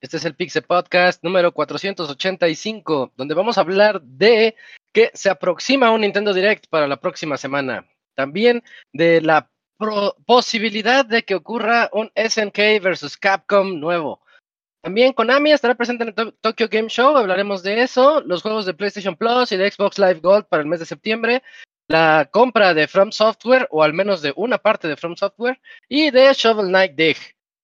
[0.00, 4.56] Este es el Pixel Podcast número 485, donde vamos a hablar de
[4.92, 7.86] que se aproxima un Nintendo Direct para la próxima semana.
[8.14, 8.62] También
[8.92, 9.50] de la
[10.24, 14.20] posibilidad de que ocurra un SNK versus Capcom nuevo.
[14.82, 18.74] También Konami estará presente en el Tokyo Game Show, hablaremos de eso, los juegos de
[18.74, 21.42] PlayStation Plus y de Xbox Live Gold para el mes de septiembre,
[21.88, 26.10] la compra de From Software, o al menos de una parte de From Software, y
[26.10, 27.16] de Shovel Knight Dig.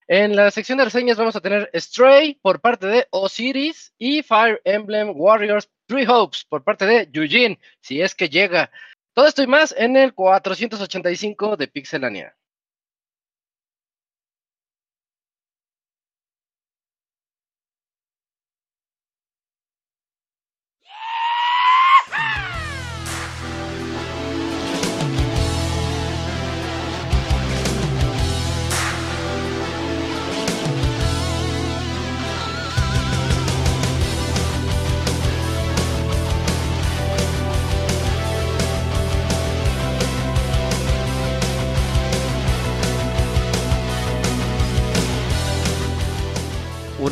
[0.09, 4.61] En la sección de reseñas vamos a tener Stray por parte de Osiris y Fire
[4.65, 8.71] Emblem Warriors Three Hopes por parte de Eugene, si es que llega.
[9.13, 12.35] Todo esto y más en el 485 de Pixelania.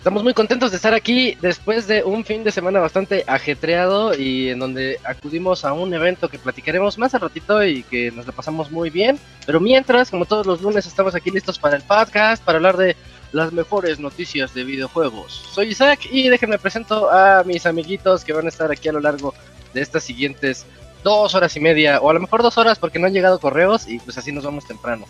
[0.00, 4.48] Estamos muy contentos de estar aquí después de un fin de semana bastante ajetreado y
[4.48, 8.32] en donde acudimos a un evento que platicaremos más al ratito y que nos lo
[8.32, 9.20] pasamos muy bien.
[9.44, 12.96] Pero mientras, como todos los lunes, estamos aquí listos para el podcast, para hablar de
[13.32, 15.44] las mejores noticias de videojuegos.
[15.52, 19.00] Soy Isaac y déjenme presento a mis amiguitos que van a estar aquí a lo
[19.00, 19.34] largo
[19.74, 20.64] de estas siguientes
[21.04, 23.86] dos horas y media, o a lo mejor dos horas porque no han llegado correos
[23.86, 25.04] y pues así nos vamos temprano.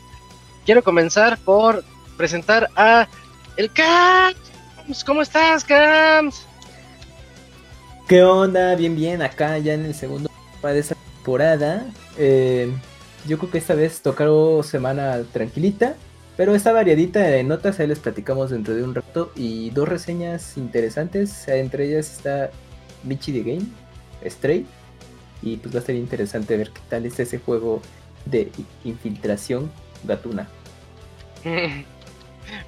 [0.66, 1.84] Quiero comenzar por
[2.16, 3.06] presentar a
[3.56, 4.36] el Cat
[5.06, 6.46] ¿cómo estás, Cams?
[8.08, 8.74] ¿Qué onda?
[8.74, 10.30] Bien, bien, acá ya en el segundo
[10.62, 11.86] de esa temporada.
[12.18, 12.72] Eh,
[13.26, 15.94] yo creo que esta vez tocaron semana tranquilita,
[16.36, 19.32] pero está variadita de notas, ahí les platicamos dentro de un rato.
[19.36, 22.50] Y dos reseñas interesantes, entre ellas está
[23.04, 23.66] Michi the Game,
[24.28, 24.66] Stray,
[25.42, 27.80] y pues va a ser interesante ver qué tal es ese juego
[28.26, 28.50] de
[28.84, 29.70] infiltración
[30.04, 30.48] gatuna.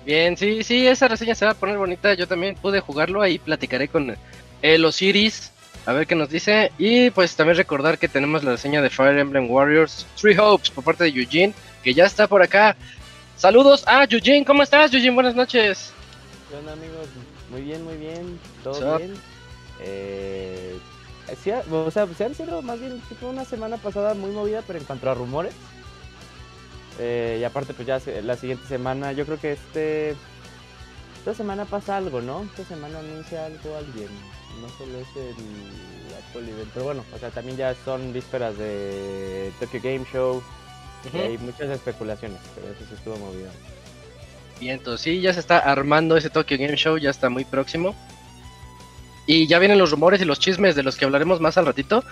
[0.05, 2.15] Bien, sí, sí, esa reseña se va a poner bonita.
[2.15, 4.17] Yo también pude jugarlo, ahí platicaré con
[4.63, 5.53] el Osiris,
[5.87, 6.73] a ver qué nos dice.
[6.79, 10.85] Y pues también recordar que tenemos la reseña de Fire Emblem Warriors Three Hopes por
[10.85, 12.77] parte de Eugene, que ya está por acá.
[13.37, 15.15] Saludos a Eugene, ¿cómo estás, Eugene?
[15.15, 15.93] Buenas noches.
[16.49, 17.09] ¿Qué onda, amigos?
[17.51, 19.15] Muy bien, muy bien, todo bien.
[19.81, 20.79] Eh,
[21.71, 24.85] o sea, se han sido más bien fue una semana pasada muy movida, pero en
[24.85, 25.55] cuanto a rumores,
[26.99, 30.15] eh, y aparte, pues ya la siguiente semana, yo creo que este.
[31.19, 32.43] Esta semana pasa algo, ¿no?
[32.43, 34.09] Esta semana anuncia algo alguien.
[34.61, 36.71] No solo es el Apple Event.
[36.75, 40.43] Pero bueno, o sea, también ya son vísperas de Tokyo Game Show.
[41.13, 43.51] Y hay muchas especulaciones, pero eso se estuvo movido.
[44.61, 47.95] Bien, entonces sí, ya se está armando ese Tokyo Game Show, ya está muy próximo.
[49.27, 52.05] Y ya vienen los rumores y los chismes de los que hablaremos más al ratito,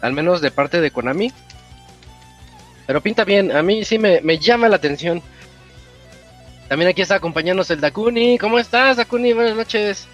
[0.00, 1.32] al menos de parte de Konami.
[2.86, 5.22] Pero pinta bien, a mí sí me, llama la atención.
[6.68, 8.38] También aquí está acompañándonos el Dakuni.
[8.38, 9.32] ¿Cómo estás, Dakuni?
[9.32, 10.06] Buenas noches.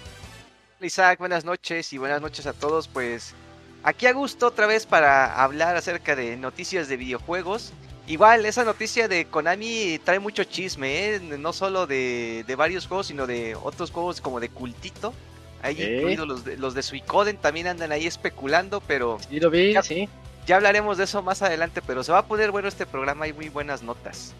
[0.81, 2.87] Isaac, buenas noches y buenas noches a todos.
[2.87, 3.35] Pues
[3.83, 7.73] aquí a gusto otra vez para hablar acerca de noticias de videojuegos.
[8.05, 11.19] Igual, esa noticia de Konami trae mucho chisme, ¿eh?
[11.19, 15.13] no solo de, varios juegos, sino de otros juegos como de cultito.
[15.61, 19.17] Ahí incluidos los de, los de Suicoden también andan ahí especulando, pero...
[19.29, 20.09] Sí, lo vi, sí.
[20.45, 23.33] Ya hablaremos de eso más adelante, pero se va a poner bueno este programa, hay
[23.33, 24.33] muy buenas notas.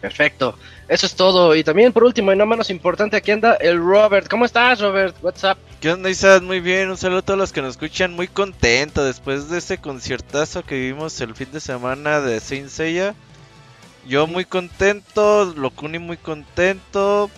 [0.00, 1.54] Perfecto, eso es todo.
[1.54, 4.28] Y también por último y no menos importante, aquí anda el Robert.
[4.28, 5.14] ¿Cómo estás, Robert?
[5.22, 5.58] What's up?
[5.80, 6.42] ¿Qué onda, Isaac?
[6.42, 9.78] Muy bien, un saludo a todos los que nos escuchan, muy contento después de ese
[9.78, 13.14] conciertazo que vimos el fin de semana de Saint Seiya.
[14.06, 17.30] Yo muy contento, Locuni muy contento,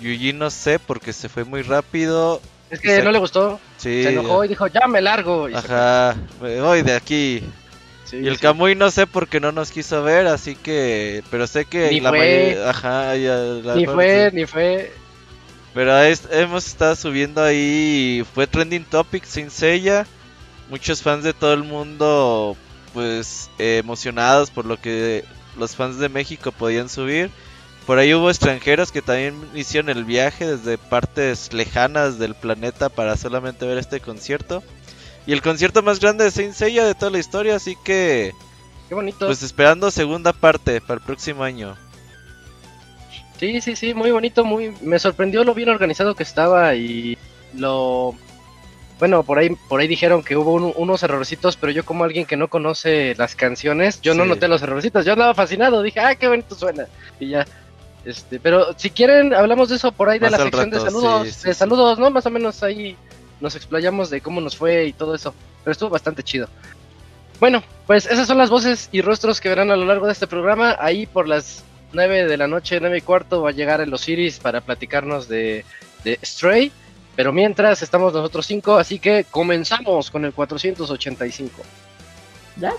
[0.00, 2.40] Yuji no sé porque se fue muy rápido.
[2.70, 3.60] Es que no le gustó.
[3.76, 4.02] Sí.
[4.02, 5.48] Se enojó y dijo, ya me largo.
[5.52, 7.42] Ajá, me voy de aquí.
[8.12, 11.22] y el Camuy no sé por qué no nos quiso ver, así que.
[11.30, 12.62] Pero sé que ni la fue.
[12.64, 13.14] Ajá,
[13.74, 14.92] Ni fue, ni fue.
[15.74, 18.24] Pero hemos estado subiendo ahí.
[18.34, 20.06] Fue trending topic sin sella.
[20.68, 22.56] Muchos fans de todo el mundo
[22.92, 25.24] pues eh, emocionados por lo que
[25.58, 27.30] los fans de México podían subir.
[27.86, 33.16] Por ahí hubo extranjeros que también hicieron el viaje desde partes lejanas del planeta para
[33.16, 34.62] solamente ver este concierto.
[35.26, 38.32] Y el concierto más grande de Saint Seiya de toda la historia, así que
[38.88, 39.26] Qué bonito.
[39.26, 41.76] pues esperando segunda parte para el próximo año.
[43.38, 47.16] Sí, sí, sí, muy bonito, muy me sorprendió lo bien organizado que estaba y
[47.54, 48.14] lo
[48.98, 52.26] bueno, por ahí por ahí dijeron que hubo un- unos errorcitos, pero yo como alguien
[52.26, 56.14] que no conoce las canciones, yo no noté los errorcitos, yo andaba fascinado, dije, "Ah,
[56.14, 56.86] qué bonito suena."
[57.18, 57.46] Y ya
[58.04, 60.78] este, pero si quieren hablamos de eso por ahí de Más la al sección de
[60.78, 61.58] rato, saludos, sí, sí, de sí.
[61.58, 62.10] saludos, ¿no?
[62.10, 62.96] Más o menos ahí
[63.40, 66.48] nos explayamos de cómo nos fue y todo eso, pero estuvo bastante chido.
[67.40, 70.26] Bueno, pues esas son las voces y rostros que verán a lo largo de este
[70.26, 70.76] programa.
[70.78, 74.38] Ahí por las 9 de la noche, 9 y cuarto, va a llegar el Osiris
[74.38, 75.64] para platicarnos de,
[76.04, 76.70] de Stray.
[77.16, 81.62] Pero mientras estamos nosotros cinco, así que comenzamos con el 485.
[82.56, 82.72] Ya.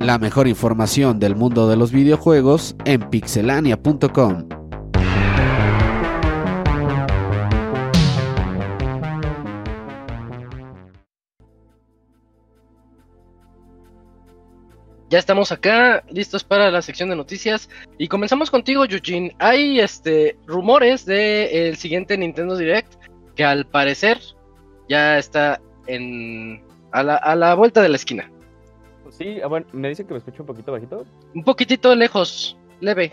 [0.00, 4.48] La mejor información del mundo de los videojuegos en pixelania.com.
[15.10, 17.68] Ya estamos acá, listos para la sección de noticias.
[17.98, 19.34] Y comenzamos contigo, Eugene.
[19.38, 22.94] Hay este rumores de el siguiente Nintendo Direct
[23.34, 24.20] que al parecer
[24.88, 26.62] ya está en
[26.92, 28.30] a la, a la vuelta de la esquina.
[29.18, 31.04] Sí, ah, bueno, me dicen que me escucho un poquito bajito.
[31.34, 33.12] Un poquitito lejos, leve.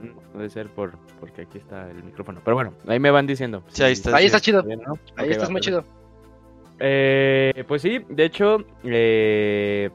[0.00, 2.40] Mm, Puede ser por porque aquí está el micrófono.
[2.44, 3.62] Pero bueno, ahí me van diciendo.
[3.68, 4.14] Sí, ahí está.
[4.16, 4.26] Ahí sí.
[4.26, 4.62] está chido.
[4.62, 4.92] Bien, ¿no?
[5.16, 5.82] Ahí Ok, estás va, muy perfecto.
[5.82, 6.02] chido.
[6.78, 9.90] Eh, pues sí, de hecho, eh,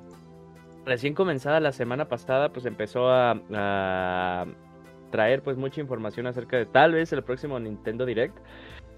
[0.86, 4.46] recién comenzada la semana pasada, pues empezó a, a
[5.12, 8.38] traer pues mucha información acerca de tal vez el próximo Nintendo Direct.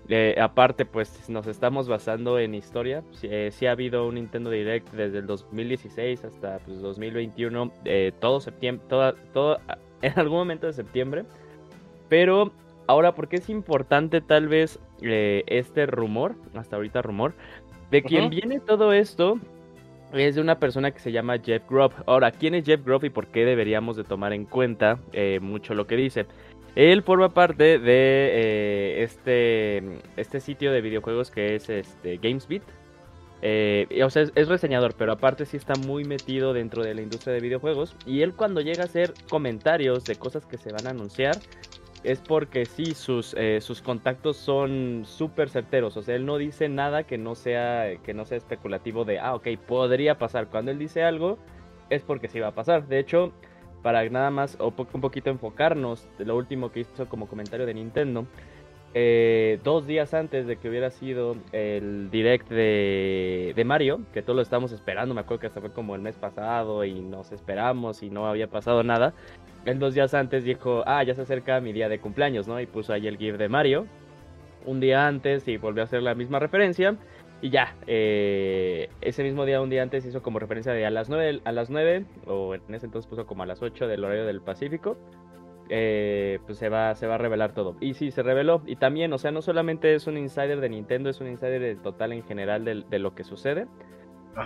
[0.07, 3.03] Eh, aparte, pues nos estamos basando en historia.
[3.11, 8.11] Sí, eh, sí ha habido un Nintendo Direct desde el 2016 hasta pues, 2021, eh,
[8.19, 9.59] todo septiembre, toda, todo,
[10.01, 11.25] en algún momento de septiembre.
[12.07, 12.51] Pero
[12.87, 17.33] ahora, ¿por qué es importante tal vez eh, este rumor, hasta ahorita rumor,
[17.91, 19.39] de quien viene todo esto
[20.13, 21.91] es de una persona que se llama Jeff Grubb.
[22.07, 24.99] Ahora, ¿quién es Jeff Grubb y por qué deberíamos de tomar en cuenta
[25.39, 26.25] mucho lo que dice?
[26.75, 32.63] Él forma parte de eh, este, este sitio de videojuegos que es este, GamesBeat.
[33.41, 37.01] Eh, o sea, es, es reseñador, pero aparte sí está muy metido dentro de la
[37.01, 37.95] industria de videojuegos.
[38.05, 41.37] Y él cuando llega a hacer comentarios de cosas que se van a anunciar,
[42.03, 45.97] es porque sí, sus, eh, sus contactos son súper certeros.
[45.97, 49.35] O sea, él no dice nada que no sea, que no sea especulativo de, ah,
[49.35, 50.47] ok, podría pasar.
[50.47, 51.37] Cuando él dice algo,
[51.89, 52.87] es porque sí va a pasar.
[52.87, 53.33] De hecho,
[53.81, 57.65] para nada más o po- un poquito enfocarnos de lo último que hizo como comentario
[57.65, 58.25] de Nintendo,
[58.95, 64.35] eh, dos días antes de que hubiera sido el direct de, de Mario, que todos
[64.35, 68.01] lo estábamos esperando, me acuerdo que hasta fue como el mes pasado y nos esperamos
[68.01, 69.13] y no había pasado nada.
[69.65, 72.59] Él dos días antes dijo, ah, ya se acerca mi día de cumpleaños, ¿no?
[72.59, 73.85] Y puso ahí el GIF de Mario.
[74.65, 76.95] Un día antes y volvió a hacer la misma referencia.
[77.41, 81.09] Y ya, eh, ese mismo día, un día antes, hizo como referencia de a las
[81.09, 84.25] 9, a las 9 o en ese entonces puso como a las 8 del horario
[84.25, 84.97] del Pacífico.
[85.69, 87.77] eh, pues se va, se va a revelar todo.
[87.79, 88.63] Y sí, se reveló.
[88.65, 91.75] Y también, o sea, no solamente es un insider de Nintendo, es un insider de
[91.75, 93.67] total en general de, de lo que sucede.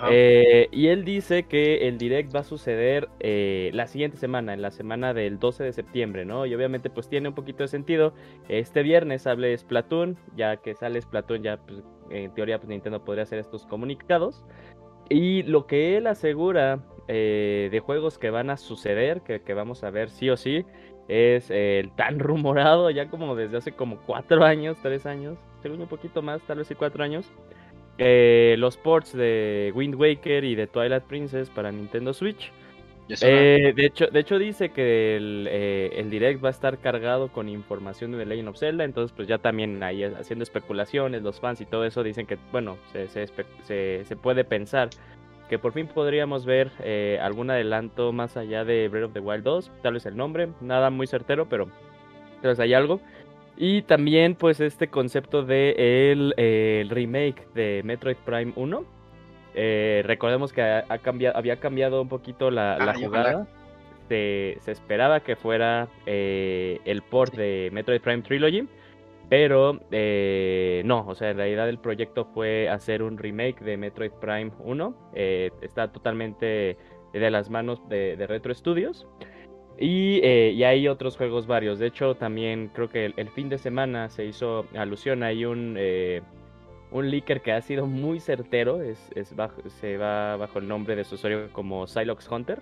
[0.09, 4.61] Eh, y él dice que el direct va a suceder eh, la siguiente semana, en
[4.61, 6.45] la semana del 12 de septiembre, ¿no?
[6.45, 8.13] Y obviamente pues tiene un poquito de sentido.
[8.49, 13.23] Este viernes hable Splatoon, ya que sale Splatoon ya pues, en teoría pues Nintendo podría
[13.23, 14.43] hacer estos comunicados.
[15.09, 19.83] Y lo que él asegura eh, de juegos que van a suceder, que, que vamos
[19.83, 20.65] a ver sí o sí,
[21.07, 25.87] es el tan rumorado ya como desde hace como cuatro años, tres años, según un
[25.87, 27.31] poquito más, tal vez sí cuatro años.
[27.97, 32.51] Eh, los ports de Wind Waker y de Twilight Princess para Nintendo Switch.
[33.27, 37.27] Eh, de, hecho, de hecho dice que el, eh, el direct va a estar cargado
[37.27, 41.39] con información de The Legend of Zelda, entonces pues ya también ahí haciendo especulaciones, los
[41.41, 43.27] fans y todo eso dicen que, bueno, se, se,
[43.65, 44.89] se- se puede pensar
[45.49, 49.43] que por fin podríamos ver eh, algún adelanto más allá de Breath of the Wild
[49.43, 51.65] 2, tal vez el nombre, nada muy certero, pero
[52.41, 53.01] tal vez hay algo.
[53.55, 58.85] Y también pues este concepto de el, eh, el remake de Metroid Prime 1.
[59.55, 63.47] Eh, recordemos que ha, ha cambiado, había cambiado un poquito la, la Ay, jugada.
[64.09, 68.67] Se, se esperaba que fuera eh, el port de Metroid Prime Trilogy.
[69.29, 69.79] Pero
[70.85, 75.11] no, o sea, en realidad el proyecto fue hacer un remake de Metroid Prime 1.
[75.15, 76.77] eh, está totalmente
[77.13, 79.07] de las manos de, de Retro Studios.
[79.79, 81.79] Y, eh, y hay otros juegos varios.
[81.79, 85.23] De hecho, también creo que el, fin de semana se hizo alusión.
[85.23, 86.21] Hay un, eh,
[86.91, 88.81] un leaker que ha sido muy certero.
[88.83, 92.59] Es, es bajo- se va bajo el nombre de su usuario como Silox Hunter.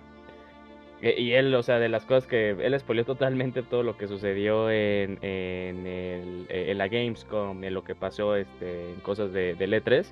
[1.02, 4.06] Eh, Y él, o sea, de las cosas que él spoileó totalmente todo lo que
[4.08, 9.74] sucedió en, eh, en la Gamescom, en lo que pasó este, en cosas de, del
[9.74, 10.06] E3.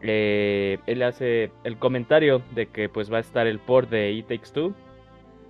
[0.00, 4.26] Eh, él hace el comentario de que pues va a estar el port de It
[4.28, 4.74] Takes Two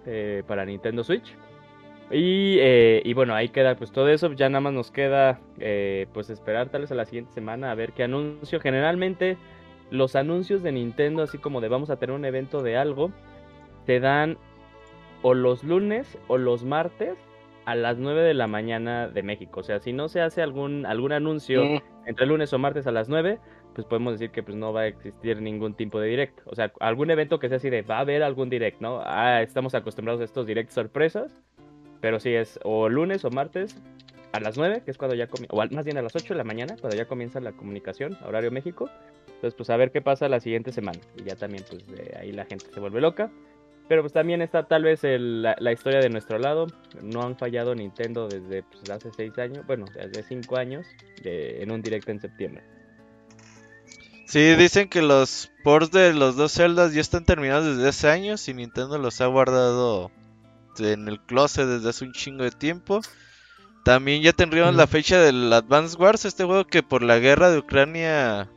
[0.06, 1.34] eh, para Nintendo Switch.
[2.10, 4.32] Y, eh, y bueno, ahí queda pues todo eso.
[4.32, 7.74] Ya nada más nos queda eh, pues esperar tal vez a la siguiente semana a
[7.74, 8.60] ver qué anuncio.
[8.60, 9.38] Generalmente
[9.90, 13.10] los anuncios de Nintendo, así como de vamos a tener un evento de algo,
[13.86, 14.36] te dan
[15.22, 17.16] o los lunes o los martes
[17.64, 19.60] a las 9 de la mañana de México.
[19.60, 21.62] O sea, si no se hace algún, algún anuncio
[22.06, 23.38] entre lunes o martes a las 9,
[23.74, 26.40] pues podemos decir que pues no va a existir ningún tipo de direct.
[26.46, 29.00] O sea, algún evento que sea así de va a haber algún direct, ¿no?
[29.04, 31.32] Ah, estamos acostumbrados a estos direct sorpresas,
[32.00, 33.76] pero sí es o lunes o martes
[34.32, 36.38] a las 9, que es cuando ya comienza, o más bien a las 8 de
[36.38, 38.88] la mañana, cuando ya comienza la comunicación, horario México.
[39.26, 41.00] Entonces, pues a ver qué pasa la siguiente semana.
[41.16, 43.30] Y ya también, pues de ahí la gente se vuelve loca.
[43.88, 46.66] Pero pues también está tal vez el- la, la historia de nuestro lado.
[47.02, 50.86] No han fallado Nintendo desde pues, hace 6 años, bueno, desde 5 años,
[51.22, 52.62] de- en un directo en septiembre.
[54.26, 58.48] Sí, dicen que los ports de los dos celdas ya están terminados desde hace años
[58.48, 60.10] y Nintendo los ha guardado
[60.78, 63.00] en el closet desde hace un chingo de tiempo.
[63.84, 64.78] También ya tendríamos Mm.
[64.78, 68.48] la fecha del Advance Wars, este juego que por la guerra de Ucrania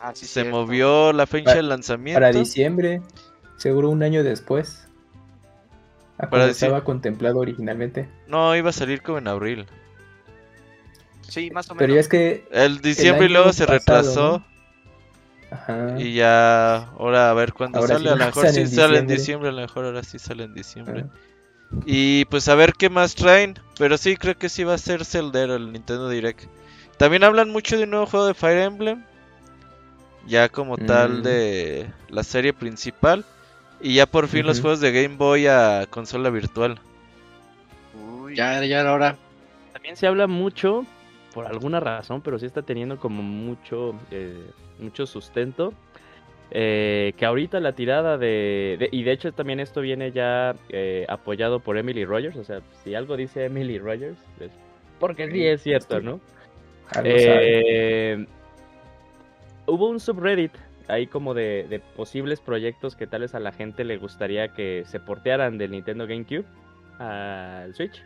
[0.00, 0.50] Ah, sí, se cierto.
[0.52, 2.20] movió la fecha Para- de lanzamiento.
[2.20, 3.02] Para diciembre,
[3.56, 4.86] seguro un año después.
[6.18, 8.08] A Para estaba contemplado originalmente.
[8.28, 9.66] No, iba a salir como en abril.
[11.22, 11.78] Sí, más o menos.
[11.80, 12.46] Pero ya es que.
[12.52, 14.38] El diciembre y luego se pasado, retrasó.
[14.38, 14.53] ¿no?
[15.54, 15.94] Ajá.
[15.98, 18.08] Y ya, ahora a ver cuándo Ahora sale.
[18.08, 19.48] sí a lo mejor sí en sale en diciembre.
[19.48, 21.04] a lo mejor ahora sí sale en diciembre.
[21.08, 21.80] Ah.
[21.86, 23.58] Y pues a ver qué más traen.
[23.78, 26.44] Pero sí, creo que sí va a ser Celdero el Nintendo Direct.
[26.98, 29.04] También hablan mucho de un nuevo juego de Fire Emblem.
[30.26, 31.22] Ya como tal Mm.
[31.22, 33.24] de la serie principal.
[33.80, 36.78] Y ya por fin los juegos de Game Boy a consola virtual.
[37.94, 39.16] Uy, ya, ya era hora.
[39.72, 40.86] También se habla mucho,
[41.34, 44.46] por alguna razón, pero sí está teniendo como mucho, eh,
[44.78, 45.74] mucho sustento.
[46.56, 51.04] eh, que ahorita la tirada de, de- Y de hecho también esto viene ya eh,
[51.08, 52.36] apoyado por Emily Rogers.
[52.36, 54.18] O sea, si algo dice Emily Rogers,
[55.00, 56.20] porque sí es cierto, ¿no?
[57.02, 58.26] Eh,
[59.66, 60.52] hubo un subreddit
[60.86, 64.84] ahí como de, de posibles proyectos que tal vez a la gente le gustaría que
[64.86, 66.44] se portearan del Nintendo GameCube
[66.98, 68.00] al Switch.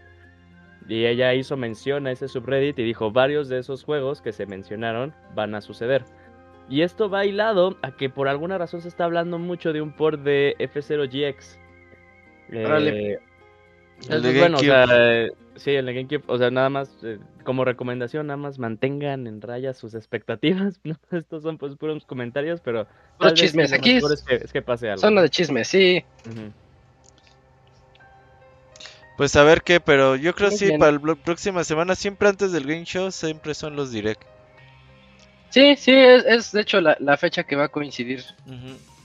[0.89, 4.47] Y ella hizo mención a ese subreddit y dijo varios de esos juegos que se
[4.47, 6.05] mencionaron van a suceder.
[6.71, 9.93] Y esto va hilado a que por alguna razón se está hablando mucho de un
[9.93, 11.59] port de F0GX.
[12.65, 13.13] Órale.
[13.13, 13.19] Eh,
[14.09, 17.19] El de bueno, o sea, eh, sí, el de GameCube, o sea, nada más, eh,
[17.43, 20.97] como recomendación, nada más mantengan en raya sus expectativas, ¿no?
[21.11, 22.87] Estos son pues puros comentarios, pero...
[23.21, 25.01] vez chismes, aquí es es que, es que pase algo.
[25.01, 26.05] Zona de chisme, sí.
[26.27, 26.53] Ujú.
[29.19, 30.79] Pues a ver qué, pero yo creo sí, bien.
[30.79, 34.23] para la próxima semana, siempre antes del Game Show, siempre son los Direct.
[35.51, 38.25] Sí, sí, es, es de hecho la, la fecha que va a coincidir.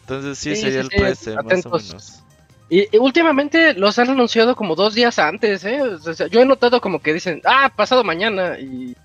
[0.01, 2.23] Entonces sí, Sí, sería sí, el sí, 13, más o menos.
[2.69, 5.81] Y, y últimamente los han anunciado como dos días antes, ¿eh?
[5.81, 8.95] O sea, yo he notado como que dicen, ah, pasado mañana, y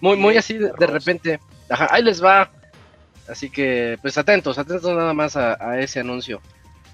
[0.00, 1.40] muy, muy Sí, así de, repente.
[1.68, 2.50] Ajá, ahí les va.
[3.28, 6.40] Así que, pues atentos, atentos nada más a, a ese anuncio.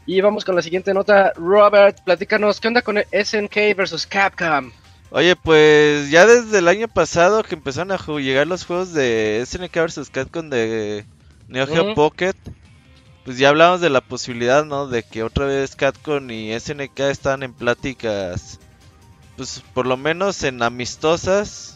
[0.06, 1.32] Y vamos con la siguiente nota.
[1.34, 4.70] Robert, platícanos, ¿qué onda con el SNK versus Capcom?
[5.10, 9.74] Oye, pues ya desde el año pasado que empezaron a llegar los juegos de SNK
[9.74, 11.04] vs Capcom de
[11.48, 11.94] Neo Geo.
[11.94, 12.34] Pocket,
[13.24, 14.86] pues ya hablamos de la posibilidad, ¿no?
[14.86, 18.60] De que otra vez Capcom y SNK están en pláticas,
[19.36, 21.75] pues por lo menos en amistosas,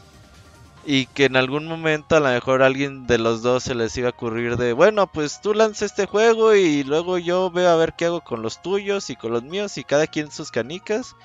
[0.85, 4.09] y que en algún momento a lo mejor alguien de los dos se les iba
[4.09, 7.93] a ocurrir de, bueno, pues tú lanza este juego y luego yo veo a ver
[7.93, 11.17] qué hago con los tuyos y con los míos y cada quien sus canicas.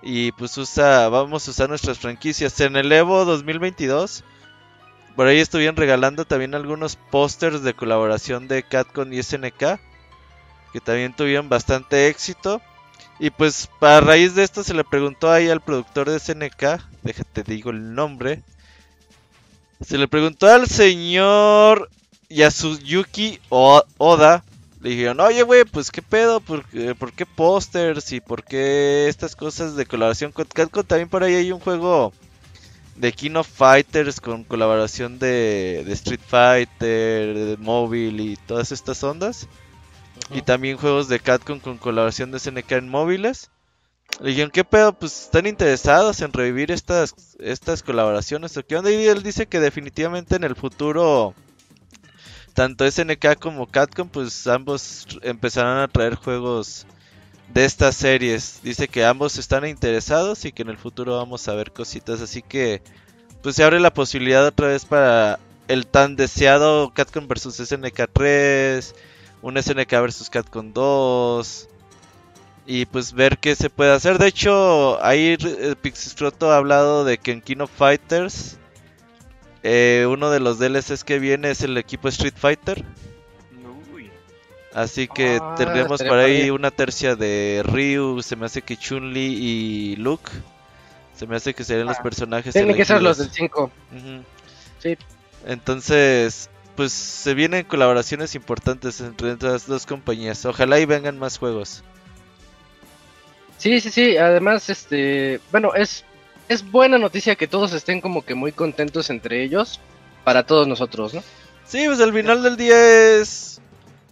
[0.00, 2.60] Y pues usa, vamos a usar nuestras franquicias.
[2.60, 4.24] En el Evo 2022,
[5.16, 9.80] por ahí estuvieron regalando también algunos pósters de colaboración de Catcon y SNK,
[10.72, 12.62] que también tuvieron bastante éxito.
[13.18, 17.42] Y pues a raíz de esto se le preguntó ahí al productor de SNK, déjate
[17.42, 18.44] digo el nombre,
[19.80, 21.90] se le preguntó al señor
[22.28, 24.44] Yasuyuki Oda,
[24.80, 29.08] le dijeron, oye, güey, pues qué pedo, ¿por qué, por qué pósters y por qué
[29.08, 30.84] estas cosas de colaboración con Capcom?
[30.84, 32.12] También por ahí hay un juego
[32.96, 39.02] de King of Fighters con colaboración de, de Street Fighter, de Mobile y todas estas
[39.02, 39.48] ondas.
[40.30, 43.50] Y también juegos de Capcom con colaboración de SNK en móviles.
[44.20, 44.92] Le dijeron, ¿qué pedo?
[44.92, 48.56] Pues están interesados en revivir estas, estas colaboraciones.
[48.56, 48.90] ¿O qué onda?
[48.90, 51.34] Y él dice que definitivamente en el futuro,
[52.52, 56.84] tanto SNK como Capcom, pues ambos empezarán a traer juegos
[57.54, 58.60] de estas series.
[58.64, 62.20] Dice que ambos están interesados y que en el futuro vamos a ver cositas.
[62.20, 62.82] Así que,
[63.40, 65.38] pues se abre la posibilidad otra vez para
[65.68, 68.94] el tan deseado Capcom vs SNK 3,
[69.42, 71.68] un SNK vs Capcom 2
[72.70, 74.18] y pues ver qué se puede hacer.
[74.18, 78.58] De hecho, ahí eh, Pixistroto ha hablado de que en King of Fighters
[79.62, 82.84] eh, uno de los DLCs que viene es el equipo Street Fighter.
[83.94, 84.10] Uy.
[84.74, 89.34] Así que Ah, tendremos por ahí una tercia de Ryu, se me hace que Chun-Li
[89.40, 90.30] y Luke.
[91.16, 93.62] Se me hace que serían los Ah, personajes Tienen que ser los del 5.
[93.64, 94.24] Ujú.
[94.78, 94.96] Sí.
[95.46, 100.44] Entonces, pues se vienen colaboraciones importantes entre estas dos compañías.
[100.44, 101.82] Ojalá y vengan más juegos.
[103.58, 104.16] Sí, sí, sí.
[104.16, 106.04] Además, este, bueno, es
[106.48, 109.80] es buena noticia que todos estén como que muy contentos entre ellos
[110.24, 111.22] para todos nosotros, ¿no?
[111.66, 113.60] Sí, pues al final del día es...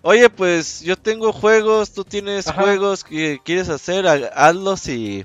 [0.02, 2.60] Oye, pues yo tengo juegos, tú tienes Ajá.
[2.60, 5.24] juegos que quieres hacer, ha- hazlos y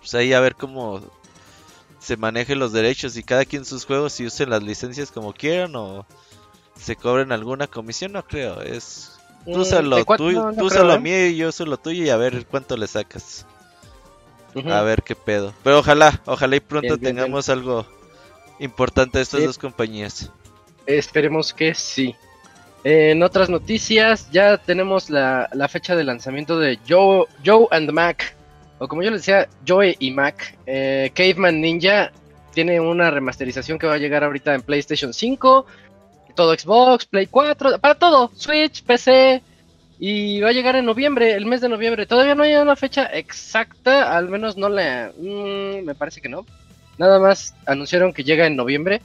[0.00, 1.00] pues ahí a ver cómo
[2.00, 5.74] se manejen los derechos y cada quien sus juegos y usen las licencias como quieran
[5.76, 6.04] o
[6.78, 9.13] se cobren alguna comisión, no creo, es...
[9.44, 10.98] Tú usa lo de cuat- tuyo, no, no tú ¿eh?
[11.00, 13.46] mío y yo uso lo tuyo y a ver cuánto le sacas.
[14.70, 15.52] A ver qué pedo.
[15.64, 17.84] Pero ojalá, ojalá y pronto Bien, bien, tengamos algo
[18.60, 19.46] importante de estas Sí.
[19.46, 20.30] dos compañías.
[20.86, 22.14] Esperemos que sí.
[22.84, 28.36] En otras noticias, ya tenemos la, la fecha de lanzamiento de Joe, Joe and Mac,
[28.78, 30.56] o como yo les decía, Joe y Mac.
[30.66, 32.12] Eh, Caveman Ninja
[32.52, 35.66] tiene una remasterización que va a llegar ahorita en PlayStation 5,
[36.34, 39.42] todo Xbox, Play 4, para todo, Switch, PC,
[39.98, 42.06] y va a llegar en noviembre, el mes de noviembre.
[42.06, 45.12] Todavía no hay una fecha exacta, al menos no la...
[45.16, 46.44] mm, me parece que no.
[46.98, 49.00] Nada más anunciaron que llega en noviembre.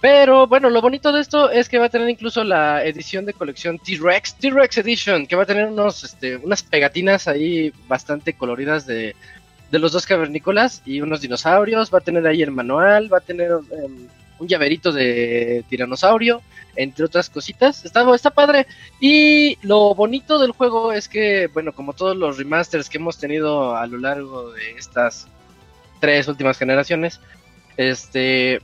[0.00, 3.32] Pero bueno, lo bonito de esto es que va a tener incluso la edición de
[3.32, 8.86] colección T-Rex, T-Rex Edition, que va a tener unos, este, unas pegatinas ahí bastante coloridas
[8.86, 9.16] de,
[9.70, 11.92] de los dos cavernícolas y unos dinosaurios.
[11.92, 16.42] Va a tener ahí el manual, va a tener em, un llaverito de tiranosaurio,
[16.76, 17.84] entre otras cositas.
[17.84, 18.66] Está, está padre.
[19.00, 23.76] Y lo bonito del juego es que, bueno, como todos los remasters que hemos tenido
[23.76, 25.28] a lo largo de estas
[26.00, 27.20] tres últimas generaciones,
[27.76, 28.60] este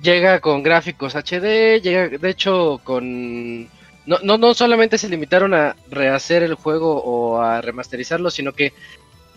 [0.00, 3.64] llega con gráficos HD, llega de hecho con
[4.06, 8.72] no, no, no solamente se limitaron a rehacer el juego o a remasterizarlo, sino que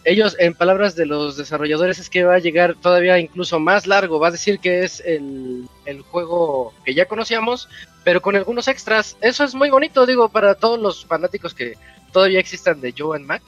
[0.06, 4.20] ellos, en palabras de los desarrolladores, es que va a llegar todavía incluso más largo.
[4.20, 7.70] Va a decir que es el, el juego que ya conocíamos,
[8.04, 9.18] pero con algunos extras.
[9.22, 11.76] Eso es muy bonito, digo, para todos los fanáticos que
[12.12, 13.44] todavía existan de Joe and Mac.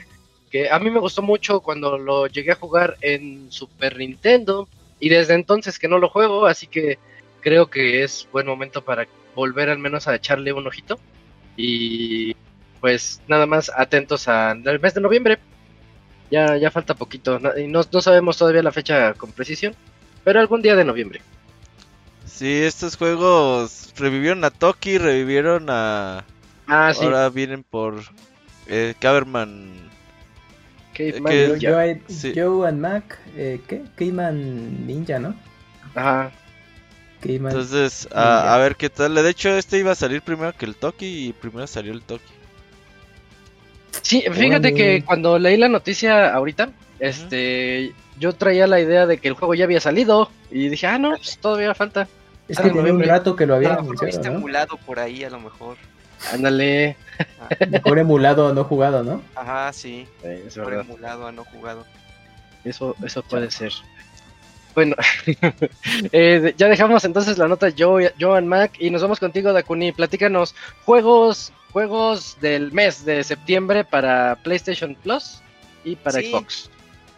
[0.52, 4.68] Que a mí me gustó mucho cuando lo llegué a jugar en Super Nintendo.
[5.00, 7.00] Y desde entonces que no lo juego, así que
[7.40, 11.00] creo que es buen momento para volver al menos a echarle un ojito.
[11.56, 12.36] Y
[12.82, 15.40] pues nada más atentos al mes de noviembre.
[16.32, 17.38] Ya, ya falta poquito.
[17.39, 19.76] no- y no, no sabemos todavía la fecha con precisión.
[20.24, 21.22] Pero algún día de noviembre.
[22.26, 26.24] Sí, estos juegos revivieron a Toki, revivieron a...
[26.67, 27.04] Ah, sí.
[27.04, 27.96] Ahora vienen por
[28.67, 29.89] eh, Caverman.
[30.94, 31.70] Caveman Joe, Ninja.
[31.72, 32.34] Joe- sí.
[32.36, 33.84] Joe and Mac, eh, ¿qué?
[33.96, 35.36] Caveman Ninja, ¿no?
[35.96, 36.32] Ajá.
[37.22, 37.52] Caveman.
[37.52, 39.15] Entonces, a, a ver qué tal.
[39.15, 42.24] De hecho, este iba a salir primero que el Toki y primero salió el Toki.
[44.01, 44.73] Sí, fíjate Órale.
[44.73, 49.54] que cuando leí la noticia ahorita, este, yo traía la idea de que el juego
[49.54, 52.08] ya había salido y dije, ah, no, pues todavía falta.
[52.47, 54.38] es ah, que tenía un rato que lo A había mejor viste anunciado, ¿no?
[54.39, 55.77] emulado por ahí, a lo mejor.
[56.32, 56.95] Ándale.
[57.69, 59.21] Mejor emulado no jugado, ¿no?
[59.36, 60.08] Ajá, sí.
[60.23, 60.86] Eh, es Por verdad.
[60.88, 61.86] emulado a no jugado.
[62.63, 63.71] Eso, eso puede ser.
[64.74, 64.96] Bueno,
[66.12, 69.92] eh, ya dejamos entonces la nota Joe, Joan Mac y nos vamos contigo, Dakuni.
[69.92, 70.56] Platícanos
[70.86, 75.42] juegos, juegos del mes de septiembre para PlayStation Plus
[75.84, 76.32] y para Sí.
[76.32, 76.70] Xbox.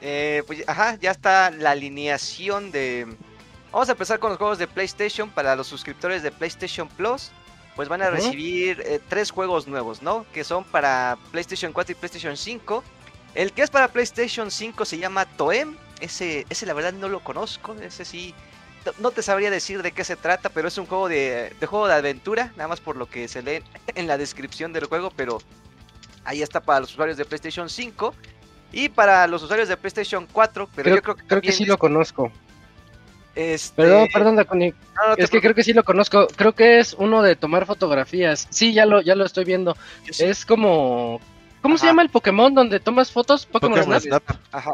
[0.02, 3.08] Eh, pues, ajá, ya está la alineación de...
[3.72, 5.30] Vamos a empezar con los juegos de PlayStation.
[5.30, 7.32] Para los suscriptores de PlayStation Plus,
[7.76, 10.26] pues van a recibir eh, tres juegos nuevos, ¿no?
[10.34, 12.84] Que son para PlayStation 4 y PlayStation 5.
[13.34, 15.76] El que es para PlayStation 5 se llama Toem.
[16.04, 17.76] Ese, ese la verdad no lo conozco.
[17.82, 18.34] Ese sí...
[19.00, 21.88] no- te sabría decir de qué se trata, pero es un juego de, de juego
[21.88, 23.64] de aventura, nada más por lo que se lee
[23.96, 25.40] en la descripción del juego, pero
[26.26, 28.14] ahí está para los usuarios de PlayStation 5
[28.72, 31.64] y para los usuarios de PlayStation 4, pero Creo, yo creo que creo que sí
[31.66, 32.32] lo conozco.
[33.36, 34.72] este, Perdón, perdón, Dakuni.
[34.72, 36.28] no, no te Es que creo que sí lo conozco.
[36.36, 38.48] Creo que es uno de tomar fotografías.
[38.50, 39.76] Sí, ya lo, ya lo estoy viendo.
[40.12, 40.24] sí.
[40.26, 41.20] Es como
[41.64, 43.46] ¿Cómo se llama el Pokémon donde tomas fotos?
[43.48, 44.22] Pokémon, Pokémon Snap.
[44.24, 44.38] Snap.
[44.52, 44.74] Ajá.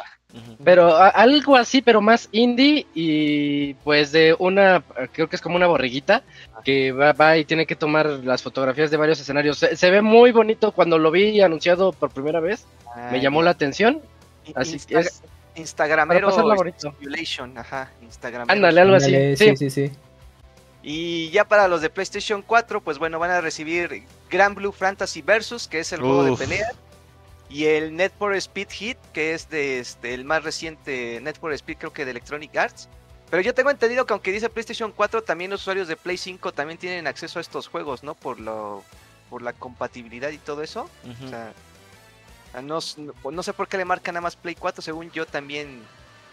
[0.63, 5.56] Pero a- algo así, pero más indie y pues de una, creo que es como
[5.56, 6.21] una borreguita
[6.63, 9.58] que va, va y tiene que tomar las fotografías de varios escenarios.
[9.58, 13.41] Se, se ve muy bonito cuando lo vi anunciado por primera vez, Ah, me llamó
[13.41, 14.02] la atención.
[14.56, 15.21] así Insta- que es-
[15.56, 16.32] Instagramero.
[16.32, 18.52] Simulation, ajá, Instagramero.
[18.54, 19.08] Ándale, algo así.
[19.15, 19.95] Ándale, Sí, sí, sí, sí.
[20.82, 25.22] Y ya para los de PlayStation 4, pues bueno, van a recibir Grand Blue Fantasy
[25.22, 26.72] Versus, que es el juego de pelea,
[27.50, 31.52] y el Net for Speed Hit, que es de este, el más reciente Net for
[31.52, 32.88] Speed, creo que de Electronic Arts.
[33.30, 36.52] Pero yo tengo entendido que aunque dice PlayStation 4, también los usuarios de Play 5
[36.54, 38.15] también tienen acceso a estos juegos, ¿no?
[38.15, 38.84] Por lo
[39.30, 40.89] por la compatibilidad y todo eso.
[41.26, 41.54] O sea,
[42.63, 42.80] no-
[43.32, 45.84] no sé por qué le marcan nada más Play 4, según yo también,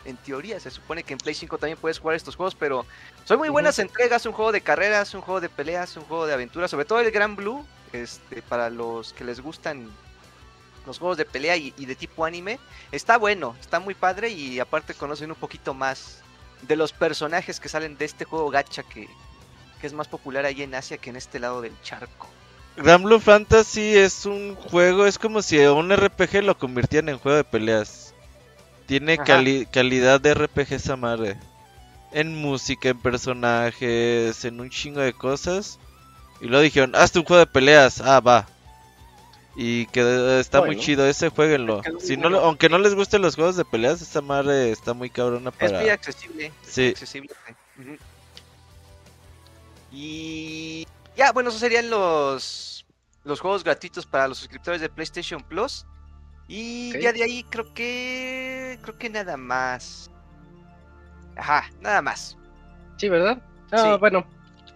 [0.06, 2.86] en teoría, se supone que en Play 5 también puedes jugar estos juegos, pero
[3.24, 6.34] son muy buenas entregas, un juego de carreras, un juego de peleas, un juego de
[6.34, 9.90] aventuras, sobre todo el Gran Blue, este, para los que les gustan
[10.86, 12.60] los juegos de pelea y, y de tipo anime,
[12.92, 16.22] está bueno, está muy padre y aparte conocen un poquito más
[16.62, 19.08] de los personajes que salen de este juego gacha que,
[19.80, 22.28] que es más popular ahí en Asia que en este lado del charco.
[22.76, 27.36] Grand Blue Fantasy es un juego, es como si un RPG lo convirtieran en juego
[27.36, 28.05] de peleas.
[28.86, 31.36] Tiene cali- calidad de RPG esa madre.
[32.12, 35.78] En música, en personajes, en un chingo de cosas.
[36.40, 38.00] Y luego dijeron, hazte un juego de peleas.
[38.00, 38.46] Ah, va.
[39.56, 41.82] Y que está muy chido ese, jueguenlo.
[41.98, 45.48] Si no, aunque no les gusten los juegos de peleas, esta madre está muy cabrona
[45.50, 45.80] Es para...
[45.80, 46.52] muy accesible.
[46.62, 46.82] es Sí.
[46.82, 47.30] muy accesible.
[49.92, 52.84] Y ya, bueno, esos serían los,
[53.24, 55.86] los juegos gratuitos para los suscriptores de PlayStation Plus.
[56.48, 60.10] Y ya de ahí creo que creo que nada más.
[61.36, 62.36] Ajá, nada más.
[62.96, 63.38] Sí, ¿verdad?
[63.72, 63.98] Ah, Sí.
[64.00, 64.26] bueno.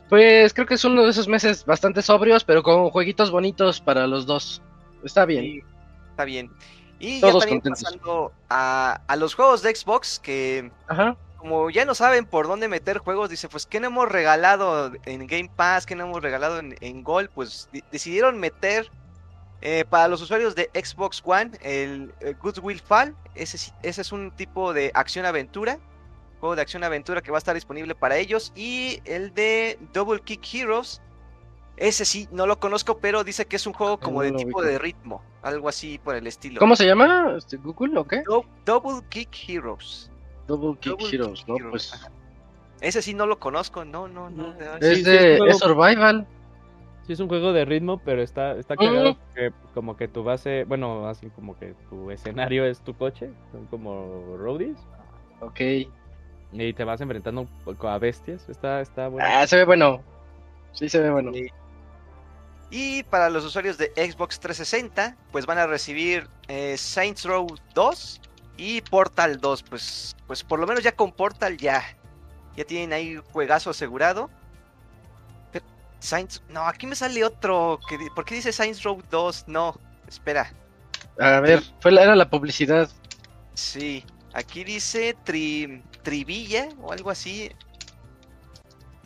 [0.09, 4.09] Pues creo que es uno de esos meses bastante sobrios, pero con jueguitos bonitos para
[4.09, 4.61] los dos.
[5.05, 5.43] Está bien.
[5.45, 5.63] Sí,
[6.11, 6.51] está bien.
[6.99, 7.85] Y Todos ya también contentos.
[7.85, 11.17] pasando a, a los juegos de Xbox que Ajá.
[11.37, 15.27] como ya no saben por dónde meter juegos, dice, pues, ¿qué no hemos regalado en
[15.29, 15.87] Game Pass?
[15.87, 17.31] ¿Qué no hemos regalado en, en Gold?
[17.33, 18.91] Pues di- decidieron meter
[19.63, 23.15] eh, para los usuarios de Xbox One el, eh, Goodwill Fall.
[23.35, 25.79] Ese, es un tipo de acción-aventura.
[26.41, 28.53] Juego de acción-aventura que va a estar disponible para ellos.
[28.55, 31.03] Y el de Double Kick Heroes.
[31.77, 34.63] Ese sí, no lo conozco, pero dice que es un juego como no de tipo
[34.63, 35.23] de ritmo.
[35.43, 36.59] Algo así por el estilo.
[36.59, 37.35] ¿Cómo se llama?
[37.39, 38.23] Este, ¿Google o qué?
[38.27, 40.11] Do- Double Kick Heroes.
[40.47, 41.57] Double Kick Double Heroes, Kick ¿no?
[41.57, 42.11] Heroes, Pues.
[42.83, 44.55] Ese sí no lo conozco, no, no, no.
[44.55, 44.77] No.
[44.81, 46.27] es sí, de es es Survival.
[47.07, 50.65] Sí, es un juego de ritmo, pero está, está cagado porque como que tu base,
[50.65, 54.77] bueno, así como que tu escenario es tu coche, son como roadies,
[55.41, 55.61] Ok.
[56.53, 59.29] y te vas enfrentando un poco a bestias, está, está bueno.
[59.31, 60.03] Ah, se ve bueno.
[60.73, 61.33] Sí, se ve bueno.
[61.33, 61.49] Sí.
[62.71, 68.21] Y para los usuarios de Xbox 360, pues van a recibir eh, Saints Row 2
[68.57, 69.63] y Portal 2.
[69.65, 71.83] Pues, pues por lo menos ya con Portal ya,
[72.57, 74.31] ya tienen ahí juegazo asegurado.
[76.01, 77.79] Saints, no, aquí me sale otro.
[77.89, 79.45] Que, ¿Por qué dice Saints Row 2?
[79.49, 80.53] No, espera.
[81.19, 82.91] A ver, fue la, era la publicidad.
[83.55, 87.51] Sí, aquí dice tri, Trivilla o algo así.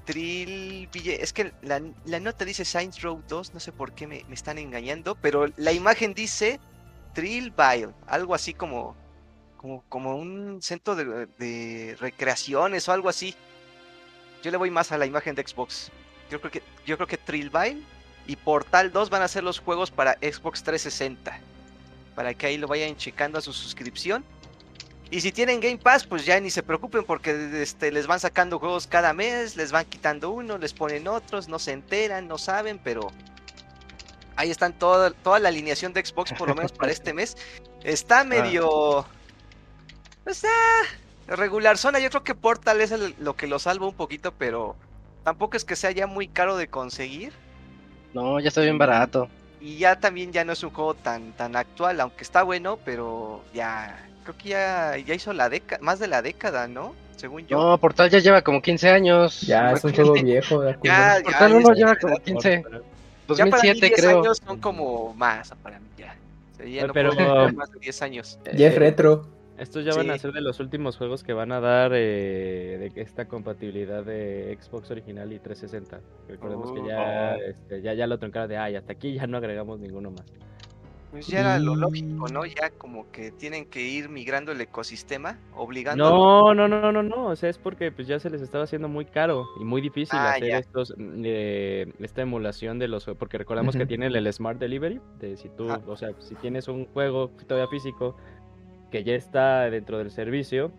[0.04, 4.22] Trilvilla, es que la, la nota dice Saints Row 2, no sé por qué me,
[4.28, 6.60] me están engañando, pero la imagen dice
[7.14, 8.94] Trillville, algo así como,
[9.56, 13.34] como, como un centro de, de recreaciones o algo así.
[14.42, 15.90] Yo le voy más a la imagen de Xbox.
[16.30, 17.18] Yo creo que, yo creo que
[18.26, 21.38] y Portal 2 van a ser los juegos para Xbox 360.
[22.14, 24.24] Para que ahí lo vayan checando a su suscripción.
[25.10, 28.58] Y si tienen Game Pass, pues ya ni se preocupen porque este, les van sacando
[28.58, 32.80] juegos cada mes, les van quitando uno, les ponen otros, no se enteran, no saben,
[32.82, 33.12] pero
[34.36, 37.36] ahí están toda, toda la alineación de Xbox, por lo menos para este mes.
[37.84, 39.06] Está medio...
[40.24, 40.82] Pues ah,
[41.36, 44.74] regular zona, yo creo que Portal es el- lo que lo salva un poquito, pero
[45.24, 47.32] tampoco es que sea ya muy caro de conseguir.
[48.12, 49.28] No, ya está bien barato.
[49.60, 53.42] Y ya también ya no es un juego tan, tan actual, aunque está bueno, pero
[53.54, 56.94] ya creo que ya, ya hizo la década, más de la década, ¿no?
[57.16, 57.56] Según yo.
[57.58, 59.40] No, Portal ya lleva como 15 años.
[59.42, 60.76] Ya, es un juego viejo, de.
[60.84, 62.56] Ya, ya, Portal ya 1 es- lleva como 15.
[62.56, 62.84] ya para mí
[63.26, 64.20] 2007 10 creo.
[64.20, 66.14] años son como más para mí ya.
[66.52, 68.38] O sea, ya no Pero- puedo más de 10 años.
[68.54, 69.26] Ya es Eh, retro.
[69.58, 73.00] Estos ya van a ser de los últimos juegos que van a dar eh, de
[73.00, 76.00] esta compatibilidad de Xbox original y 360.
[76.28, 77.42] Recordemos que ya, Oh.
[77.50, 80.24] este, ya, ya lo truncaron de, ay, hasta aquí ya no agregamos ninguno más.
[81.12, 82.44] Pues ya era lo Y- lógico, ¿no?
[82.44, 86.10] Ya como que tienen que ir migrando el ecosistema, obligando.
[86.10, 88.88] No, no, no, no, no, o sea, es porque pues ya se les estaba haciendo
[88.88, 90.58] muy caro y muy difícil Ah, hacer ya.
[90.58, 95.36] estos, mm, eh, esta emulación de los, porque recordamos que tienen el Smart Delivery, de
[95.36, 95.80] si tú, Ah.
[95.86, 98.16] o sea, si tienes un juego todavía físico
[98.94, 100.70] que ya está dentro del servicio,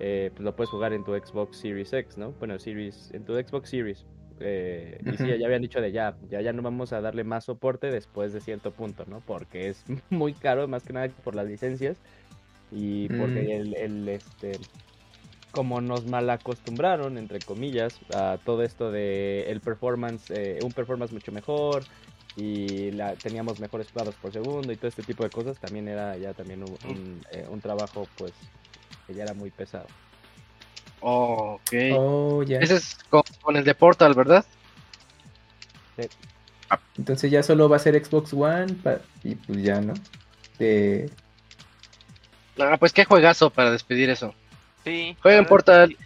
[0.00, 2.32] eh, pues lo puedes jugar en tu Xbox Series X, ¿no?
[2.32, 4.04] Bueno, Series, en tu Xbox Series.
[4.40, 7.44] eh, y sí, ya habían dicho de ya, ya, ya no vamos a darle más
[7.44, 9.20] soporte después de cierto punto, ¿no?
[9.20, 12.02] Porque es muy caro, más que nada por las licencias
[12.72, 13.50] y porque Mm.
[13.60, 14.58] el, el, este
[15.52, 21.12] como nos mal acostumbraron entre comillas a todo esto de el performance eh, un performance
[21.12, 21.86] mucho mejor
[22.36, 26.16] y la, teníamos mejores cuadros por segundo y todo este tipo de cosas también era
[26.16, 28.32] ya también un, un, eh, un trabajo pues
[29.06, 29.86] que ya era muy pesado
[31.06, 31.72] Oh, ok.
[31.92, 32.60] Oh, ya.
[32.60, 34.42] Ese es con, con el de Portal, ¿verdad?
[36.96, 39.94] Entonces ya solo va a ser Xbox One pa- y pues ya, ¿no?
[40.58, 41.10] De...
[42.58, 44.34] Ah, pues qué juegazo para despedir eso.
[44.84, 45.16] Sí.
[45.20, 45.96] Jueguen verdad, Portal.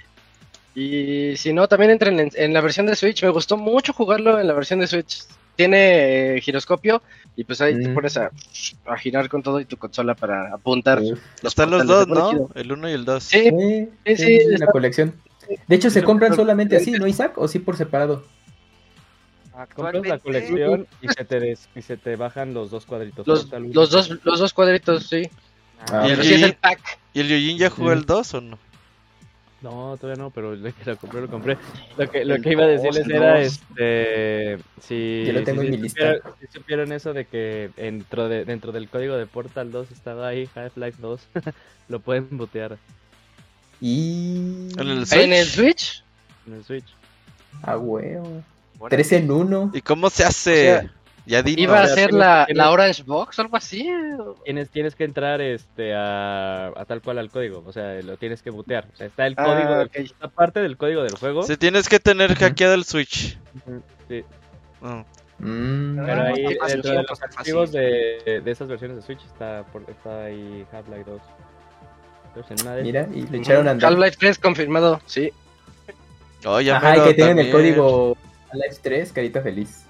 [0.75, 3.23] Y si no, también entren en, en la versión de Switch.
[3.23, 5.25] Me gustó mucho jugarlo en la versión de Switch.
[5.59, 7.03] Tiene eh, giroscopio
[7.35, 7.95] y pues ahí te Mm.
[7.95, 8.31] pones a,
[8.87, 11.03] a girar con todo y tu consola para apuntar.
[11.43, 12.31] Están los dos, ¿no?
[12.31, 12.51] chido.
[12.55, 13.25] El 1 y el 2.
[13.25, 15.15] Sí, Sí, sí, sí, sí, sí, la está- colección.
[15.67, 17.33] De hecho, ¿se compran solamente así, no, Isaac?
[17.39, 18.25] ¿O sí por separado?
[19.75, 23.47] compras la colección y se te des- y se te bajan los dos cuadritos los,
[23.53, 25.29] uno dos, los dos cuadritos, sí.
[25.91, 26.79] Ah, Y el sí es el pack.
[27.15, 27.99] ¿Y el Yojin ya jugó Sí.
[27.99, 28.59] el 2 o no?
[29.61, 31.57] No, todavía no, pero el que lo compré, lo compré.
[31.97, 33.41] Lo que, lo que iba a decirles era, dos.
[33.47, 36.15] este, si, Yo lo tengo si- en si mi lista.
[36.15, 40.29] supieron- si supieron eso de que dentro, de, dentro del código de Portal 2 estaba
[40.29, 41.21] ahí Half-Life 2,
[41.89, 42.79] lo pueden botear
[43.81, 44.69] Y...
[44.79, 45.47] ¿En el En el Switch?
[45.47, 46.05] Switch.
[46.47, 46.87] en el Switch.
[47.63, 48.43] Ah, huevo.
[48.79, 48.97] órale.
[48.97, 49.71] Tres en uno.
[49.75, 50.77] ¿Y cómo se hace?
[50.77, 50.93] O sea,
[51.29, 51.63] ya dinos.
[51.63, 53.89] Iba a sea, ser la, Orange Box o algo así.
[54.45, 58.43] Tienes, tienes que entrar este, a, a tal cual al código, o sea, lo tienes
[58.43, 58.87] que botear.
[58.93, 59.97] O sea, está el Ah, código, del- ok.
[59.97, 61.43] está parte del código del juego.
[61.45, 63.39] Si tienes que tener hackeado el Switch.
[64.09, 64.25] Sí.
[64.83, 65.05] Ah.
[65.39, 66.05] Mm.
[66.05, 69.65] Pero ahí qué fácil, dentro de los archivos de, de esas versiones de Switch está,
[69.73, 71.21] por, está ahí Half-Life 2.
[72.29, 73.71] Entonces, en una de Mira, y le echaron a.
[73.73, 75.31] Half-Life 3 confirmado, sí.
[76.45, 78.17] Oh, ya Ajá, y que tienen el código
[78.51, 79.85] Half-Life 3, carita feliz.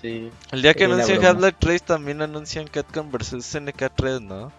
[0.00, 0.30] Sí.
[0.52, 1.24] El día que anuncien.
[1.24, 4.52] Half-Life 3 también anuncian Catcom vs SNK3, ¿no?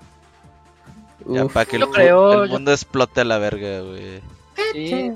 [1.27, 4.21] Ya para que el, Yo creo, el yo- mundo explote a la verga, güey.
[4.73, 5.11] sí.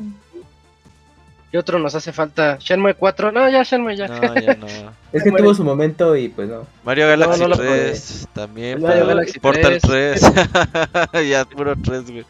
[1.52, 2.58] ¿Qué otro nos hace falta?
[2.60, 3.32] Shenmue 4.
[3.32, 4.08] No, ya Shenmue ya.
[4.08, 4.66] No, ya no.
[5.12, 5.44] Es que Muere.
[5.44, 6.66] tuvo su momento y pues no.
[6.84, 8.82] Mario Galaxy no lo 3 también.
[8.82, 10.22] Mario para- Galaxy Portal 3.
[11.12, 11.30] 3.
[11.30, 12.26] ya, puro 3, güey.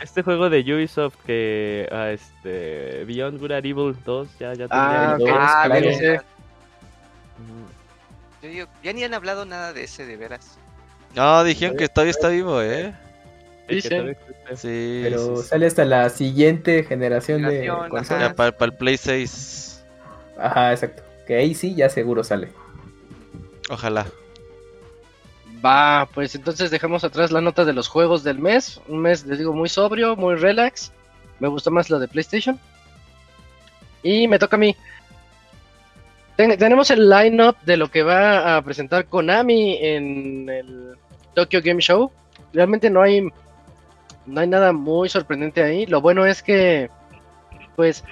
[0.00, 5.14] Este juego de Ubisoft que ah, este Beyond Good and Evil 2 ya ya Ah,
[5.14, 5.20] tendría ok.
[5.20, 5.38] el dos.
[5.38, 6.22] Ah, claro.
[8.44, 10.58] Yo digo, ya ni han hablado nada de ese, de veras.
[11.14, 12.92] No, dijeron que todavía está vivo, ¿eh?
[13.70, 13.80] Sí.
[13.88, 14.14] Pero
[14.54, 15.48] sí, sí.
[15.48, 18.34] sale hasta la siguiente generación de Generación, ajá.
[18.34, 19.86] para, el Play 6.
[20.38, 21.02] Ajá, exacto.
[21.26, 22.50] Que ahí sí ya seguro sale.
[23.70, 24.06] Ojalá.
[25.64, 28.78] Va, pues entonces dejamos atrás la nota de los juegos del mes.
[28.88, 30.92] Un mes, les digo, muy sobrio, muy relax.
[31.40, 32.60] Me gustó más lo de PlayStation.
[34.02, 34.76] Y me toca a mí.
[36.36, 40.94] Ten- tenemos el line-up de lo que va a presentar Konami en el
[41.34, 42.10] Tokyo Game Show.
[42.52, 43.28] Realmente no hay,
[44.26, 45.86] no hay nada muy sorprendente ahí.
[45.86, 46.90] Lo bueno es que,
[47.76, 48.04] pues,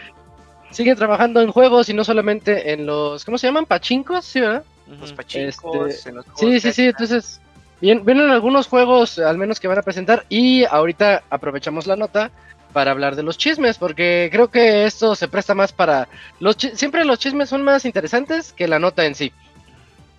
[0.70, 3.66] siguen trabajando en juegos y no solamente en los, ¿cómo se llaman?
[3.66, 4.64] Pachincos, ¿sí, verdad?
[5.00, 7.40] Los pachincos, Este, en los juegos Sí, sí, sí, entonces
[7.80, 12.30] bien, vienen algunos juegos al menos que van a presentar y ahorita aprovechamos la nota
[12.72, 16.08] para hablar de los chismes porque creo que esto se presta más para
[16.40, 19.32] los siempre los chismes son más interesantes que la nota en sí.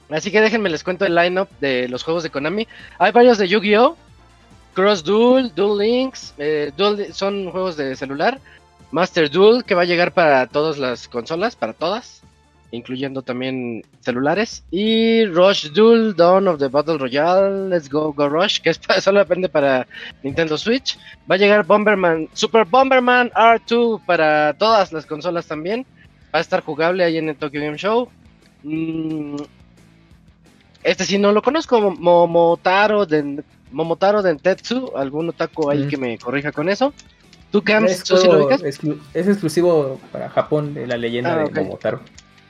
[0.09, 2.67] Así que déjenme les cuento el lineup de los juegos de Konami.
[2.99, 3.95] Hay varios de Yu-Gi-Oh,
[4.73, 8.39] Cross Duel, Duel Links, eh, Duel- son juegos de celular.
[8.91, 12.22] Master Duel que va a llegar para todas las consolas, para todas
[12.73, 14.63] incluyendo también celulares.
[14.71, 19.19] Y Rush Duel, Dawn of the Battle Royale, Let's Go Go Rush, que es solo
[19.19, 19.87] depende para
[20.23, 20.97] Nintendo Switch.
[21.29, 25.85] Va a llegar Bomberman, Super Bomberman R2 para todas las consolas también.
[26.33, 28.09] Va a estar jugable ahí en el Tokyo Game Show.
[28.63, 29.35] Mm,
[30.83, 35.87] este sí no lo conozco, Momotaro de Momotaro Dentetsu, algún otaku ahí Mm.
[35.89, 36.93] que me corrija con eso.
[37.51, 41.61] ¿Tú, Cams, Es, tú sí lo es exclusivo para Japón de la leyenda Ah, de.
[41.61, 41.99] Momotaro.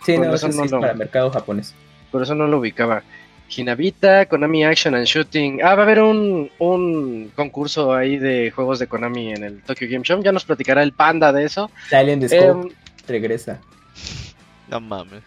[0.05, 1.73] Sí, Por no, eso eso sí no es lo- para mercado japonés.
[2.11, 3.03] por eso no lo ubicaba.
[3.55, 5.61] Hinabita, Konami Action and Shooting.
[5.63, 9.87] Ah, va a haber un, un concurso ahí de juegos de Konami en el Tokyo
[9.89, 10.23] Game Show.
[10.23, 11.69] Ya nos platicará el panda de eso.
[11.89, 12.69] Silent Scope Em,
[13.07, 13.59] regresa.
[14.69, 15.21] No mames.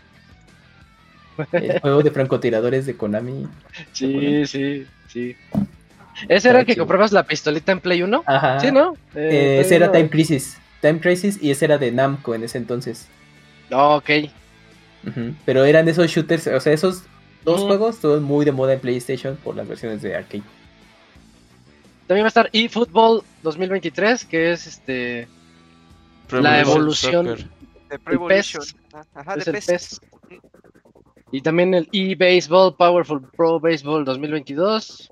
[1.53, 3.47] El juego de francotiradores de Konami.
[3.93, 5.37] Sí, sí, sí.
[6.29, 8.25] ¿Ese era el que comprabas la pistolita en Play 1?
[8.27, 8.59] Ajá.
[8.59, 8.95] Sí, ¿no?
[9.15, 10.57] Eh, Eh, ese era Time Crisis.
[10.81, 13.07] Time Crisis y ese era de Namco en ese entonces.
[13.71, 13.79] 1.
[13.79, 14.11] Oh, ok.
[15.45, 17.05] Pero eran de esos shooters, o sea, esos
[17.45, 17.69] dos Ujú.
[17.69, 20.43] juegos estuvieron muy de moda en PlayStation por las versiones de arcade.
[22.07, 25.29] También va a estar eFootball 2023, que es este
[26.29, 27.27] Pro la evolución.
[27.27, 27.49] Soccer.
[27.89, 28.55] De Pro PES.
[28.55, 28.77] Evolution.
[29.15, 29.67] Ajá, es de el PES.
[29.67, 30.01] PES.
[31.33, 35.11] Y también el eBaseball Powerful Pro Baseball 2022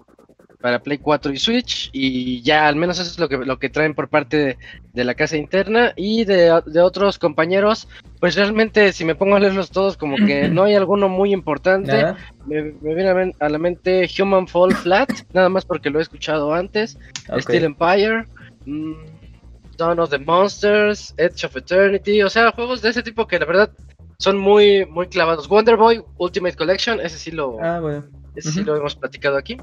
[0.65, 1.91] para Play 4 y Switch.
[1.93, 4.59] Y ya, al menos eso es lo que, lo que traen por parte de,
[4.95, 5.93] de la casa interna.
[5.95, 7.87] Y de, de otros compañeros,
[8.19, 12.15] pues realmente, si me pongo a leerlos todos, como que no hay alguno muy importante.
[12.47, 16.55] Me, me viene a, la mente Human Fall Flat, nada más porque lo he escuchado
[16.55, 16.99] antes.
[17.41, 18.25] Steel Empire,
[18.65, 18.95] mm,
[19.77, 23.45] Dawn of the Monsters, Edge of Eternity, o sea, juegos de ese tipo que la
[23.45, 23.71] verdad
[24.17, 25.47] son muy, muy clavados.
[25.47, 28.05] Wonder Boy Ultimate Collection, ese sí lo, Ah, bueno.
[28.35, 29.59] ese sí lo hemos platicado aquí.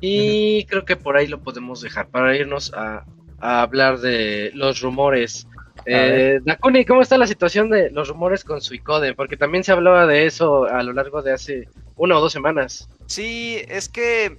[0.00, 3.04] Y creo que por ahí lo podemos dejar para irnos a,
[3.38, 5.46] a hablar de los rumores.
[5.86, 9.14] Eh, Dakuni, ¿cómo está la situación de los rumores con Suicoden?
[9.14, 12.88] Porque también se hablaba de eso a lo largo de hace una o dos semanas.
[13.06, 14.38] Sí, es que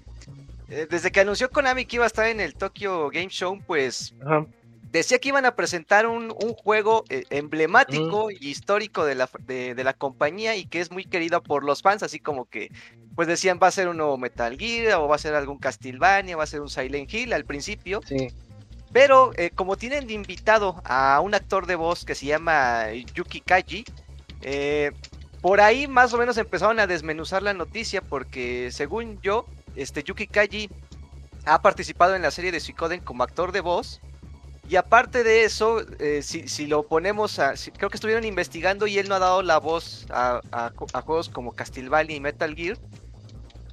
[0.70, 4.14] eh, desde que anunció Konami que iba a estar en el Tokyo Game Show, pues
[4.24, 4.46] Ajá.
[4.92, 9.74] Decía que iban a presentar un, un juego eh, emblemático y histórico de la, de,
[9.76, 12.72] de la compañía y que es muy querido por los fans, así como que
[13.16, 16.38] pues decían va a ser un nuevo Metal Gear o va a ser algún Castlevania,
[16.38, 18.28] va a ser un Silent Hill al principio, Sí.
[18.94, 23.42] pero eh, como tienen de invitado a un actor de voz que se llama Yuki
[23.42, 23.86] Kaji,
[24.42, 24.92] eh,
[25.42, 30.28] por ahí más o menos empezaron a desmenuzar la noticia porque según yo, este Yuki
[30.28, 30.70] Kaji
[31.46, 34.02] ha participado en la serie de Suikoden como actor de voz.
[34.72, 37.56] Y aparte de eso, eh, si, si lo ponemos a...
[37.78, 41.02] creo que estuvieron investigando y él no ha dado la voz a, a ju- a
[41.02, 42.78] juegos como Castlevania y Metal Gear.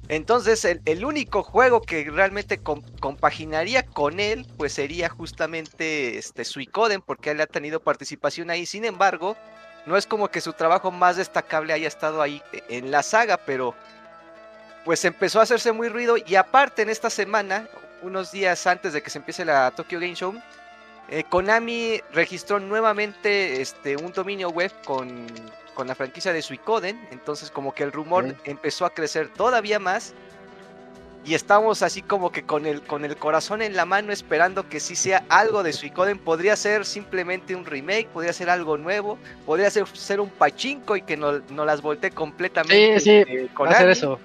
[0.09, 7.01] Entonces el, único juego que realmente com- compaginaría con él, pues sería justamente este Suicoden,
[7.01, 8.65] porque él ha tenido participación ahí.
[8.65, 9.37] Sin embargo,
[9.85, 13.73] no es como que su trabajo más destacable haya estado ahí en la saga, pero
[14.83, 17.69] pues empezó a hacerse muy ruido y aparte en esta semana,
[18.01, 20.35] unos días antes de que se empiece la Tokyo Game Show,
[21.11, 25.25] eh, Konami registró nuevamente este, un dominio web con,
[25.73, 30.13] con la franquicia de Suicoden, entonces como que el rumor empezó a crecer todavía más
[31.25, 34.79] y estamos así como que con el, con el corazón en la mano esperando que
[34.79, 39.69] sí sea algo de Suicoden, podría ser simplemente un remake, podría ser algo nuevo, podría
[39.69, 42.99] ser, ser un pachinko y que no, no las voltee completamente.
[42.99, 43.49] Sí, sí, eh,
[43.85, 44.19] eso.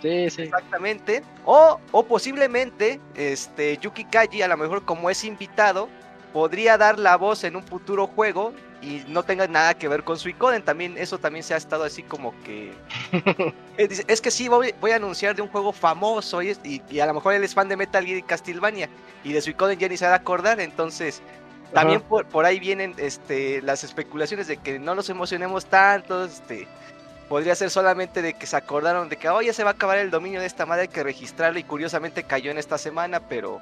[0.00, 0.42] Sí, sí.
[0.42, 1.22] Exactamente.
[1.44, 5.88] O, o posiblemente, este, Yuki Kaji, a lo mejor como es invitado,
[6.32, 10.18] podría dar la voz en un futuro juego y no tenga nada que ver con
[10.18, 10.62] Suicoden.
[10.62, 12.72] También, eso también se ha estado así como que.
[13.76, 17.06] Es que sí, voy, voy a anunciar de un juego famoso y, y- y a
[17.06, 18.88] lo mejor él es fan de Metal Gear y Castlevania
[19.24, 20.60] y de Suicoden ya ni se va a acordar.
[20.60, 21.22] Entonces,
[21.72, 26.24] también por, por ahí vienen este, las especulaciones de que no nos emocionemos tanto.
[26.24, 26.66] Este,
[27.28, 29.98] podría ser solamente de que se acordaron de que oh, ya se va a acabar
[29.98, 33.60] el dominio de esta madre, hay que registrarlo y curiosamente cayó en esta semana, pero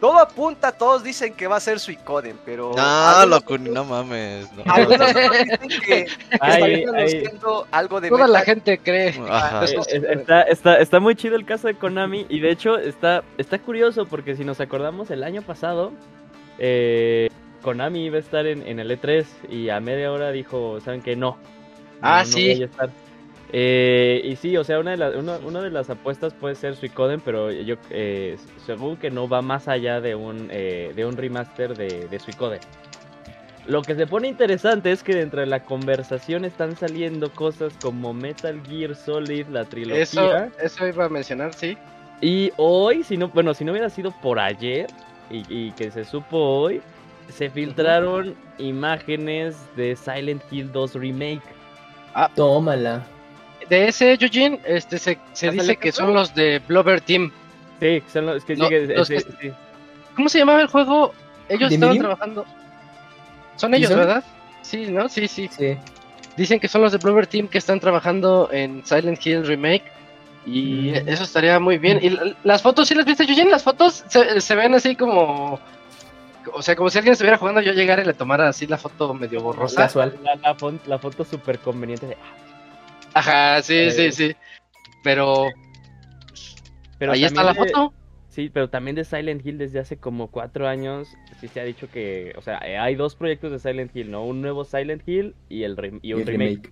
[0.00, 4.46] todo apunta, todos dicen que va a ser Suicoden, pero No, loco, no mames.
[4.52, 4.62] no.
[4.66, 6.06] algunos dicen que
[6.40, 7.24] Ay, ay.
[7.70, 9.08] algo de Toda la gente cree.
[9.10, 13.58] Eh, Está, está, está muy chido el caso de Konami y de hecho está, está
[13.58, 15.92] curioso porque si nos acordamos el año pasado,
[16.58, 17.28] eh,
[17.62, 21.16] Konami iba a estar en, en el E3 y a media hora dijo, ¿saben qué?
[21.16, 21.36] No.
[22.02, 22.52] Ah, no, no sí.
[22.54, 22.90] voy a estar".
[23.52, 26.74] Eh, y sí, o sea, una de, las una, una de las apuestas puede ser
[26.74, 31.16] Suicoden, pero yo eh, según que no va más allá de un, eh, de un
[31.16, 32.60] remaster de, de Suicoden.
[33.66, 38.12] Lo que se pone interesante es que dentro de la conversación están saliendo cosas como
[38.14, 40.02] Metal Gear Solid, la trilogía.
[40.02, 41.76] Eso, eso iba a mencionar, sí.
[42.20, 44.86] Y hoy, si no, bueno, si no hubiera sido por ayer
[45.30, 46.80] y, y que se supo hoy,
[47.28, 51.42] se filtraron imágenes de Silent Hill 2 Remake.
[52.34, 53.04] Tómala.
[53.68, 57.32] De ese, Eugene, este, se, se ¿Ya dice que son los de Blover Team.
[57.80, 59.52] Sí, son los que No, los ese- que- sí.
[60.14, 61.12] ¿Cómo se llamaba el juego?
[61.48, 62.06] Ellos ¿De estaban Medium?
[62.16, 62.46] trabajando.
[63.56, 63.98] Son ellos, son?
[63.98, 64.24] ¿verdad?
[64.62, 65.08] Sí, ¿no?
[65.08, 65.48] Sí, sí.
[65.50, 65.76] Sí.
[66.36, 69.84] Dicen que son los de Blover Team que están trabajando en Silent Hill Remake.
[70.46, 71.08] Y Mm.
[71.08, 71.98] eso estaría muy bien.
[72.00, 73.50] ¿Y la- las fotos, sí las viste, Eugene?
[73.50, 75.58] Las fotos se, se ven así como...
[76.52, 79.12] O sea, como si alguien estuviera jugando, yo llegara y le tomara así la foto
[79.12, 79.82] medio borrosa.
[79.82, 80.16] Casual.
[80.22, 80.56] La, la
[80.86, 82.06] la foto súper conveniente.
[82.06, 82.16] de-
[83.16, 83.90] Ajá, sí, Eh.
[83.90, 84.36] sí, sí.
[85.02, 85.48] Pero,
[86.98, 87.94] Pero ahí está la de- foto.
[88.28, 91.88] Sí, pero también de Silent Hill desde hace como cuatro años sí se ha dicho
[91.88, 94.26] que, o sea, eh, hay dos proyectos de Silent Hill, ¿no?
[94.26, 96.56] Un nuevo Silent Hill y, el y un el remake.
[96.56, 96.70] remake.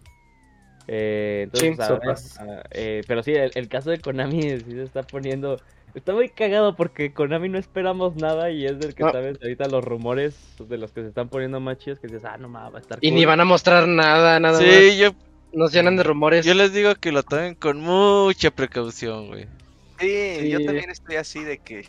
[0.86, 4.72] Eh, entonces, Sí, pues, a ah, eh, pero sí, el, el caso de Konami sí
[4.74, 5.58] se está poniendo.
[5.94, 9.12] Está muy cagado porque Konami no esperamos nada y es del que No.
[9.12, 10.36] sabes ahorita los rumores
[10.68, 12.80] de los que se están poniendo más chidos que dices, ah, no mames, va a
[12.80, 13.18] estar Y cool".
[13.18, 14.96] ni van a mostrar nada, nada Sí, más.
[14.98, 15.10] yo,
[15.54, 16.44] Nos llenan de rumores.
[16.44, 19.46] yo les digo que lo tomen con mucha precaución, güey.
[20.00, 21.88] Sí, yo también estoy así de que.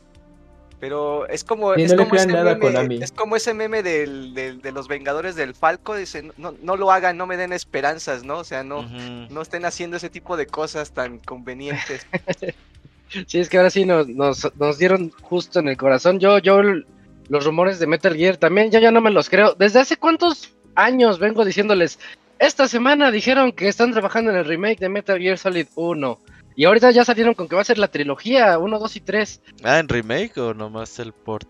[0.79, 1.73] Pero es como.
[1.75, 4.87] Sí, es, no como ese nada meme, es como ese meme del, del- de los
[4.87, 5.95] Vengadores del Falco.
[5.95, 8.39] Dice, no, no lo hagan, no me den esperanzas, ¿no?
[8.39, 8.83] O sea, no,
[9.29, 12.05] no estén haciendo ese tipo de cosas tan convenientes.
[13.27, 16.19] Sí, es que ahora sí nos, nos, nos dieron justo en el corazón.
[16.19, 16.59] Yo, yo,
[17.29, 19.53] los rumores de Metal Gear también, yo ya no me los creo.
[19.53, 21.99] ¿Desde hace cuántos años vengo diciéndoles?
[22.39, 26.19] Esta semana dijeron que están trabajando en el remake de Metal Gear Solid 1.
[26.57, 29.41] Y ahorita ya salieron con que va a ser la trilogía 1, 2 y 3.
[29.63, 31.47] Ah, ¿en remake o nomás el port?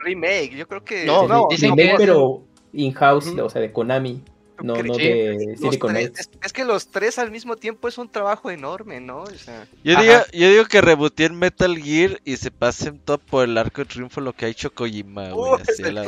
[0.00, 1.04] Remake, yo creo que.
[1.04, 3.44] No, no, dicen no, que Remake, es- pero in-house, Ujú.
[3.44, 4.22] o sea, de Konami,
[4.62, 8.08] no, no de Silicon tres- es, es que los tres al mismo tiempo es un
[8.08, 9.22] trabajo enorme, ¿no?
[9.22, 10.02] O sea, Yo Ajá.
[10.02, 13.86] digo, yo digo que rebooteen Metal Gear y se pasen todo por el arco de
[13.86, 15.52] triunfo lo que ha hecho Kojima, güey.
[15.52, 16.06] uh, así a la- me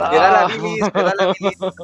[0.91, 1.35] da la.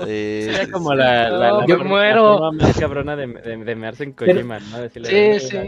[0.06, 0.96] Sí, Sería sí, como sí.
[0.96, 2.52] la, la, No, la forma- muero.
[2.52, 4.80] más cabrona de, de, de mearse en Kojima, ¿no?
[4.80, 5.58] Decirle, Sí, sí.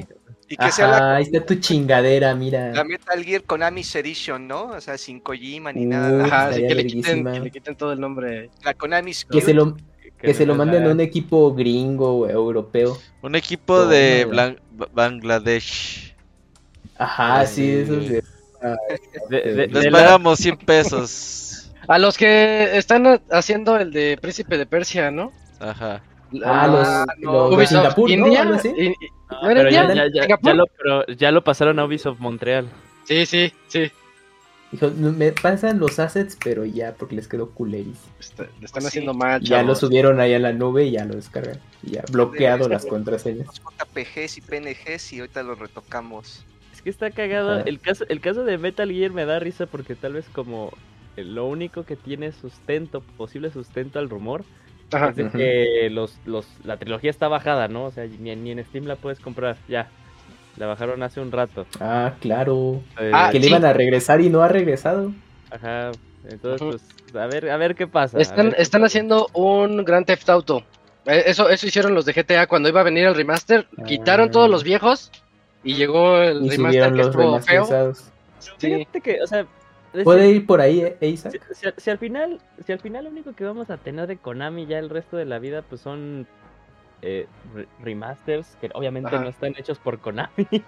[0.50, 2.72] Y que sea la, Ahí está tu chingadera, mira.
[2.72, 4.68] la Metal Gear Konami's Edition, ¿no?
[4.68, 6.24] O sea, sin Kojima ni Uh, nada.
[6.24, 8.48] Ajá, que le, quiten, que le quiten todo el nombre.
[8.64, 9.76] La Konami's Que se lo,
[10.20, 12.96] que se lo manden a un equipo gringo o europeo.
[13.22, 14.26] Un equipo de.
[14.28, 14.58] Blan-
[14.92, 16.14] Bangladesh.
[16.98, 17.72] Ajá, sí, Sí.
[17.80, 18.22] esos de...
[19.30, 21.70] de- de- Les de la- pagamos 100 pesos.
[21.88, 25.32] A los que están haciendo el de Príncipe de Persia, ¿no?
[25.58, 26.02] Ajá.
[26.44, 26.88] Ah, Ah, los,
[27.24, 27.32] no.
[27.32, 27.98] los de Ubisoft.
[28.08, 28.44] India.
[28.44, 29.94] No, ¿no era pero ya, India?
[29.94, 30.50] ya, ya, ¿Singapur?
[30.50, 32.68] ya lo, pero ya lo pasaron a Ubisoft Montreal.
[33.04, 33.90] Sí, sí, sí.
[34.70, 38.12] Dijo, "No, me pasan los assets, pero ya, porque les quedó culerísimo.
[38.20, 38.88] Está- le están Pues sí.
[38.88, 41.58] haciendo mal, Ya lo subieron ahí a la nube y ya lo descargan.
[41.82, 43.46] Y ya, bloqueado las contraseñas.
[43.46, 46.44] Los JPGs y PNGs y ahorita los retocamos.
[46.72, 47.64] Es que está cagado.
[47.64, 50.72] El caso, el caso de Metal Gear me da risa porque tal vez como
[51.16, 54.44] eh, lo único que tiene sustento, posible sustento al rumor,
[54.92, 55.08] Ajá.
[55.08, 57.86] es de que los, los, la trilogía está bajada, ¿no?
[57.86, 59.88] O sea, ni, ni en Steam la puedes comprar, ya.
[60.58, 61.66] La bajaron hace un rato.
[61.80, 62.82] Ah, claro.
[63.00, 65.12] Eh, Ah, que le iban a regresar y no ha regresado.
[65.50, 65.92] Ajá.
[66.28, 68.18] Entonces, pues, a ver, a ver qué pasa.
[68.18, 68.86] Están, qué están pasa.
[68.86, 70.62] haciendo un Grand Theft Auto.
[71.06, 73.66] Eh, Eso, eso hicieron los de GTA cuando iba a venir el remaster.
[73.86, 74.30] Quitaron Ah.
[74.32, 75.10] todos los viejos
[75.64, 77.94] y llegó el Y remaster que los estuvo feo.
[77.94, 78.50] Sí.
[78.58, 79.46] Fíjate que, o sea,
[80.04, 81.32] Puede ir por ahí, eh, Isaac.
[81.52, 84.18] Si, si- si al final, si al final lo único que vamos a tener de
[84.18, 86.26] Konami ya el resto de la vida, pues son
[87.02, 89.20] eh, re- remasters que obviamente Ajá.
[89.24, 90.30] no están hechos por Konami.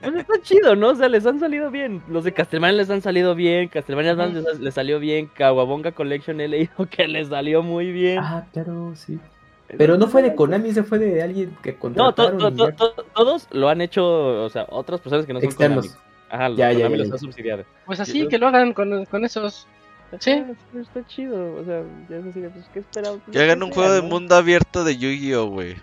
[0.00, 0.90] Pues está chido, ¿no?
[0.90, 2.02] O sea, les han salido bien.
[2.08, 3.66] Los de Castlevania les han salido bien.
[3.66, 5.26] Castlevania Advance les, les salió bien.
[5.26, 8.20] Kawabonga Collection he leído que les salió muy bien.
[8.20, 9.18] Ah, claro, sí.
[9.76, 12.38] Pero no fue de Konami, ese fue de alguien que No, to- contrataron.
[12.56, 15.86] to- to- to- todos lo han hecho, o sea, otras personas que no son Externos.
[15.88, 16.02] Konami.
[16.30, 17.14] Ajá, los Ya, ya, Konami ya, los ya.
[17.14, 17.64] ha subsidiado.
[17.84, 19.66] Pues así, que lo hagan con, con esos.
[20.20, 20.44] Sí.
[20.78, 23.20] Está chido, o sea, ya es así de, pues, ¿qué esperamos?
[23.30, 24.08] Que hagan un juego de ¿no?
[24.08, 25.76] mundo abierto de Yu-Gi-Oh, güey.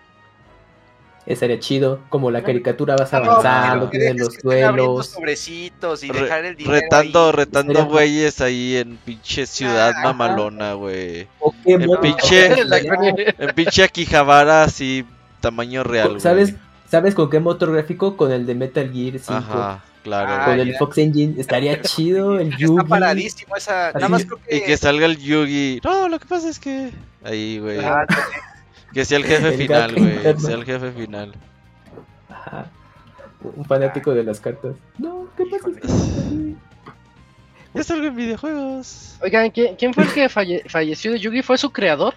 [1.26, 2.00] Ese sería chido.
[2.10, 5.08] Como la caricatura vas No, avanzando, que tienes los duelos.
[5.08, 7.32] sobrecitos y Re- dejar el dinero retando, ahí.
[7.34, 10.04] retando güeyes ahí en pinche ciudad Ajá.
[10.06, 11.28] mamalona, güey.
[11.66, 15.06] En pinche- La- En pinche Akihabara así,
[15.40, 16.22] tamaño real, güey.
[16.22, 16.56] ¿Sabes,
[16.90, 18.18] ¿Sabes con qué motor gráfico?
[18.18, 19.34] Con el de Metal Gear 5.
[19.38, 20.28] Ajá, claro.
[20.32, 20.78] Ah, Con el ya.
[20.80, 21.39] Fox Engine.
[21.39, 22.86] Estaría chido el Está Yugi.
[22.88, 23.91] paradísimo esa.
[23.93, 24.58] Nada más creo que.
[24.58, 25.82] Y que salga el Yugi.
[25.84, 26.91] No, lo que pasa es que.
[27.24, 27.80] Ahí, güey.
[27.80, 28.06] Ah,
[28.93, 30.39] Que sea el jefe El final, güey.
[30.39, 31.36] Sea el jefe final.
[32.28, 32.72] Ajá.
[33.56, 34.76] Un fanático de las cartas.
[34.97, 35.68] No, ¿qué pasa?
[37.74, 39.18] Ya salgo en videojuegos.
[39.22, 41.43] Oigan, ¿quién, quién fue el que falle- falleció de Yugi?
[41.43, 42.16] ¿Fue su creador?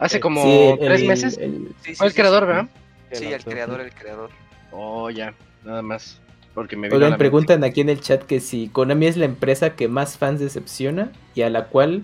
[0.00, 1.38] Hace Eh, como sí, el- tres el- meses.
[1.38, 2.46] el- sí, sí, Fue el sí, creador, sí.
[2.48, 2.66] ¿verdad?
[3.12, 4.30] Sí, el creador, el creador.
[4.72, 5.32] Oh, ya,
[5.64, 6.20] nada más.
[6.54, 9.88] Porque me Oigan, preguntan aquí en el chat que si Konami es la empresa que
[9.88, 12.02] más fans decepciona y a la cual,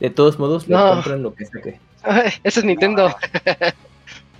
[0.00, 0.90] de todos modos, le No.
[0.94, 1.80] compran lo que saque.
[2.06, 2.40] mente.
[2.44, 3.14] Ese es Nintendo.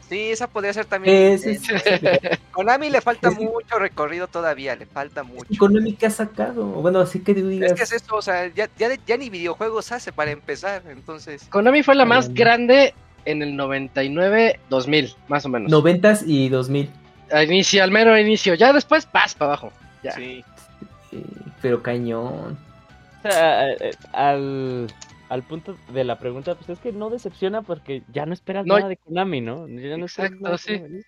[0.09, 1.33] Sí, esa podría ser también.
[1.33, 1.61] Ese eh,
[2.31, 5.47] es- Konami le falta Es mucho recorrido todavía, le falta mucho.
[5.59, 6.65] Konami que ha sacado.
[6.65, 7.73] Bueno, así que digas.
[7.73, 11.47] Es que es eso, o sea, ya, ya, ya ni videojuegos hace para empezar, entonces.
[11.51, 12.35] Konami fue la más no.
[12.37, 12.95] grande
[13.25, 15.71] en el 99-2000, más o menos.
[15.71, 16.89] Noventas y 2000.
[17.33, 18.55] A inicio, al mero inicio.
[18.55, 19.73] Ya después, paz para abajo.
[20.03, 20.13] Ya.
[20.13, 20.45] Sí.
[21.11, 21.23] Sí,
[21.63, 22.59] pero cañón.
[23.19, 24.87] O sea, eh, al,
[25.29, 28.77] al punto de la pregunta, pues es que no decepciona porque ya no esperas No.
[28.77, 29.67] nada de Konami, ¿no?
[29.69, 30.79] Ya no esperas Exacto, nada de sí.
[30.79, 31.01] Konami.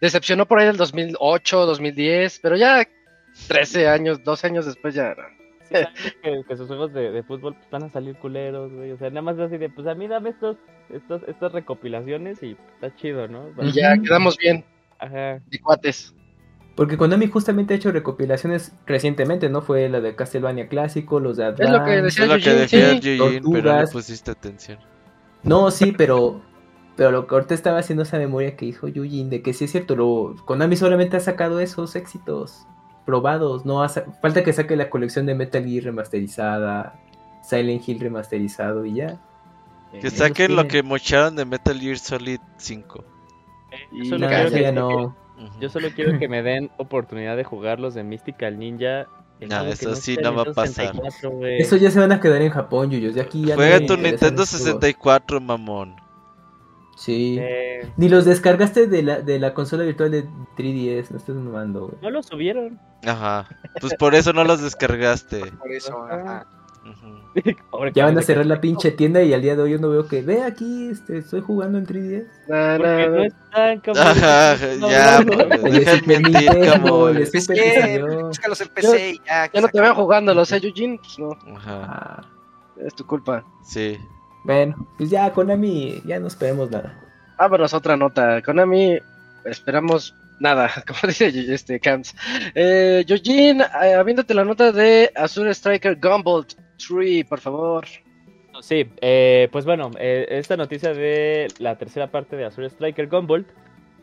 [0.00, 2.86] Decepcionó por ahí del 2008, 2010, pero ya
[3.48, 5.16] 13 años, 12 años después ya.
[5.94, 8.92] sí que, que sus juegos de, de fútbol pues, van a salir culeros, güey.
[8.92, 10.56] O sea, nada más así de, pues a mí dame estos,
[10.90, 13.50] estos, estas recopilaciones y está chido, ¿no?
[13.60, 14.64] Y ya quedamos bien,
[14.98, 15.40] Ajá.
[15.46, 16.14] de cuates.
[16.74, 19.62] Porque Konami justamente ha hecho recopilaciones recientemente, ¿no?
[19.62, 22.02] Fue la de Castlevania Clásico, los de Es lo que Advance.
[22.02, 23.16] decía Es lo que decía sí.
[23.16, 24.78] Eugene, pero no pusiste atención.
[25.42, 26.40] No, sí, pero
[26.98, 29.70] pero lo que ahorita estaba haciendo esa memoria que dijo Yujin de que sí es
[29.70, 32.66] cierto, lo, Konami solamente ha sacado esos éxitos
[33.06, 36.98] probados, no ha falta que saque la colección de Metal Gear remasterizada,
[37.42, 39.20] Silent Hill remasterizado y ya.
[39.92, 43.04] Que Esos saquen lo que mocharon de Metal Gear Solid 5.
[43.92, 44.88] Yo Y solo, No, quiero que, ya no.
[45.38, 45.60] Ujú.
[45.60, 49.06] yo solo quiero que me den oportunidad de jugarlos de Mystical Ninja.
[49.38, 50.86] que eso sí no va a Nintendo pasar.
[50.86, 51.60] 64, güey.
[51.60, 53.96] Eso ya se van a quedar en Japón, Yuyos, de aquí ya no Juega tu
[53.96, 54.80] Nintendo esos juegos.
[54.80, 55.94] 64, mamón.
[56.96, 57.36] Sí.
[57.40, 60.24] Eh, Ni los descargaste de la, de la consola virtual de
[60.56, 61.94] 3DS, no estás mamando, güey.
[62.02, 62.80] no lo subieron.
[63.06, 63.46] Ajá.
[63.80, 65.40] Pues por eso no los descargaste.
[65.52, 66.44] Por eso, ajá.
[67.94, 70.08] Ya van a cerrar la pinche tienda y al día de hoy yo no veo
[70.08, 72.26] que, ve aquí, este, estoy jugando en 3DS.
[72.48, 74.00] nah, no están como.
[74.00, 75.20] Ajá, No, ya,
[76.06, 77.08] mentir, como.
[77.10, 79.50] Es que búscalos en PC y ya.
[79.52, 82.24] Ya no te veo jugando, lo sé, Eugene, pues no, Ajá,
[82.84, 83.44] es tu culpa.
[83.64, 83.98] sí.
[84.44, 86.98] bueno, pues ya, Konami, ya no esperemos nada.
[87.38, 88.42] Vámonos otra nota.
[88.42, 88.98] Konami,
[89.44, 92.14] esperamos nada, como dice este Camps.
[92.54, 96.46] Eh, Eugene, eh, la nota de Azure Striker Gumball
[96.78, 97.86] 3, por favor.
[98.60, 103.48] Sí, eh, pues bueno, eh, esta noticia de la tercera parte de Azure Striker Gunvolt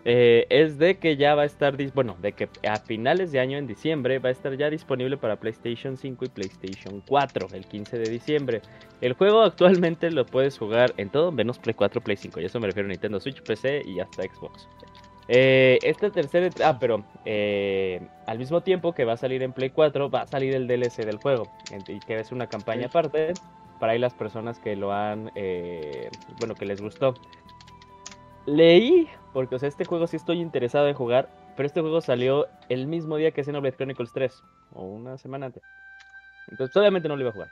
[0.07, 3.57] eh, es de que ya va a estar, bueno, de que a finales de año,
[3.57, 7.97] en diciembre, va a estar ya disponible para PlayStation 5 y PlayStation 4, el 15
[7.97, 8.61] de diciembre.
[9.01, 12.59] El juego actualmente lo puedes jugar en todo menos Play 4, Play 5, y eso
[12.59, 14.67] me refiero a Nintendo Switch, PC y hasta Xbox.
[15.27, 19.71] Eh, esta tercera, ah, pero eh, al mismo tiempo que va a salir en Play
[19.71, 21.47] 4, va a salir el DLC del juego,
[21.87, 23.33] y que es una campaña aparte
[23.79, 26.09] para ahí las personas que lo han, eh,
[26.39, 27.15] bueno, que les gustó.
[28.45, 32.47] Leí, porque o sea, este juego sí estoy interesado en jugar, pero este juego salió
[32.69, 35.63] el mismo día que Xenoblade Chronicles 3, o una semana antes.
[36.47, 37.49] Entonces obviamente no lo iba a jugar.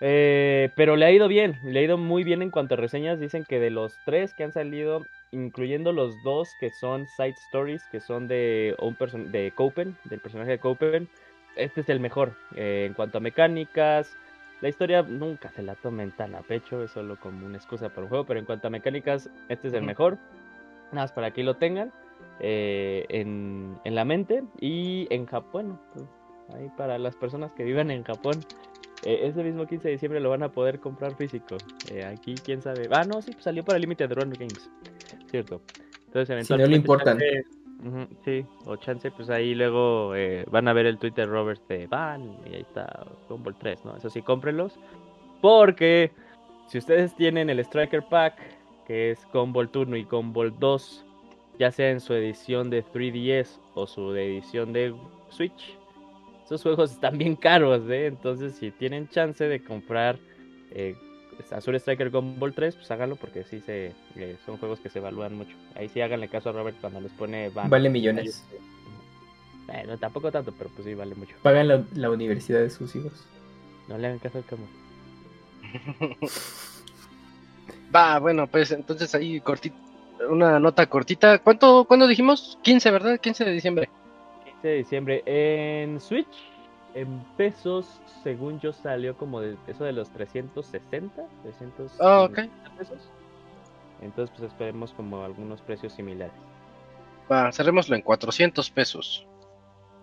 [0.00, 3.20] Eh, pero le ha ido bien, le ha ido muy bien en cuanto a reseñas.
[3.20, 7.82] Dicen que de los tres que han salido, incluyendo los dos que son side stories,
[7.90, 11.08] que son de un person de Copen, del personaje de Copen,
[11.56, 14.16] este es el mejor eh, en cuanto a mecánicas.
[14.60, 18.02] La historia nunca se la tomen tan a pecho, es solo como una excusa para
[18.02, 20.18] un juego, pero en cuanto a mecánicas, este es el mejor.
[20.92, 21.92] Nada más para que lo tengan
[22.40, 25.80] eh, en, en la mente y en Japón.
[25.94, 26.06] pues,
[26.54, 28.44] ahí para las personas que vivan en Japón,
[29.02, 31.58] eh, ese mismo 15 de diciembre lo van a poder comprar físico.
[31.90, 32.88] Eh, aquí, quién sabe.
[32.92, 34.70] Ah, no, sí, salió para Limited Run Games.
[35.32, 35.60] Cierto.
[36.06, 37.18] Entonces, Si no le importan.
[37.18, 37.44] chance-
[38.24, 42.36] sí, o chance, pues ahí luego eh, van a ver el Twitter Robert de Van
[42.48, 43.96] y ahí está Gumball 3, ¿no?
[43.96, 44.78] Eso sí, cómprenlos.
[45.40, 46.12] Porque
[46.68, 48.36] si ustedes tienen el Striker Pack,
[48.86, 51.04] que es Gumball 1 y Gumball 2,
[51.58, 54.94] ya sea en su edición de 3DS o su edición de
[55.30, 55.76] Switch,
[56.44, 58.06] esos juegos están bien caros, ¿eh?
[58.06, 60.18] Entonces, si tienen chance de comprar
[60.72, 60.94] eh,
[61.50, 65.34] Azure Striker Gumball 3, pues háganlo porque sí se, eh, son juegos que se evalúan
[65.34, 65.56] mucho.
[65.74, 67.68] Ahí sí háganle caso a Robert cuando les pone Van.
[67.68, 68.44] Vale millones.
[69.66, 71.34] Bueno, tampoco tanto, pero pues sí vale mucho.
[71.42, 73.12] Pagan la, la universidad de sus hijos.
[73.88, 74.66] No le hagan caso al camo.
[77.94, 79.76] Va, bueno, pues entonces ahí cortita,
[80.28, 81.38] una nota cortita.
[81.38, 82.58] ¿Cuánto, cuándo dijimos?
[82.62, 83.20] 15, ¿verdad?
[83.20, 83.90] 15 de diciembre.
[84.44, 86.26] 15 de diciembre en Switch,
[86.94, 87.86] en pesos,
[88.22, 92.38] según yo salió como de eso de los 360, 300 Ah, ok.
[92.78, 92.98] pesos.
[94.02, 96.34] Entonces, pues esperemos como algunos precios similares.
[97.30, 99.26] Va, cerrémoslo en 400 pesos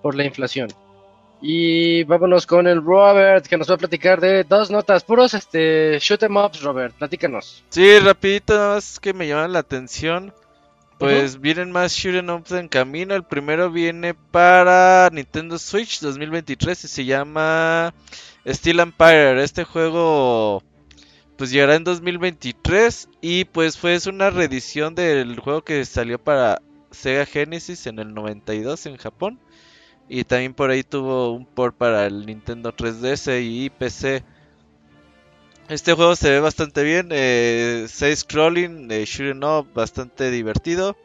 [0.02, 0.70] por la inflación.
[1.42, 5.98] Y vámonos con el Robert, que nos va a platicar de dos notas, puros este
[6.00, 7.64] shoot 'em ups, Robert, platícanos.
[7.70, 10.34] Sí, rapidito, nada más que me llaman la atención.
[11.00, 13.16] Pues vienen más shooting ups en camino.
[13.16, 17.94] El primero viene para Nintendo Switch 2023 y se llama
[18.46, 19.42] Steel Empire.
[19.42, 20.62] Este juego
[21.38, 26.62] pues llegará en 2023 y pues fue es una reedición del juego que salió para
[26.92, 29.40] Sega Genesis en el 92 en Japón.
[30.10, 34.26] Y también por ahí tuvo un port para el Nintendo 3DS y PC.
[35.70, 40.98] Este juego se ve bastante bien, eh, side scrolling, eh, shooting up, bastante divertido.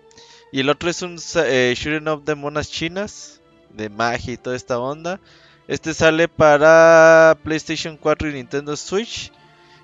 [0.52, 3.42] Y el otro es un eh, shooting up de monas chinas,
[3.74, 5.20] de magia y toda esta onda.
[5.68, 9.30] Este sale para PlayStation 4 y Nintendo Switch.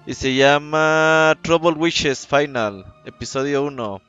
[0.06, 4.00] Y se llama Trouble Wishes Final, episodio 1.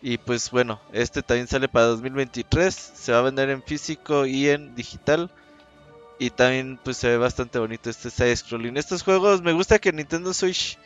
[0.00, 2.74] Y pues bueno, este también sale para 2023.
[2.74, 5.30] Se va a vender en físico y en digital.
[6.18, 8.76] Y también pues se ve bastante bonito este side scrolling.
[8.76, 10.78] Estos juegos me gusta que en Nintendo Switch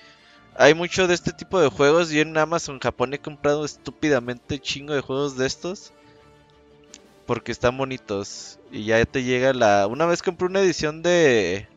[0.57, 2.13] hay mucho de este tipo de juegos.
[2.13, 5.93] Y en Amazon Japón he comprado estúpidamente chingo de juegos de estos.
[7.27, 8.59] Porque están bonitos.
[8.73, 9.87] Y ya te llega la...
[9.87, 11.69] Una vez compré una edición de...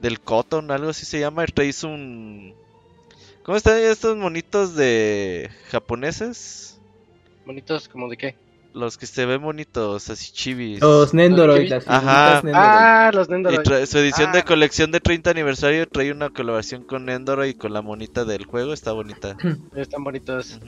[0.00, 1.44] Del Cotton, algo así se llama.
[1.44, 2.54] Y traes un...
[3.42, 6.78] ¿Cómo están estos monitos de japoneses?
[7.44, 8.36] Monitos como de qué?
[8.74, 10.80] Los que se ven bonitos, así chivis.
[10.80, 12.40] Los Nendoroid, las Ajá.
[12.42, 12.54] Nendoroid.
[12.56, 13.86] Ah, los Y Nendoroid.
[13.86, 14.36] su edición Ah.
[14.36, 18.46] de colección de 30 aniversario trae una colaboración con Endoro y con la monita del
[18.46, 19.36] juego, está bonita.
[19.76, 20.58] Están bonitos.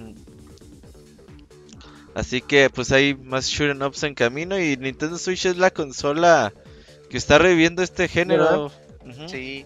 [2.15, 6.53] Así que pues hay más shooting ups en camino y Nintendo Switch es la consola
[7.11, 8.71] que está reviviendo este género.
[9.29, 9.65] Sí.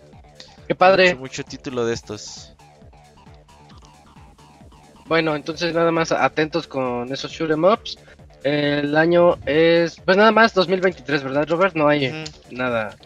[0.67, 1.11] Qué padre.
[1.11, 2.55] Mucho, mucho título de estos.
[5.07, 7.99] Bueno, entonces nada más atentos con esos shoot 'em ups.
[8.45, 11.75] El año es, pues nada más 2023, ¿verdad, Robert?
[11.75, 12.97] No hay nada,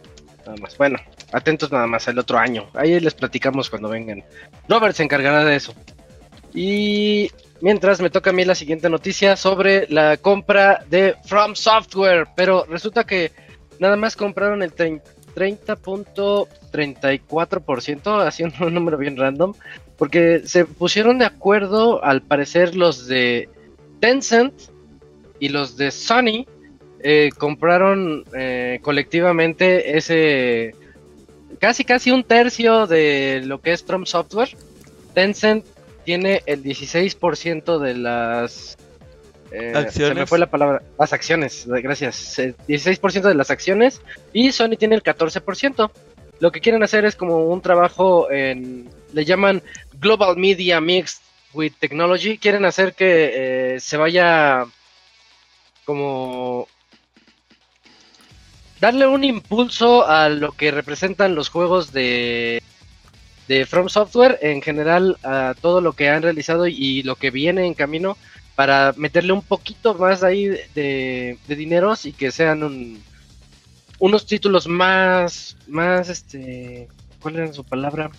[0.45, 0.77] nada más.
[0.77, 0.99] Bueno,
[1.33, 2.69] atentos nada más el otro año.
[2.75, 4.23] Ahí les platicamos cuando vengan.
[4.69, 5.75] Robert se encargará de eso.
[6.55, 7.31] Y
[7.61, 12.67] mientras me toca a mí la siguiente noticia sobre la compra de From Software, pero
[12.69, 13.33] resulta que
[13.79, 19.55] nada más compraron el 30 30.34%, haciendo un número bien random,
[19.97, 23.49] porque se pusieron de acuerdo, al parecer, los de
[24.01, 24.53] Tencent
[25.43, 26.47] y los de Sony
[27.03, 30.73] eh, compraron eh, colectivamente ese
[31.59, 34.51] casi casi un tercio de lo que es From Software.
[35.15, 35.65] Tencent
[36.05, 38.79] tiene el 16% de las
[39.51, 40.29] eh, Se me Acciones.
[40.29, 40.81] fue la palabra.
[40.97, 42.39] Las acciones, gracias.
[42.39, 44.01] Eh, 16% de las acciones
[44.33, 45.91] y Sony tiene el 14%.
[46.39, 48.89] Lo que quieren hacer es como un trabajo en.
[49.13, 49.61] Le llaman
[49.99, 51.21] Global Media Mixed
[51.53, 52.39] with Technology.
[52.39, 54.67] Quieren hacer que eh, se vaya
[55.85, 56.69] como.
[58.81, 62.63] Darle un impulso a lo que representan los juegos de.
[63.49, 67.67] De From Software, en general, a todo lo que han realizado y lo que viene
[67.67, 68.17] en camino
[68.55, 73.03] para meterle un poquito más ahí de, de dineros y que sean un-
[73.99, 76.87] unos títulos más, más, este,
[77.21, 78.11] ¿cuál era su palabra?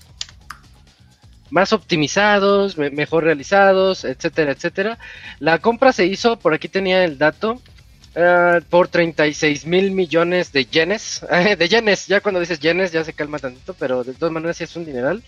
[1.49, 4.97] Más optimizados, me- mejor realizados, etcétera, etcétera.
[5.39, 7.61] La compra se hizo, por aquí tenía el dato,
[8.15, 11.21] ah, por 36 mil millones de yenes,
[11.57, 14.63] de yenes, ya cuando dices yenes ya se calma tantito, pero de todas maneras sí
[14.65, 15.23] es un dineral.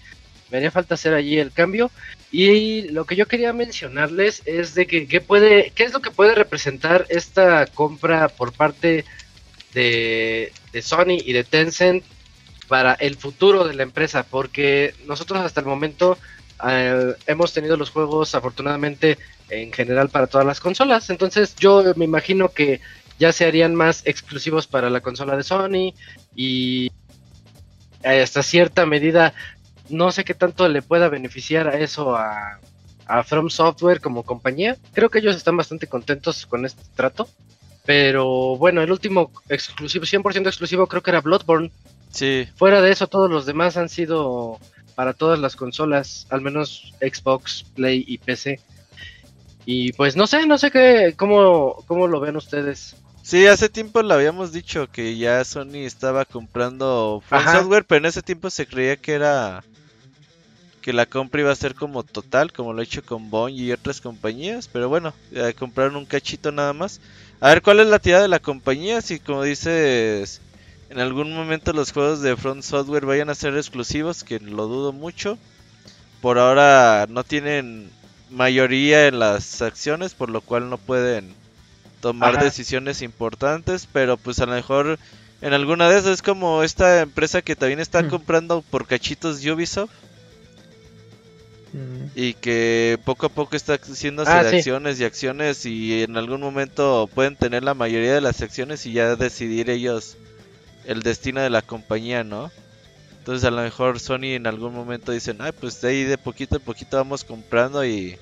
[0.51, 1.91] Me haría falta hacer allí el cambio.
[2.31, 6.35] Y lo que yo quería mencionarles es de que puede, qué es lo que puede
[6.35, 9.05] representar esta compra por parte
[9.73, 12.03] de, de Sony y de Tencent
[12.67, 16.17] para el futuro de la empresa, porque nosotros hasta el momento
[16.67, 19.17] eh, hemos tenido los juegos afortunadamente
[19.49, 22.81] en general para todas las consolas, entonces yo me imagino que
[23.19, 25.93] ya se harían más exclusivos para la consola de Sony
[26.35, 26.91] y
[28.03, 29.33] hasta cierta medida
[29.89, 32.59] no sé qué tanto le pueda beneficiar a eso a,
[33.05, 34.77] a From Software como compañía.
[34.93, 37.27] Creo que ellos están bastante contentos con este trato.
[37.85, 41.71] Pero bueno, el último exclusivo, 100% exclusivo, creo que era Bloodborne.
[42.15, 44.57] Sí, Fuera de eso, todos los demás han sido
[44.95, 48.61] para todas las consolas, al menos Xbox, Play y PC.
[49.65, 52.95] Y pues no sé, no sé qué, cómo, cómo lo ven ustedes.
[53.21, 57.21] sí, hace tiempo le habíamos dicho que ya Sony estaba comprando.
[57.29, 59.61] Software, pero en ese tiempo se creía que era
[60.81, 63.71] que la compra iba a ser como total, como lo he hecho con Bond y
[63.71, 67.01] otras compañías, pero bueno, eh, compraron un cachito nada más.
[67.41, 70.41] A ver cuál es la tirada de la compañía, si como dices,
[70.95, 74.93] en algún momento los juegos de Front Software vayan a ser exclusivos, que lo dudo
[74.93, 75.39] mucho.
[76.21, 77.91] Por ahora no tienen
[78.29, 81.39] mayoría en las acciones, por lo cual no pueden
[82.01, 82.43] tomar Ajá.
[82.43, 84.99] decisiones importantes, pero pues a lo mejor
[85.41, 88.09] en alguna de esas es como esta empresa que también está Hmm.
[88.09, 89.91] comprando por cachitos Ubisoft
[91.73, 92.11] Mm.
[92.15, 94.55] y que poco a poco está haciéndose Ah, de sí.
[94.55, 98.93] acciones y acciones y en algún momento pueden tener la mayoría de las acciones y
[98.93, 100.17] ya decidir ellos
[100.87, 102.51] el destino de la compañía, ¿no?
[103.19, 106.57] Entonces a lo mejor Sony en algún momento dicen, ay, pues de ahí de poquito
[106.57, 108.17] a poquito vamos comprando y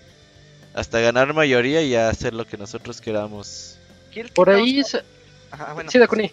[0.73, 3.77] hasta ganar mayoría y ya hacer lo que nosotros queramos.
[4.11, 4.77] Que Por ahí...
[4.77, 5.05] causa- se-
[5.51, 5.91] Ajá, bueno.
[5.91, 6.31] Sí, Dakuni.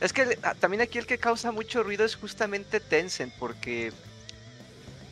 [0.00, 3.92] Es que ah, también aquí el que causa mucho ruido es justamente Tencent, porque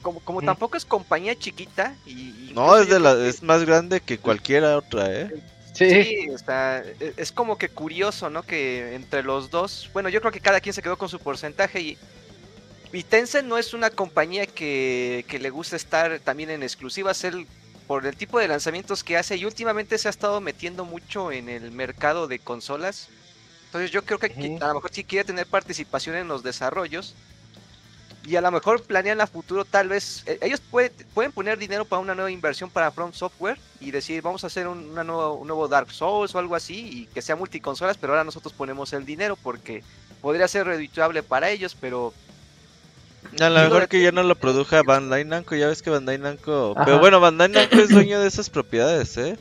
[0.03, 2.51] como, como tampoco es compañía chiquita y...
[2.55, 5.31] No, es, de la, que- es más grande que cualquiera otra, ¿eh?
[5.87, 6.05] Sí.
[6.05, 8.43] Sí, o sea, e- es como que curioso, ¿no?
[8.45, 11.81] Que entre los dos, bueno, yo creo que cada quien se quedó con su porcentaje
[11.81, 11.99] y,
[12.93, 17.49] y Tencent no es una compañía que, que le gusta estar también en exclusivas, él
[17.87, 21.49] por el tipo de lanzamientos que hace y últimamente se ha estado metiendo mucho en
[21.49, 23.11] el mercado de consolas
[23.66, 27.16] Entonces yo creo que a lo mejor sí quiere tener participación en los desarrollos.
[28.29, 30.22] Y a lo mejor planean a futuro tal vez...
[30.26, 34.20] eh, ellos puede- pueden poner dinero para una nueva inversión para From Software y decir
[34.20, 37.22] vamos a hacer un, una nueva- un nuevo Dark Souls o algo así y que
[37.22, 39.83] sea multiconsolas, pero ahora nosotros ponemos el dinero porque
[40.20, 42.12] podría ser redituable para ellos, pero...
[43.41, 46.74] A lo mejor que ya no lo produja Bandai Namco, ya ves que Bandai Namco...
[46.76, 46.85] Ajá.
[46.85, 49.37] Pero bueno, Bandai Namco es dueño de esas propiedades, ¿eh?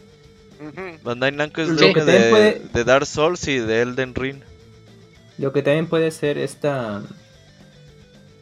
[1.04, 4.42] Bandai Namco es dueño de, puede- de Dark Souls y de Elden Ring.
[5.38, 7.04] Lo que también puede ser esta.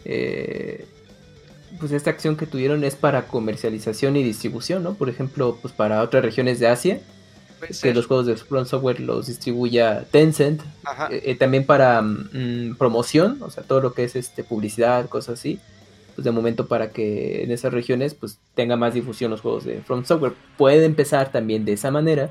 [0.05, 0.85] Eh,
[1.79, 4.93] pues esta acción que tuvieron es para comercialización y distribución, ¿no?
[4.93, 7.01] Por ejemplo, pues para otras regiones de Asia,
[7.81, 10.61] que los juegos de From Software los distribuya Tencent.
[11.09, 15.39] Eh, eh, también para mm, promoción, o sea, todo lo que es este publicidad, cosas
[15.39, 15.59] así.
[16.15, 19.81] Pues de momento para que en esas regiones pues tenga más difusión los juegos de
[19.81, 20.33] From Software.
[20.57, 22.29] Puede empezar también de esa manera.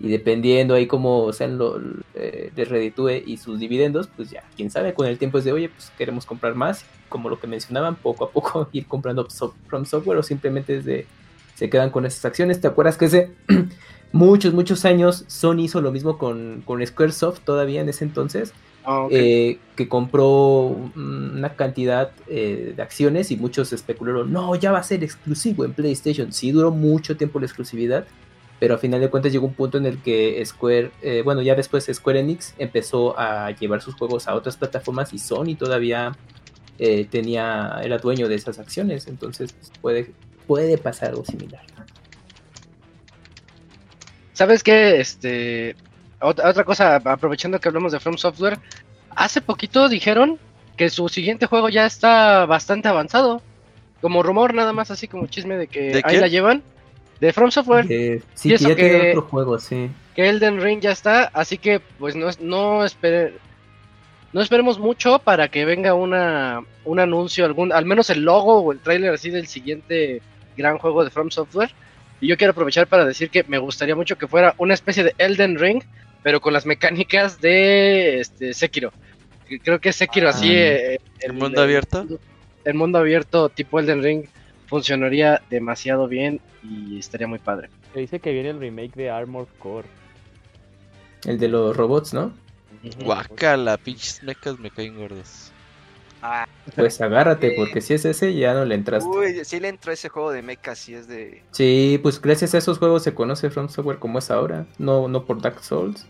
[0.00, 1.80] Y dependiendo ahí cómo sean lo,
[2.14, 5.68] eh, reditúe y sus dividendos, pues ya, quién sabe, con el tiempo es de, oye,
[5.68, 9.84] pues queremos comprar más, como lo que mencionaban, poco a poco ir comprando so- From
[9.86, 11.06] Software o simplemente es de,
[11.54, 12.60] se quedan con esas acciones.
[12.60, 13.30] ¿Te acuerdas que hace
[14.12, 18.52] muchos, muchos años Sony hizo lo mismo con, con Squaresoft todavía en ese entonces?
[18.86, 24.78] Ah, eh, que compró una cantidad eh, de acciones y muchos especularon, no, ya va
[24.80, 26.32] a ser exclusivo en PlayStation.
[26.34, 28.06] Sí, duró mucho tiempo la exclusividad,
[28.60, 31.54] pero a final de cuentas llegó un punto en el que Square, eh, bueno, ya
[31.54, 36.16] después Square Enix empezó a llevar sus juegos a otras plataformas y Sony todavía
[36.78, 40.12] eh, tenía, era dueño de esas acciones, entonces pues, puede,
[40.46, 41.62] puede pasar algo similar.
[44.32, 45.00] ¿Sabes qué?
[45.00, 45.76] Este,
[46.20, 48.58] ot- otra cosa, aprovechando que hablamos de From Software,
[49.10, 50.38] hace poquito dijeron
[50.76, 53.42] que su siguiente juego ya está bastante avanzado.
[54.00, 56.20] Como rumor, nada más así como chisme de que ¿De ahí quién?
[56.20, 56.62] la llevan.
[57.24, 59.88] De From Software, Eh, sí, Y que ya tiene que- otro juego, sí.
[60.14, 63.32] que Elden Ring ya está, así que pues no, es- no, espere-
[64.34, 68.72] no esperemos mucho para que venga una, un anuncio, algún, al menos el logo o
[68.72, 70.20] el tráiler así del siguiente
[70.56, 71.70] gran juego de From Software.
[72.20, 75.14] Y yo quiero aprovechar para decir que me gustaría mucho que fuera una especie de
[75.16, 75.82] Elden Ring,
[76.22, 78.92] pero con las mecánicas de este, Sekiro.
[79.62, 80.30] Creo que Sekiro Ah.
[80.30, 80.50] así...
[80.52, 82.06] eh, ¿El mundo abierto?
[82.64, 84.24] El mundo abierto tipo Elden Ring
[84.66, 87.70] funcionaría demasiado bien y estaría muy padre.
[87.92, 89.88] Se dice que viene el remake de Armored Core.
[91.24, 92.32] El de los robots, ¿no?
[93.02, 95.50] Guacala, pinches mecas me caen gordos.
[96.20, 99.08] Ah, Pues agárrate, Eh, porque si es ese, ya no le entraste.
[99.08, 101.42] uy, sí le entró ese juego de mecha, sí es de...
[101.50, 105.24] Sí, pues gracias a esos juegos se conoce From Software como es ahora, no, no
[105.26, 106.06] por Dark Souls.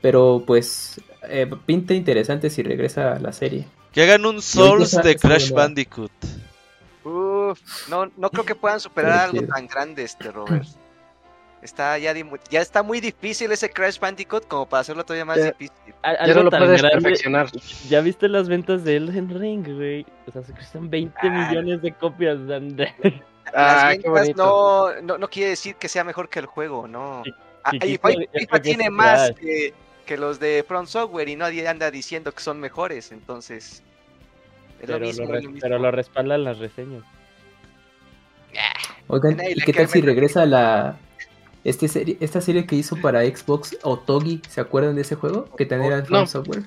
[0.00, 3.66] Pero pues eh, pinta interesante si regresa a la serie.
[3.92, 5.50] Que hagan un Souls de Crash.
[5.52, 6.12] Bandicoot.
[7.88, 10.66] No, no creo que puedan superar algo tan grande este Robert.
[11.62, 12.14] Está ya,
[12.50, 15.44] ya está muy difícil ese Crash Bandicoot como para hacerlo todavía más Ya.
[15.52, 15.94] difícil.
[16.02, 17.48] Ya no lo puedes grande- perfeccionar.
[17.88, 20.06] Ya viste las ventas de Elden Ring, güey.
[20.26, 21.28] O sea, se cuestan 20 Ah.
[21.48, 22.38] millones de copias.
[22.46, 22.94] de-
[23.52, 24.42] Ah, Las ventas bonito.
[24.96, 27.22] no, no, no quiere decir que sea mejor que el juego, no.
[27.24, 27.32] Sí,
[27.64, 29.74] Ah, y FIFA, tiene más que,
[30.06, 33.82] que los de Front Software y nadie anda diciendo que son mejores, entonces...
[34.80, 35.60] Es Pero lo mismo, lo, es lo mismo.
[35.60, 37.02] pero lo respaldan las reseñas.
[39.08, 40.96] Oigan, Nadie ¿y qué tal si regresa la
[41.64, 44.40] este serie, esta serie que hizo para Xbox Otogi?
[44.48, 45.46] ¿Se acuerdan de ese juego?
[45.56, 46.26] Que también era From No.
[46.26, 46.62] Software.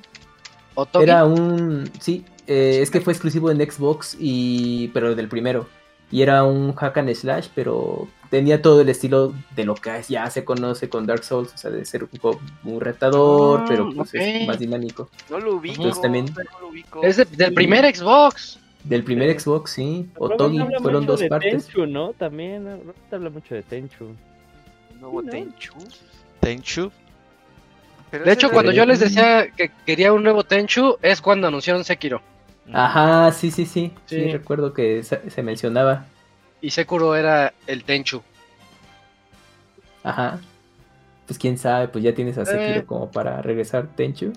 [0.76, 1.04] Otogi.
[1.04, 5.68] Era un sí, eh, es que fue exclusivo en Xbox y pero del primero.
[6.12, 10.30] Y era un hack and slash, pero tenía todo el estilo de lo que ya
[10.30, 13.90] se conoce con Dark Souls, o sea, de ser un juego muy retador, Ah, pero
[13.96, 15.10] pues es más dinámico.
[15.32, 17.02] No lo ubico, Entonces también- no lo ubico.
[17.02, 18.60] Es de- del primer Xbox.
[18.84, 21.66] Del primer Xbox, sí, Otogi, fueron dos de partes.
[21.68, 22.12] Tenchu, ¿no?
[22.14, 22.68] También,
[23.12, 24.14] habla mucho de Tenchu.
[25.00, 25.32] Nuevo Sí, ¿no?
[25.32, 25.74] Tenchu.
[26.42, 26.92] Tenchu.
[28.12, 31.84] Pero De hecho, cuando yo les decía que quería un nuevo Tenchu, es cuando anunciaron
[31.84, 32.22] Sekiro.
[32.72, 34.32] Ajá, sí, sí, sí, sí, Sí.
[34.32, 36.06] recuerdo que se, se mencionaba.
[36.62, 38.22] Y Sekiro era el Tenchu.
[40.04, 40.40] Ajá.
[41.26, 42.86] Pues quién sabe, pues ya tienes a Sekiro Eh.
[42.86, 44.34] como para regresar Tenchu.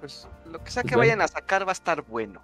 [0.00, 1.08] Pues, lo que sea Pues que bueno.
[1.08, 2.40] vayan a sacar va a estar bueno.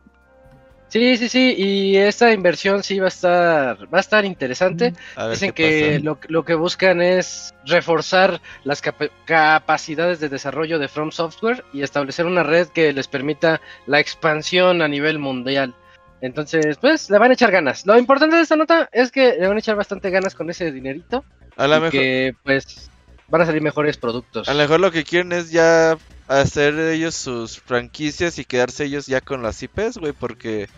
[0.93, 1.55] Sí, sí, sí.
[1.57, 4.93] Y esta inversión sí va a estar, va a estar interesante.
[5.17, 10.89] A Dicen que lo, lo que buscan es reforzar las capa- capacidades de desarrollo de
[10.89, 15.75] From Software y establecer una red que les permita la expansión a nivel mundial.
[16.21, 17.87] Entonces, pues, le van a echar ganas.
[17.87, 20.71] Lo importante de esta nota es que le van a echar bastante ganas con ese
[20.73, 21.25] dinerito
[21.57, 22.91] A lo y mejor, que, pues,
[23.29, 24.47] van a salir mejores productos.
[24.47, 25.97] a lo mejor lo que quieren es ya
[26.41, 30.69] hacer ellos sus franquicias y quedarse ellos ya con las IPs, güey, porque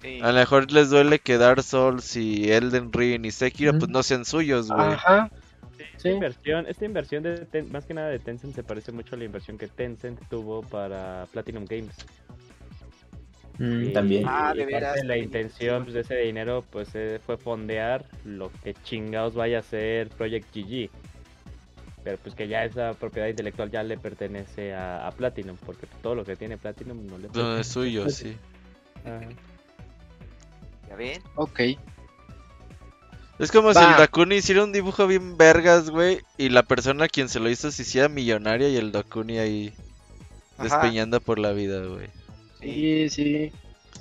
[0.00, 0.18] Sí.
[0.20, 4.02] a lo mejor les duele que Dark Souls y Elden Ring y Sekiro pues no
[4.02, 4.80] sean suyos, güey.
[4.94, 5.30] Ajá.
[5.78, 6.08] esta Sí.
[6.10, 9.24] inversión, esta inversión de Ten- más que nada de Tencent se parece mucho a la
[9.24, 11.94] inversión que Tencent tuvo para Platinum Games.
[13.58, 14.24] Mm, Y- también.
[14.26, 15.04] Ah, de veras.
[15.04, 19.62] la intención pues, de ese dinero pues eh, fue fondear lo que chingados vaya a
[19.62, 20.90] ser Project GG.
[22.04, 26.14] Pero pues que ya esa propiedad intelectual ya le pertenece a, a Platinum, porque todo
[26.16, 27.70] lo que tiene Platinum no le No, es pertenece.
[27.70, 28.36] suyo, sí.
[29.04, 29.20] Ajá.
[30.88, 31.22] ¿Ya ven?
[31.36, 31.60] Ok.
[33.38, 33.92] Es como si Va.
[33.92, 37.48] el Dakuni hiciera un dibujo bien vergas, güey, y la persona a quien se lo
[37.50, 39.72] hizo se hiciera millonaria y el Dakuni ahí
[40.58, 40.64] Ajá.
[40.64, 42.08] despeñando por la vida, güey.
[42.60, 43.52] Sí, sí.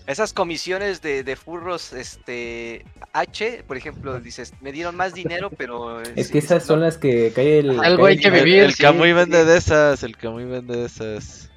[0.08, 2.84] Esas comisiones de, de furros, este,
[3.14, 6.02] H, por ejemplo, dices, me dieron más dinero, pero...
[6.02, 6.68] Es sí, que esas no.
[6.68, 7.80] son las que cae el.
[7.80, 9.48] Algo cae hay que el- El, vivir, el sí, Kamui vende sí.
[9.48, 11.50] de esas, el Kamui vende de esas.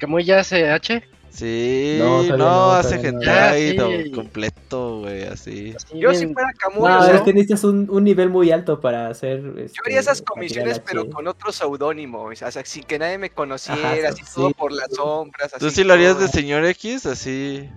[0.00, 1.02] ¿Cómo ya hace H?
[1.36, 3.08] Sí, No, no, no, hace no.
[3.10, 4.10] hentai Ah, sí.
[4.10, 5.74] completo, güey, así.
[5.92, 8.50] Yo bien- si fuera Camuy, No, o sea, es que necesitas un, un nivel muy
[8.52, 9.42] alto para hacer.
[9.42, 11.10] yo este, haría esas material comisiones, pero H.
[11.10, 14.30] con otro seudónimo, o sea, sin que nadie me conociera, Ajá, así sí.
[14.34, 15.52] todo por las sombras.
[15.58, 16.22] ¿Tú así sí lo harías todo.
[16.26, 17.04] de señor X?
[17.04, 17.68] Así.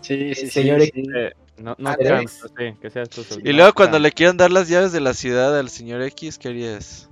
[0.00, 0.50] Sí, sí, sí.
[0.50, 0.90] Señor sí.
[1.14, 4.68] Eh, no, no Ah, sí, que seas tú Y luego cuando le quieran dar las
[4.70, 7.10] llaves de la ciudad al señor X, ¿qué harías?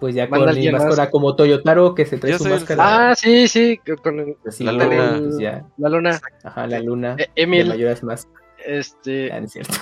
[0.00, 0.56] Pues ya con más.
[0.72, 3.10] máscara como Toyotaro que se trae Yo su el- máscara.
[3.10, 3.80] Ah, sí, sí.
[4.02, 5.16] Con el- así, la luna.
[5.18, 5.64] pues ya.
[5.78, 6.20] la luna.
[6.42, 7.16] Ajá, la luna.
[7.18, 7.68] Eh, Emil.
[7.68, 8.28] mayoras más.
[8.64, 9.32] Este.
[9.32, 9.74] Ah, no es cierto.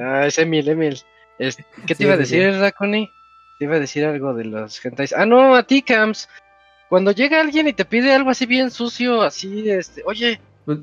[0.00, 0.98] Ah, es Emil, Emil.
[1.38, 1.56] Es-
[1.86, 2.38] ¿Qué te Sí, iba a sí, sí.
[2.38, 3.10] decir, Raconi?
[3.58, 5.12] Te iba a decir algo de los hentais.
[5.12, 6.28] Ah, no, a ti, Cams.
[6.88, 10.78] Cuando llega alguien y te pide algo así bien sucio, así, este, oye, Pues,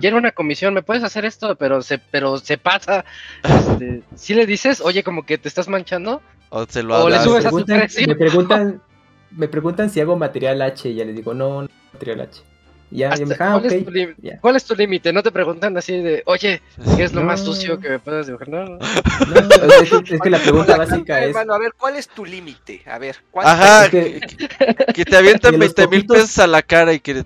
[0.00, 1.54] quiero una comisión, ¿me puedes hacer esto?
[1.56, 3.04] Pero se, pero se pasa.
[3.44, 6.20] Este, si le dices, oye, como que te estás manchando.
[6.54, 8.06] O se lo O le subes me a su preguntan, precio.
[8.08, 8.82] me preguntan,
[9.30, 12.42] me preguntan si hago material H y ya les digo, no, no material H.
[12.90, 13.72] Y ya, ya me Hasta- dijo, ah, ¿cuál, ok.
[13.72, 14.38] es tu lim- ya.
[14.40, 15.12] cuál es tu límite?
[15.14, 16.60] No te preguntan así de, oye,
[16.94, 18.50] ¿qué es lo más sucio que me puedas dibujar?
[18.50, 18.76] No, no.
[18.78, 18.80] No,
[19.82, 20.76] es, que- es que la pregunta
[21.06, 22.82] básica es, Hermano, a ver, ¿cuál es tu límite?
[22.84, 23.50] A ver, ¿cuánto?
[23.50, 26.60] Ajá, es que- que, que te avientan de los 20 mil poquitos- pesos a la
[26.60, 27.24] cara y que...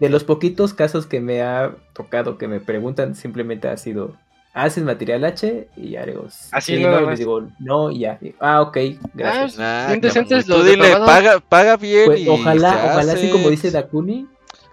[0.00, 4.16] de los poquitos casos que me ha tocado que me preguntan, simplemente ha sido,
[4.64, 5.68] ¿haces material H?
[5.76, 8.18] Y ya digo, Así sí, no, y les digo, no, y ya.
[8.40, 8.76] Ah, ok,
[9.14, 9.58] gracias.
[9.58, 13.12] Nah, Bien decentes cabrón, los tú dile, paga, paga bien Pues, y ojalá, se ojalá
[13.12, 13.30] así hace.
[13.30, 14.26] como dice Dakuni,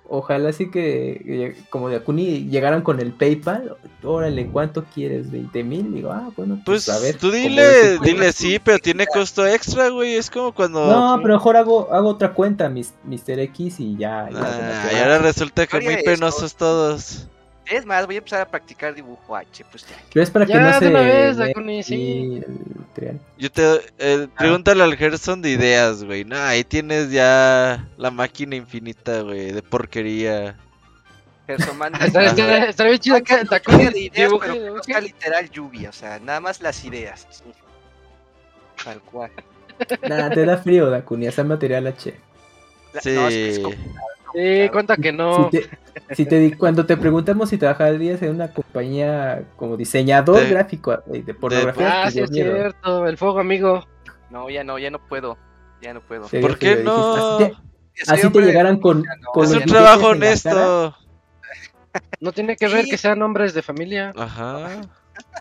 [0.07, 5.31] ojalá sí que eh, como Dakuni llegaran con el PayPal, órale, ¿cuánto quieres?
[5.31, 5.93] ¿20 mil?
[5.93, 7.17] Digo, ah, bueno, pues, Pues a ver.
[7.17, 10.15] tú dile, dice, dile sí, pero tiene costo extra, güey.
[10.15, 10.85] Es como cuando...
[10.85, 13.39] No, pero mejor hago, hago otra cuenta, mis, Mr.
[13.39, 14.29] X, y ya.
[14.31, 17.27] ya, Ah, y ahora resulta que muy penosos todos.
[17.69, 19.95] Es más, voy a empezar a practicar dibujo H, pues ya.
[20.13, 22.41] Pero es para que Ya, no de se una vez, vea Dakuni, sí.
[22.95, 23.19] el.
[23.37, 23.81] Yo te...
[23.99, 26.23] eh, pregúntale al Gerson de ideas, güey.
[26.25, 30.55] No, ahí tienes ya la máquina infinita, güey, de porquería.
[31.47, 34.83] Gerson manda Estaría estaría- bien chido lluvia de ideas, dibuje- pero dibuje.
[34.83, 37.27] sea literal lluvia, o sea, nada más las ideas.
[37.31, 37.43] sí.
[38.83, 39.31] Tal cual.
[40.07, 42.13] Nada, te da frío, Dakuni, hacer material H.
[42.93, 43.11] La- Sí.
[43.15, 44.07] no, es que es complicado.
[44.35, 45.49] Sí, cuenta que no.
[45.51, 45.69] Si te,
[46.15, 50.93] si te di- cuando te preguntamos si trabajarías en una compañía como diseñador De- gráfico
[50.93, 52.53] eh, de, pornografía, Ah, sí es miedo.
[52.53, 53.85] cierto, el fuego amigo.
[54.29, 55.37] No, ya no, ya no puedo.
[55.81, 56.27] Ya no puedo.
[56.27, 57.37] ¿Por qué no?
[57.37, 57.55] dijiste,
[58.01, 59.31] Así te, así hombre llegaran con, no.
[59.33, 60.95] con Es un trabajo honesto.
[62.19, 62.89] No tiene que ver Sí.
[62.91, 64.11] que sean hombres de familia.
[64.17, 64.81] Ajá.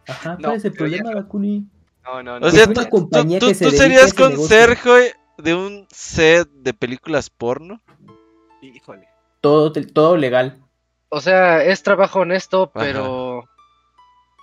[0.07, 1.67] Ajá, No, ¿cuál es el problema, Dakuni?
[2.05, 2.47] No, no, no.
[2.47, 3.09] O sea, tú, tú-
[3.41, 7.81] tú- se tú serías conserje de un set de películas porno.
[8.69, 9.09] Híjole.
[9.41, 10.57] Todo, todo legal,
[11.11, 13.45] O sea, es trabajo honesto, pero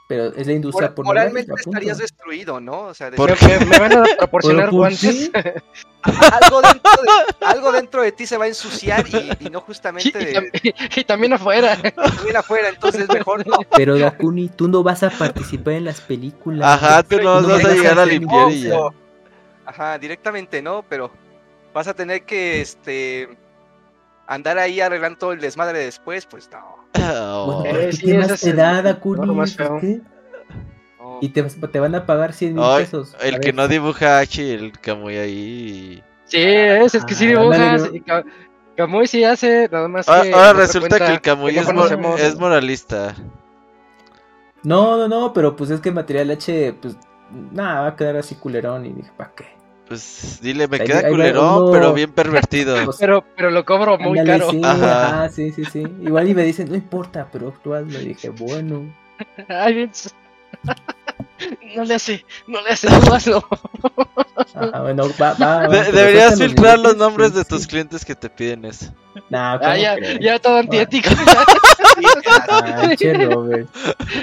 [0.07, 1.31] pero es la industria Mor- pornográfica.
[1.31, 2.81] moralmente estarías destruido, ¿no?
[2.87, 5.31] O sea, de- ¿Por me, me van a proporcionar ¿por guantes.
[6.03, 9.61] algo, dentro de, algo dentro de ti se va a ensuciar y, y no Y,
[9.61, 11.77] justamente de, tam- y también afuera.
[11.81, 13.59] también afuera, entonces mejor no.
[13.75, 16.67] Pero Dakuni, tú no vas a participar en las películas.
[16.83, 18.79] Ajá, tú no no vas a vas a llegar a limpiar y ya.
[19.65, 21.09] Ajá, directamente no, pero
[21.73, 23.29] vas a tener que este
[24.33, 26.77] andar ahí arreglando todo el desmadre después, pues no.
[27.13, 27.61] Oh.
[27.61, 28.55] Bueno, Eh, ¿qué sí, ¿qué ese más es te el-.
[31.21, 33.15] Y te, te van a pagar 100 mil pesos.
[33.21, 36.03] el que no dibuja H, el Camuy ahí.
[36.25, 37.89] Sí, es, es que sí Ah, dibujas.
[37.93, 38.23] y Ca-
[38.77, 40.53] Camuy sí hace, nada más Ahora, que.
[40.53, 41.67] resulta cuenta que el Camuy es,
[42.19, 43.15] es moralista.
[44.63, 46.95] No, no, no, pero pues es que material H, pues
[47.51, 48.85] nada, va a quedar así culerón.
[48.85, 49.45] Y dije, ¿para qué?
[49.91, 52.75] Pues dile, me Ahí- queda ahí culerón, uno- pero bien pervertido.
[52.97, 54.51] Pero, pero lo cobro muy ándale, caro.
[54.51, 55.07] Sí, Ajá.
[55.07, 55.83] ajá, sí, sí, sí.
[56.01, 57.99] Igual y me dicen, no importa, pero tú hazlo.
[57.99, 58.83] Y dije, bueno.
[59.49, 59.91] Ay, bien-
[61.75, 63.43] No le hace, no le hace, tú hazlo.
[64.55, 67.49] Ah, bueno, va, va, De- pero deberías filtrar los sí, nombres de sí.
[67.49, 68.93] tus clientes que te piden eso.
[69.29, 71.09] Nah, ¿cómo Ah, ya, ya todo antiético.
[72.49, 73.67] Ah, che, Robert.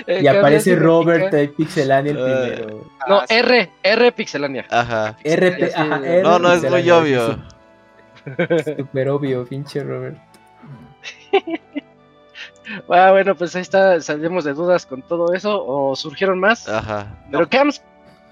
[0.07, 2.43] Eh, Y aparece Robert de Pixelania el Ah.
[2.45, 2.91] primero.
[3.09, 3.35] No, Ah, sí.
[3.35, 4.65] R, R Pixelania.
[4.71, 5.17] Ajá.
[5.25, 7.39] RP, sí, ajá, no, R No, no es muy obvio.
[8.77, 10.17] Súper obvio, pinche Robert.
[12.89, 16.69] Ah, bueno, pues ahí está, salimos de dudas con todo eso, o surgieron más.
[16.69, 17.17] Ajá.
[17.31, 17.83] Pero Cams,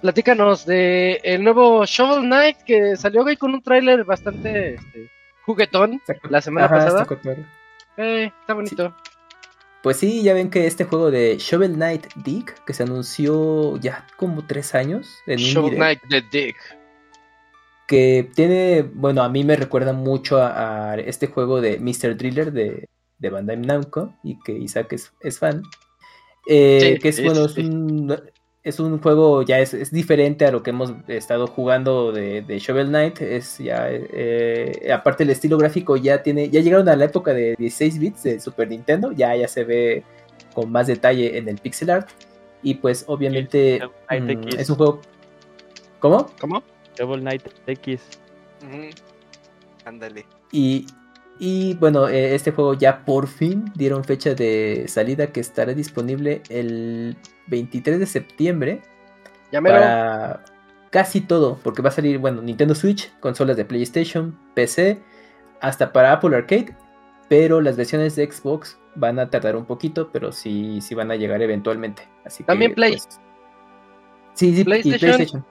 [0.03, 5.11] platícanos de el nuevo Shovel Knight que salió güey con un tráiler bastante este,
[5.45, 7.03] juguetón la semana Ajá, pasada.
[7.03, 7.37] está.
[7.97, 8.95] Eh, está bonito.
[9.83, 14.05] Pues sí, ya ven que este juego de Shovel Knight Dig, que se anunció ya
[14.17, 16.57] como tres años en Shovel Knight the Dick.
[17.87, 22.17] que tiene, bueno, a mí me recuerda mucho a, a este juego de Mr.
[22.17, 22.89] Driller de,
[23.19, 25.63] de Bandai Namco y que Isaac es, es fan.
[26.47, 27.61] Eh, Sí, que es, bueno, sí.
[27.61, 28.17] es un,
[28.63, 32.59] es un juego ya es, es diferente a lo que hemos estado jugando de, de
[32.59, 33.21] Shovel Knight.
[33.21, 37.55] Es ya, eh, aparte el estilo gráfico ya tiene, ya llegaron a la época de
[37.59, 40.05] 16 bits de Super Nintendo, ya, ya se ve
[40.53, 42.09] con más detalle en el pixel art.
[42.63, 44.55] Y pues obviamente Shovel Knight mm, X.
[44.61, 45.01] es un juego...
[46.01, 46.27] ¿Cómo?
[46.41, 46.63] ¿Cómo?
[46.99, 48.03] Shovel Knight X.
[49.85, 50.27] Ándale.
[50.51, 50.87] Y,
[51.39, 56.43] y, bueno, eh, este juego ya por fin dieron fecha de salida que estará disponible
[56.49, 57.17] el
[57.49, 58.83] 23 de septiembre
[59.53, 59.77] Ya mero.
[59.77, 60.45] para
[60.91, 65.03] casi todo, porque va a salir, bueno, Nintendo Switch, consolas de PlayStation, PC,
[65.61, 66.75] hasta para Apple Arcade,
[67.29, 71.17] pero las versiones de Xbox van a tardar un poquito, pero sí, sí van a
[71.17, 72.09] llegar eventualmente.
[72.25, 72.93] Así que, También Play.
[72.93, 73.09] pues,
[74.35, 75.45] sí, sí, y PlayStation, PlayStation.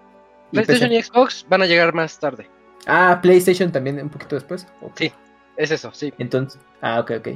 [0.52, 2.50] Y PlayStation y Xbox van a llegar más tarde.
[2.88, 4.68] Ah, PlayStation también un poquito después.
[4.82, 4.98] Ok.
[4.98, 5.12] Sí.
[5.58, 6.14] Es eso, sí.
[6.18, 7.28] Entonces, ah, ok, ok.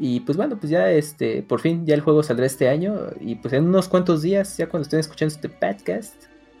[0.00, 3.34] Y pues bueno, pues ya este, por fin ya el juego saldrá este año y
[3.36, 6.14] pues en unos cuantos días, ya cuando estén escuchando este podcast,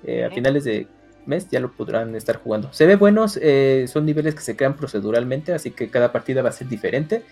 [0.04, 0.88] eh, a finales de
[1.26, 2.72] mes ya lo podrán estar jugando.
[2.72, 6.48] Se ve buenos, eh, son niveles que se crean proceduralmente, así que cada partida va
[6.48, 7.22] a ser diferente.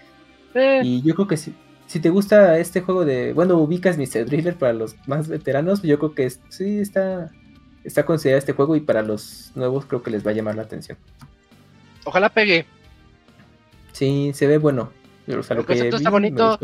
[0.55, 1.55] Eh, Y yo creo que si,
[1.87, 4.27] si te gusta este juego de, bueno, ubicas Mr.
[4.27, 7.31] Driller para los más veteranos, yo creo que es- sí está,
[7.85, 10.63] está considerado este juego y para los nuevos creo que les va a llamar la
[10.63, 10.99] atención.
[12.05, 12.65] ojalá pegue.
[13.97, 14.91] Sí, se ve bueno.
[15.27, 16.59] O sea, El lo que concepto está vi me bonito.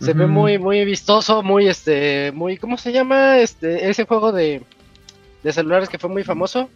[0.00, 3.38] Se ve muy, muy vistoso, muy este, muy, ¿cómo se llama?
[3.38, 4.62] Este, ese juego de,
[5.42, 6.68] de celulares que fue muy famoso.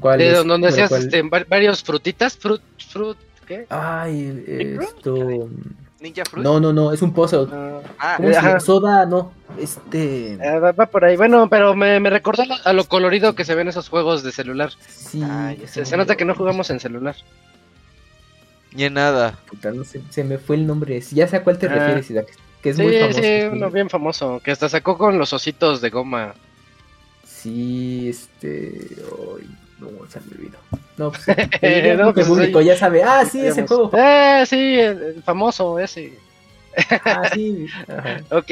[0.00, 0.44] ¿Cuál De es?
[0.44, 3.66] donde hacías este, va- varios frutitas, fruit, fruit, ¿qué?
[3.68, 4.44] Ay,
[4.80, 5.48] esto.
[6.00, 6.42] Ninja Fruit.
[6.44, 7.46] No, no, no, es un puzzle.
[7.52, 8.58] Ah, Ah, ¿Cómo ajá.
[8.58, 9.30] Soda, no.
[9.56, 10.32] Este.
[10.32, 11.16] eh, va, por ahí.
[11.16, 14.24] Bueno, pero me, me recordó a lo, a lo colorido que se ven esos juegos
[14.24, 14.70] de celular.
[14.88, 15.22] Sí.
[15.22, 17.14] Ah, se nota que no jugamos en celular.
[18.74, 19.38] Ni en nada.
[19.48, 21.00] Puta, no sé, se me fue el nombre.
[21.12, 21.74] Ya sé a cuál te Ah.
[21.74, 22.28] refieres, Isaac.
[22.62, 23.18] Que es sí, muy famoso.
[23.18, 23.42] sí, sí.
[23.52, 26.34] uno bien famoso, que hasta sacó con los ositos de goma.
[27.26, 28.88] Sí, este.
[29.38, 29.48] Ay,
[29.80, 30.58] no, se me olvidó.
[30.96, 31.28] No, pues.
[31.28, 31.48] Eh,
[31.92, 33.02] el no, pues, público ahí- ya sabe.
[33.02, 33.90] Ah, sí, ese juego.
[33.96, 36.12] Eh, sí, el, el famoso ese.
[37.04, 37.66] Ah, sí.
[37.88, 38.20] Ajá.
[38.30, 38.50] Ok,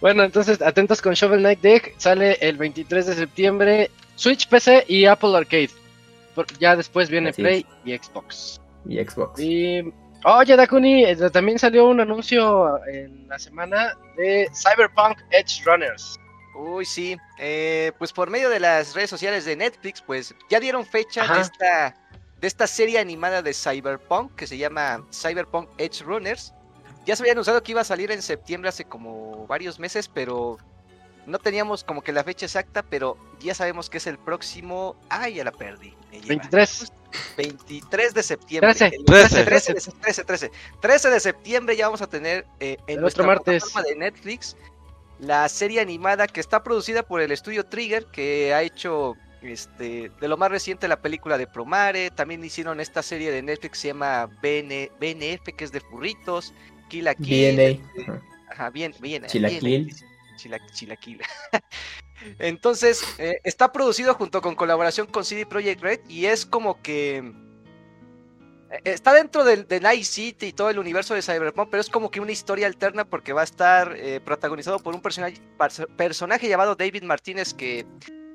[0.00, 1.94] bueno, entonces atentos con Shovel Knight Deck.
[1.98, 3.90] Sale el 23 de septiembre.
[4.16, 5.70] Switch, PC y Apple Arcade.
[6.34, 8.59] Por- ya después viene Así Play y Xbox.
[8.86, 9.40] Y Xbox.
[9.40, 9.92] Y.
[10.24, 16.18] Oye, Dakuni, eh, también salió un anuncio en la semana de Cyberpunk Edge Runners.
[16.54, 17.16] Uy, sí.
[17.38, 21.36] Eh, pues por medio de las redes sociales de Netflix, pues ya dieron fecha Ajá.
[21.36, 21.96] de esta,
[22.38, 26.52] de esta serie animada de Cyberpunk que se llama Cyberpunk Edge Runners.
[27.06, 30.58] Ya se había anunciado que iba a salir en septiembre hace como varios meses, pero
[31.26, 34.96] no teníamos como que la fecha exacta, pero ya sabemos que es el próximo.
[35.08, 35.94] Ay, ya la perdí.
[36.10, 36.28] me lleva.
[36.28, 36.92] 23.
[37.36, 38.74] 23 de septiembre.
[38.74, 38.96] 13.
[38.96, 39.44] El 13.
[39.44, 40.50] 13, de- 13, 13.
[40.80, 43.62] 13 de septiembre ya vamos a tener eh, en El nuestra otro martes.
[43.62, 44.56] plataforma de Netflix
[45.18, 50.28] la serie animada que está producida por el estudio Trigger, que ha hecho este de
[50.28, 52.10] lo más reciente la película de Promare.
[52.10, 56.54] También hicieron esta serie de Netflix que se llama BN, BNF, que es de furritos.
[56.88, 57.54] Kill la Kill.
[57.56, 58.22] DNA.
[58.50, 58.70] Ajá.
[58.70, 59.24] Bien, bien.
[59.26, 59.60] Chilaquil.
[59.60, 59.88] bien,
[60.36, 61.20] chila- chilaquil.
[62.38, 67.18] Entonces, eh, está producido junto con colaboración con CD Projekt Red y es como que
[68.70, 71.88] eh, está dentro del, de Night City y todo el universo de Cyberpunk, pero es
[71.90, 76.74] como que una historia alterna porque va a estar eh, protagonizado por un personaje, llamado
[76.76, 77.86] David Martínez que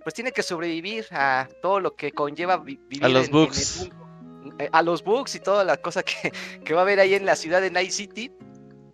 [0.04, 3.40] pues tiene que sobrevivir a todo lo que conlleva vi- vivir A los en- en
[3.42, 3.78] el bugs.
[3.80, 3.96] mundo.
[4.60, 6.32] Eh, a los bugs y toda la cosa que,
[6.64, 8.32] que va a haber ahí en la ciudad de Night City.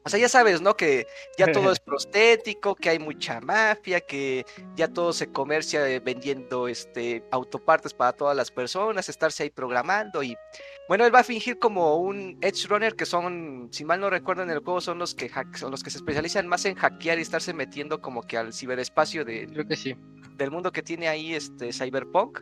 [0.03, 0.75] O sea, ya sabes, ¿no?
[0.75, 1.05] Que
[1.37, 4.45] ya todo es prostético, que hay mucha mafia, que
[4.75, 10.23] ya todo se comercia eh, vendiendo este autopartes para todas las personas, estarse ahí programando
[10.23, 10.35] y
[10.87, 14.43] bueno, él va a fingir como un edge runner que son, si mal no recuerdo
[14.43, 17.17] en el juego, son los que hack- son los que se especializan más en hackear
[17.17, 19.95] y estarse metiendo como que al ciberespacio de, Creo que sí.
[20.35, 22.39] del mundo que tiene ahí este Cyberpunk.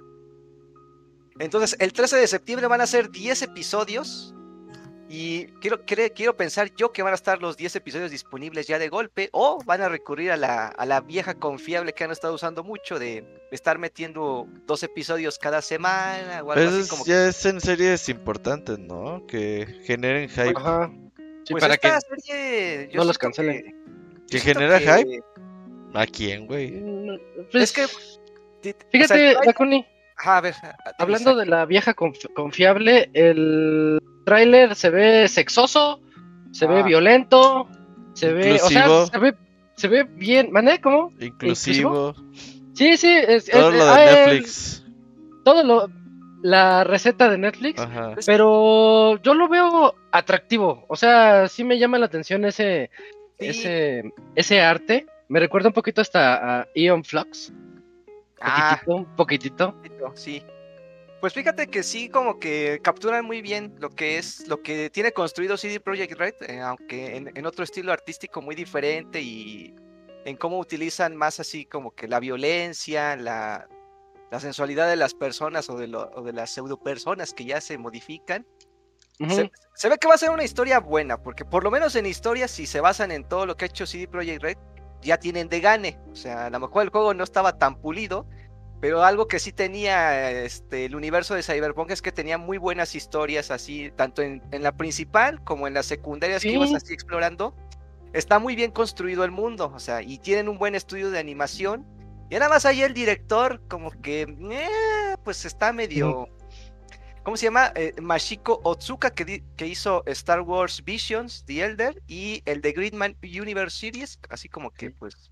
[1.39, 4.33] Entonces, el 13 de septiembre van a ser 10 episodios.
[5.11, 8.77] Y quiero, cre- quiero pensar yo que van a estar los 10 episodios disponibles ya
[8.77, 9.29] de golpe.
[9.31, 12.99] O van a recurrir a la, a la vieja confiable que han estado usando mucho
[12.99, 17.43] de estar metiendo dos episodios cada semana o algo Pero así eso como ya es
[17.47, 19.25] en series importantes, ¿no?
[19.25, 20.53] Que generen hype.
[20.55, 20.91] Ajá.
[21.43, 23.63] Sí, Pues para que esta serie, yo no los cancelen.
[24.27, 25.19] que- ¿Que genera que- hype?
[25.95, 26.79] ¿A quién, güey?
[27.51, 27.85] Pues, Es que.
[27.85, 27.87] o
[28.61, 29.83] sea, fíjate, Dakuni,
[30.17, 30.53] Ajá, a ver.
[30.99, 33.99] hablando de la vieja conf- confiable, el
[34.29, 35.99] tráiler se ve sexoso,
[36.51, 36.83] se ve Ah.
[36.83, 37.67] violento,
[38.13, 39.35] se ve, o sea, se ve,
[39.75, 40.79] se ve bien, ¿mané?
[40.81, 41.11] ¿Cómo?
[41.19, 42.13] Inclusivo.
[42.73, 44.85] Sí, sí, es, Todo es- lo ah, de el- Netflix.
[45.43, 45.89] todo lo,
[46.41, 48.15] la receta de Netflix, Ajá.
[48.25, 52.89] pero yo lo veo atractivo, o sea, sí me llama la atención ese,
[53.39, 53.47] Sí.
[53.47, 54.03] ese,
[54.35, 57.51] ese arte, me recuerda un poquito hasta a Eon Flux,
[58.41, 60.11] Ah, poquitito, un poquitito.
[60.15, 60.41] sí.
[61.19, 65.11] Pues fíjate que sí, como que capturan muy bien lo que es, lo que tiene
[65.11, 69.75] construido CD Projekt Red, eh, aunque en, en otro estilo artístico muy diferente y
[70.25, 73.67] en cómo utilizan más así como que la violencia, la,
[74.31, 77.59] la sensualidad de las personas o de, lo- o de las pseudo personas que ya
[77.59, 78.45] se modifican.
[79.75, 82.51] Se ve que va a ser una historia buena, porque por lo menos en historias,
[82.51, 84.57] si se basan en todo lo que ha hecho CD Projekt Red,
[85.01, 85.99] ya tienen de gane.
[86.11, 88.25] O sea, a lo mejor el juego no estaba tan pulido,
[88.81, 92.95] pero algo que sí tenía este, el universo de Cyberpunk es que tenía muy buenas
[92.95, 97.55] historias, así, tanto en, en la principal como en las secundarias que ibas así explorando.
[98.13, 101.85] Está muy bien construido el mundo, o sea, y tienen un buen estudio de animación.
[102.29, 106.27] Y nada más ahí el director, como que, eh, pues está medio.
[107.23, 107.71] ¿Cómo se llama?
[107.75, 113.17] Eh, Mashiko Otsuka, que, que hizo Star Wars Visions, The Elder, y el de Gridman
[113.21, 115.31] Universe Series, así como que, pues,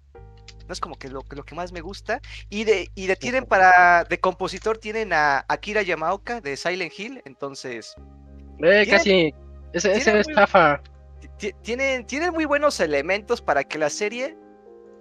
[0.68, 2.22] no es como que lo, lo que más me gusta.
[2.49, 7.22] Y de, y de tienen para, de compositor tienen a Akira Yamaoka de Silent Hill,
[7.26, 7.95] entonces,
[8.61, 9.34] Eh, casi,
[9.74, 10.82] ese, ese tiene es muy- chafa.
[11.38, 14.36] ti- tienen, tienen muy buenos elementos para que la serie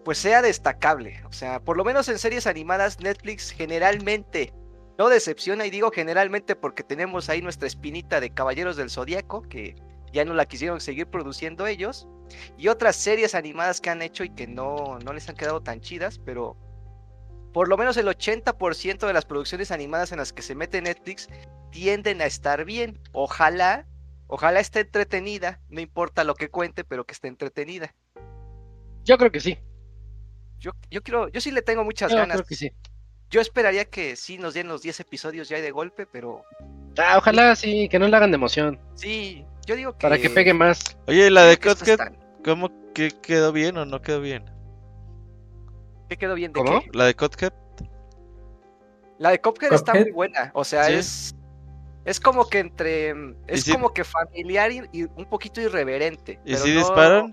[0.05, 1.21] pues sea destacable.
[1.29, 4.53] O sea, por lo menos en series animadas Netflix generalmente
[4.99, 9.75] no decepciona y digo generalmente porque tenemos ahí nuestra espinita de Caballeros del Zodíaco que
[10.13, 12.09] ya no la quisieron seguir produciendo ellos
[12.57, 15.81] y otras series animadas que han hecho y que no, no les han quedado tan
[15.81, 16.57] chidas, pero
[17.53, 21.29] por lo menos el 80% de las producciones animadas en las que se mete Netflix
[21.71, 23.01] tienden a estar bien.
[23.13, 23.87] Ojalá
[24.29, 27.95] Ojalá esté entretenida, no importa lo que cuente, pero que esté entretenida.
[29.05, 29.57] Yo creo que sí.
[30.59, 32.39] Yo, yo quiero, yo sí le tengo muchas Yo ganas.
[32.39, 32.73] creo que sí.
[33.31, 36.43] Yo esperaría que sí nos den los 10 episodios ya de golpe, pero
[36.99, 38.81] Ah, ojalá sí, que no le hagan de emoción.
[38.95, 40.97] sí, yo digo que Para que pegue más.
[41.07, 41.99] Oye, ¿y la de Cuphead,
[42.45, 44.45] cómo que quedó bien o no quedó bien?
[46.09, 46.81] ¿Qué quedó bien de ¿Cómo?
[46.81, 46.91] qué?
[46.95, 47.53] La de Cuphead.
[49.19, 50.93] La de Cuphead está muy buena, o sea, Sí.
[50.95, 51.33] es
[52.05, 53.11] es como que entre
[53.49, 56.39] es si- como que familiar y, y un poquito irreverente.
[56.45, 57.31] ¿Y pero si no- disparan?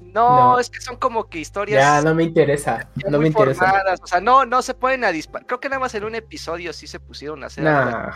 [0.00, 0.58] No, No.
[0.60, 2.88] es que son como que historias Ya, no me interesa.
[2.94, 3.64] ya No me interesa.
[3.66, 5.46] formadas, o sea, no no se pueden a disparar.
[5.46, 8.12] Creo que nada más en un episodio sí se pusieron a hacer Nah.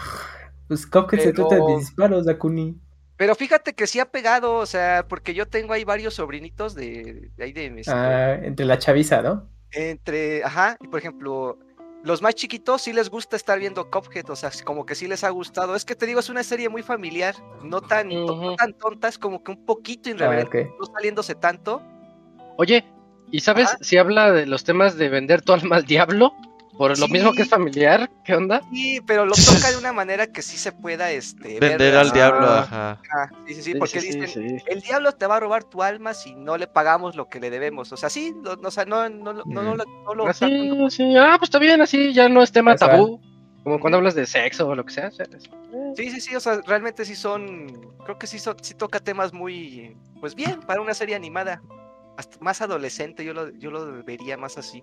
[0.70, 2.76] Pues Cuphead se Pero- trata de disparos, Dakuni.
[3.16, 7.32] Pero fíjate que sí ha pegado, o sea, porque yo tengo ahí varios sobrinitos de,
[7.36, 9.48] de ahí de este, Ah, entre la chaviza, ¿no?
[9.72, 11.58] entre, ajá, y por ejemplo,
[12.04, 15.24] los más chiquitos sí les gusta estar viendo Cuphead, o sea, como que sí les
[15.24, 15.74] ha gustado.
[15.74, 19.08] Es que te digo, es una serie muy familiar, no tan, to- no tan tonta,
[19.08, 20.74] es como que un poquito Ah, irreverente, ok.
[20.78, 21.82] no saliéndose tanto.
[22.58, 22.84] Oye,
[23.32, 23.78] ¿y sabes Ajá.
[23.80, 26.32] si habla de los temas de vender tu alma al diablo?
[26.80, 27.12] Por lo Sí.
[27.12, 28.62] mismo que es familiar, ¿qué onda?
[28.72, 32.10] Sí, pero lo toca de una manera que sí se pueda, este, Vender de al
[32.10, 32.60] diablo, Ah.
[32.60, 32.90] ajá.
[32.92, 34.64] Ajá, sí, sí, sí, porque dicen, sí.
[34.66, 37.50] el diablo te va a robar tu alma si no le pagamos lo que le
[37.50, 37.92] debemos.
[37.92, 40.84] O sea, sí, no, no, no, no, no, no, no, lo- no lo Así, tratan
[40.86, 41.16] así.
[41.18, 43.20] Ah, pues está bien, así ya no es tema tabú.
[43.62, 45.08] Como cuando hablas de sexo o lo que sea.
[45.08, 48.38] o sea, es- eh, Sí, sí, sí, o sea, realmente sí son, creo que sí,
[48.38, 51.60] son, sí toca temas muy, pues bien, para una serie animada,
[52.16, 54.82] hasta más adolescente, yo lo, yo lo vería más así.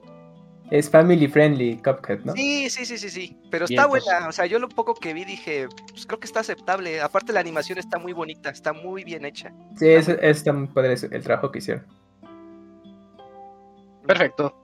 [0.70, 2.34] Es family friendly Cuphead, ¿no?
[2.34, 4.06] Sí, sí, sí, sí, sí, pero está Vientos.
[4.06, 7.32] buena, o sea, yo lo poco que vi dije, pues creo que está aceptable, aparte
[7.32, 9.54] la animación está muy bonita, está muy bien hecha.
[9.78, 11.86] Sí, es, está muy padre el trabajo que hicieron.
[14.06, 14.56] Perfecto.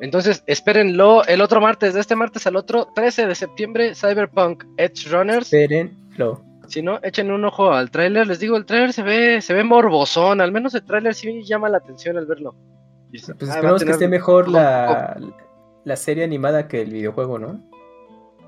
[0.00, 5.08] Entonces, espérenlo el otro martes, de este martes al otro, 13 de septiembre, Cyberpunk Edge
[5.10, 5.52] Runners.
[5.52, 6.44] Espérenlo.
[6.68, 8.26] Si no, echen un ojo al tráiler.
[8.26, 10.40] Les digo, el tráiler se ve, se ve morbosón.
[10.40, 12.54] Al menos el tráiler sí llama la atención al verlo.
[13.10, 15.16] Pues "Ah, esperemos que esté mejor la,
[15.84, 17.60] la serie animada que el videojuego, ¿no?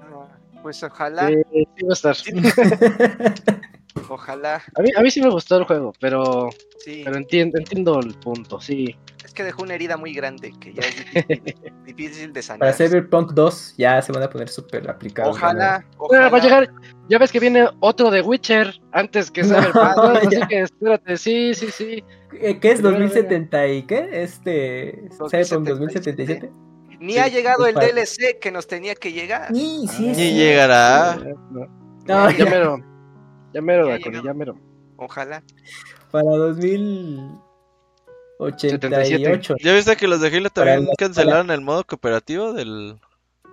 [0.03, 0.27] Ah,
[0.63, 1.29] Pues ojalá.
[1.29, 1.43] Sí,
[1.77, 2.17] sí va a estar.
[3.95, 7.03] Sí, Ojalá, A mí, a mí sí me gustó el juego, pero, sí.
[7.05, 8.97] pero entiendo, entiendo el punto, sí.
[9.25, 11.55] Es que dejó una herida muy grande que ya es difícil,
[11.85, 12.75] difícil de Para sanar.
[12.75, 15.37] Cyberpunk 2 ya se van a poner súper aplicados.
[15.37, 16.29] Ojalá, Ah, ojalá.
[16.29, 16.71] va a llegar,
[17.09, 20.03] ya ves que viene otro de Witcher antes que No, Cyberpunk, ¿no?
[20.19, 20.47] así ya.
[20.49, 22.05] que espérate, sí, sí, sí.
[22.31, 24.09] ¿Qué es Primero 2070 y qué?
[24.23, 26.47] Este Cyberpunk 2077.
[26.49, 26.51] 2077.
[27.01, 29.51] Ni Sí, ha llegado el para- DLC que nos tenía que llegar.
[29.51, 30.35] Ni, sí, Ni sí.
[30.35, 31.17] llegará.
[31.51, 31.67] No,
[32.07, 32.45] No, ya
[33.53, 34.23] ya mero, Ya llegó.
[34.25, 34.57] ya mero.
[34.97, 35.43] Ojalá.
[36.11, 36.25] para
[38.39, 39.55] 2088.
[39.63, 42.99] ¿Ya viste que los de Halo también el- cancelaron el modo cooperativo del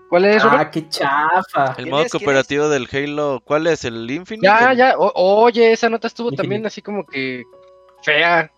[0.09, 0.61] ¿Cuál es, Robert?
[0.61, 1.65] Ah, qué chafa.
[1.71, 3.41] el ¿Quién modo cooperativo del Halo?
[3.43, 3.83] ¿Cuál es?
[3.83, 4.47] ¿El Infinite?
[4.47, 5.11] Ya, ya, o-
[5.43, 6.43] oye, esa nota estuvo Infinite.
[6.43, 7.43] también así como que
[8.03, 8.49] fea.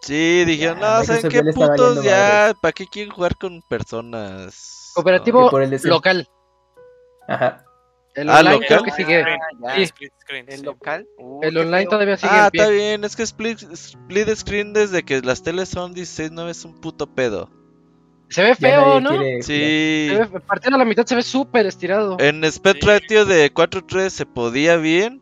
[0.00, 2.02] Sí, dijeron, Ya, no, ¿saben qué putos?
[2.02, 4.90] Ya, ¿para qué quieren jugar con personas?
[4.94, 5.50] Cooperativo
[5.84, 6.26] local.
[7.28, 7.62] Ajá.
[8.20, 8.66] El Ah, online local.
[8.68, 9.22] creo que sigue.
[9.22, 9.74] Ah.
[9.76, 9.82] Sí.
[9.82, 10.46] Split screen.
[10.48, 10.64] El sí.
[10.64, 11.06] local.
[11.18, 11.88] Uh, El online feo.
[11.90, 12.60] todavía sigue Ah, en pie.
[12.60, 16.64] está bien, es que split, split screen desde que las teles son 16 no es
[16.64, 17.50] un puto pedo.
[18.28, 19.10] Se ve feo, ¿no?
[19.10, 20.08] quiere Sí.
[20.10, 22.16] Se ve, partido a la mitad se ve súper estirado.
[22.20, 22.86] En Sped Sí.
[22.86, 25.20] Ratio de 4.3 se podía bien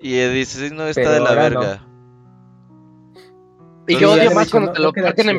[0.00, 1.36] y el 16 no está Pero de la no.
[1.36, 1.86] verga.
[3.86, 5.38] Y yo odio más cuando no- te lo parten en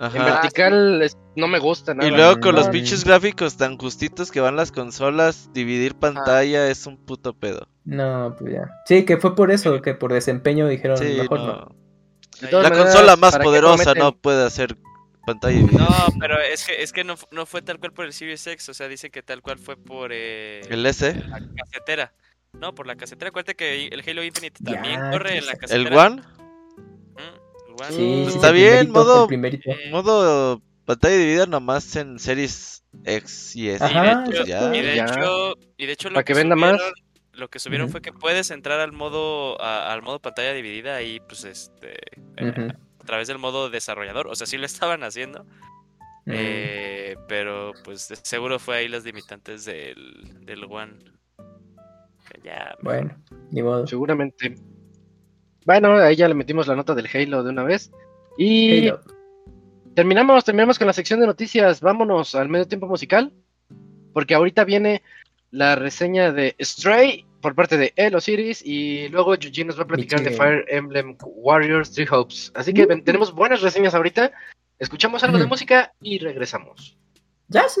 [0.00, 2.08] En vertical es- no me gusta nada.
[2.08, 2.72] Y luego con los no.
[2.72, 7.68] pinches gráficos tan justitos que van las consolas, dividir pantalla es un puto pedo.
[7.84, 8.70] No, pues ya.
[8.86, 11.76] Sí, que fue por eso, que por desempeño dijeron Sí, mejor no.
[12.50, 14.76] La maneras, consola más ¿para qué poderosa no puede hacer
[15.26, 15.78] pantalla dividida.
[15.88, 15.88] No,
[16.20, 18.74] pero es que, es que no, no fue tal cual por el Series X, o
[18.74, 22.12] sea, dice que tal cual fue por eh, El S, la casetera.
[22.52, 23.28] No, por la casetera.
[23.30, 25.88] Acuérdate que el Halo Infinite también Ya, corre en la se- casetera.
[25.90, 26.22] el One,
[27.78, 27.88] One.
[27.90, 29.28] Sí, sí, Está bien, modo-
[29.90, 33.84] modo pantalla dividida nomás en Series X y S.
[33.84, 34.58] Ajá, pues y de ya.
[34.58, 35.04] hecho, y de Ya.
[35.04, 36.72] hecho, y de hecho lo Para que venda más.
[36.72, 36.94] subieron-
[37.32, 41.18] Lo que subieron fue que puedes entrar al modo a- al modo pantalla dividida y
[41.18, 41.96] pues este
[42.36, 42.68] eh,
[43.00, 45.44] a través del modo desarrollador, o sea, sí lo estaban haciendo,
[46.26, 50.92] eh, pero pues de- seguro fue ahí las limitantes del, del One.
[52.44, 53.16] Ya Bueno,
[53.50, 53.84] ni modo.
[53.86, 54.54] Seguramente.
[55.64, 57.90] Bueno, ahí ya le metimos la nota del Halo de una vez.
[58.36, 59.00] Y Halo.
[59.94, 61.80] terminamos, terminamos con la sección de noticias.
[61.80, 63.32] Vámonos al medio tiempo musical.
[64.12, 65.02] Porque ahorita viene
[65.50, 68.62] la reseña de Stray por parte de Elo Series.
[68.64, 70.30] Y luego Yuji nos va a platicar de.
[70.30, 72.52] Fire Emblem Warriors Three Hopes.
[72.54, 74.32] Así que ven- tenemos buenas reseñas ahorita.
[74.78, 75.50] Escuchamos algo de Ujú.
[75.50, 76.96] música y regresamos.
[77.48, 77.80] Ya sí,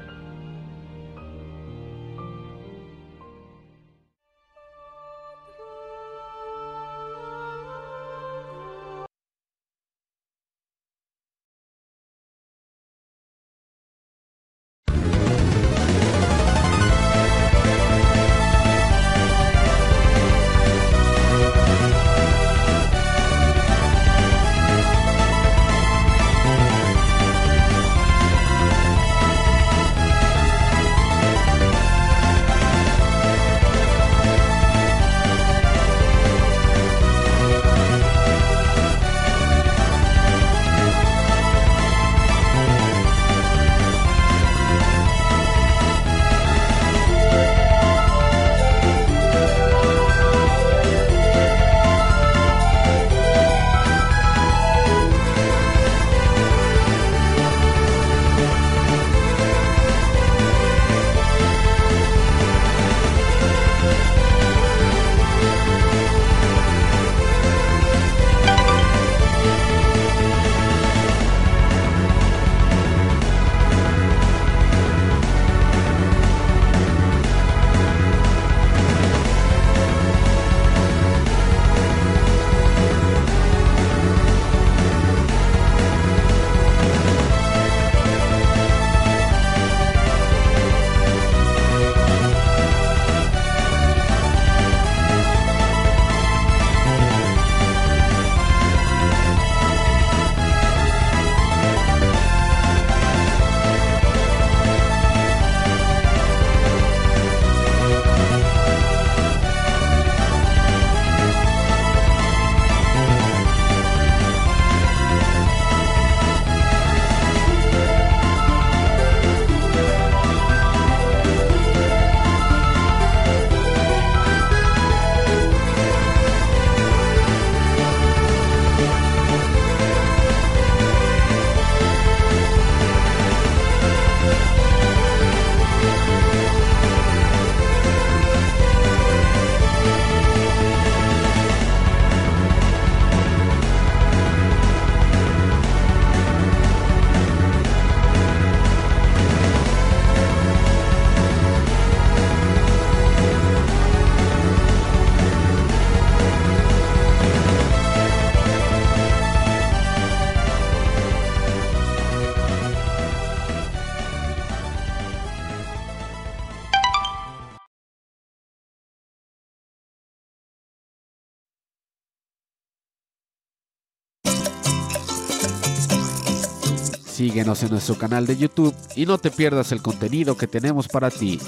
[177.21, 181.11] Síguenos en nuestro canal de YouTube y no te pierdas el contenido que tenemos para
[181.11, 181.39] ti.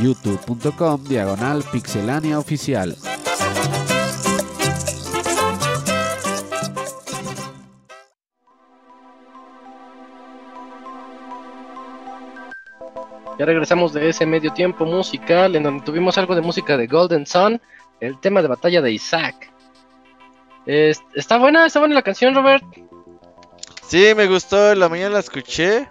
[0.00, 2.96] youtube.com diagonal pixelania oficial.
[13.38, 17.24] Ya regresamos de ese medio tiempo musical en donde tuvimos algo de música de Golden
[17.26, 17.60] Sun,
[18.00, 19.52] el tema de batalla de Isaac.
[20.66, 22.64] Es- está buena, está buena la canción, Robert.
[23.88, 25.88] Sí, me gustó, en la mañana la escuché.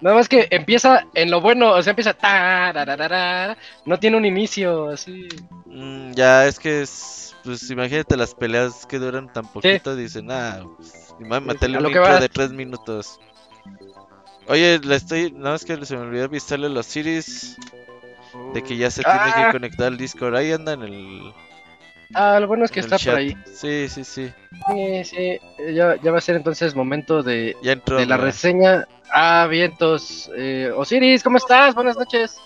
[0.00, 4.90] Nada más que empieza en lo bueno, o sea, empieza tarararara, no tiene un inicio
[4.90, 5.28] así.
[5.66, 7.36] Mm, ya, es que es.
[7.44, 9.94] Pues imagínate las peleas que duran tan poquito.
[9.96, 11.50] Dicen, ah, pues, y más un
[11.86, 13.18] intro de tres minutos.
[14.48, 15.32] Oye, le estoy.
[15.32, 17.56] No, es que se me olvidó avisarle a los Siris
[18.54, 19.46] de que ya se tiene Ah.
[19.46, 20.36] que conectar al Discord.
[20.36, 21.34] Ahí anda en el.
[22.14, 23.12] Ah, lo bueno es que está chat.
[23.14, 23.36] por ahí.
[23.46, 24.32] Sí, sí, sí.
[24.68, 25.40] Sí, sí,
[25.74, 27.96] ya, ya va a ser entonces momento de, Ya entró.
[27.98, 28.26] de la mira.
[28.26, 28.86] reseña.
[29.12, 30.30] Ah, vientos.
[30.36, 31.74] Eh, Osiris, ¿cómo estás?
[31.74, 32.36] Buenas noches.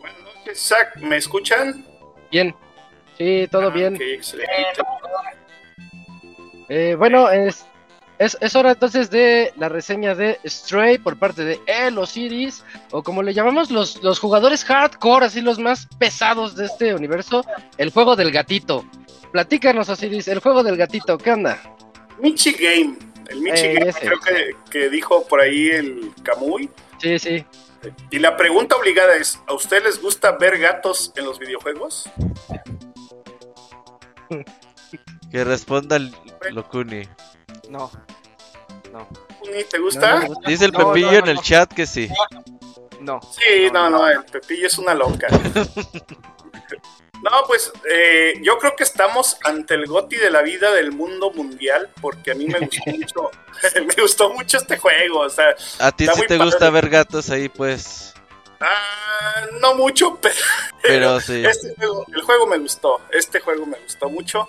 [0.00, 0.96] Buenas noches, Zach.
[0.98, 1.84] ¿Me escuchan?
[2.30, 2.54] Bien.
[3.18, 3.94] Sí, todo Ah, bien.
[3.94, 4.50] ok, excelente.
[6.68, 7.66] Eh, bueno, es,
[8.20, 13.02] es, es hora entonces de la reseña de Stray por parte de El Osiris, o
[13.02, 17.42] como le llamamos los, los jugadores hardcore, así los más pesados de este universo,
[17.78, 18.84] el juego del gatito.
[19.32, 21.58] Platícanos, Osiris, el juego del gatito, ¿qué onda?
[22.20, 22.96] Michi Game.
[23.28, 24.00] El Michi Eh, Game, ese.
[24.00, 26.68] creo que, que dijo por ahí el Kamui.
[26.98, 27.44] Sí, sí.
[28.10, 32.10] Y la pregunta obligada es: ¿a ustedes les gusta ver gatos en los videojuegos?
[35.30, 36.14] Que responda el
[36.50, 37.08] Locuni.
[37.68, 37.90] No.
[38.92, 39.08] No.
[39.70, 40.20] ¿Te gusta?
[40.20, 40.40] No, no, no.
[40.48, 41.42] Dice el No, Pepillo no, en el no.
[41.42, 42.08] chat que sí.
[43.00, 43.20] No.
[43.32, 45.28] Sí, no, no, el Pepillo es una loca.
[47.22, 51.30] No, pues eh, yo creo que estamos ante el goti de la vida del mundo
[51.32, 53.30] mundial, porque a mí me gustó mucho,
[53.74, 56.44] me gustó mucho este juego, o sea, A ti sí te padre.
[56.46, 58.14] gusta ver gatos ahí, pues.
[58.60, 60.34] ah, no mucho, pero,
[60.82, 61.44] Pero sí.
[61.44, 64.48] Este juego, el juego me gustó, este juego me gustó mucho.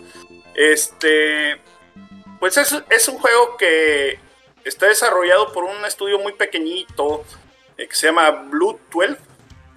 [0.56, 1.57] Este,
[2.40, 4.19] pues es, es un juego que
[4.64, 7.23] está desarrollado por un estudio muy pequeñito
[7.78, 9.15] eh, que se llama Blue 12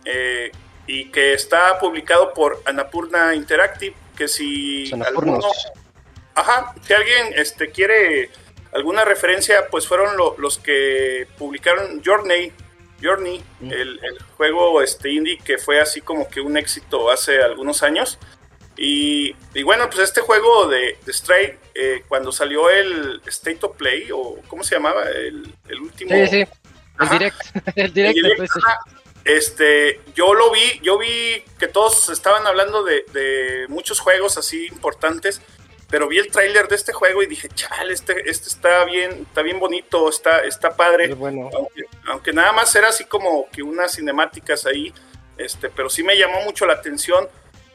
[0.05, 0.51] eh,
[0.87, 3.95] y que está publicado por Annapurna Interactive.
[4.17, 5.41] Que si alguno,
[6.35, 8.31] ajá, si alguien este, quiere
[8.73, 12.53] alguna referencia, pues fueron lo- los que publicaron Journey.
[13.03, 13.73] Journey, Mm.
[13.73, 18.19] el, el juego este indie que fue así como que un éxito hace algunos años.
[18.77, 23.77] Y, y bueno, pues este juego de, de Stray, eh, cuando salió el State of
[23.77, 25.05] Play, o ¿cómo se llamaba?
[25.11, 26.11] El, el último.
[26.11, 26.47] Sí, sí.
[27.01, 27.41] El direct.
[27.77, 28.53] El direct El direct.
[29.25, 34.67] Este, yo lo vi, yo vi que todos estaban hablando de, de muchos juegos así
[34.67, 35.41] importantes,
[35.89, 39.41] pero vi el tráiler de este juego y dije, chale, este, este está bien, está
[39.41, 41.49] bien bonito, está, está padre Es bueno.
[41.55, 44.93] aunque, aunque nada más era así como que unas cinemáticas ahí,
[45.39, 47.27] este, pero sí me llamó mucho la atención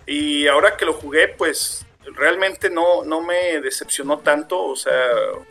[0.10, 4.92] y ahora que lo jugué, pues realmente no, no me decepcionó tanto, o sea,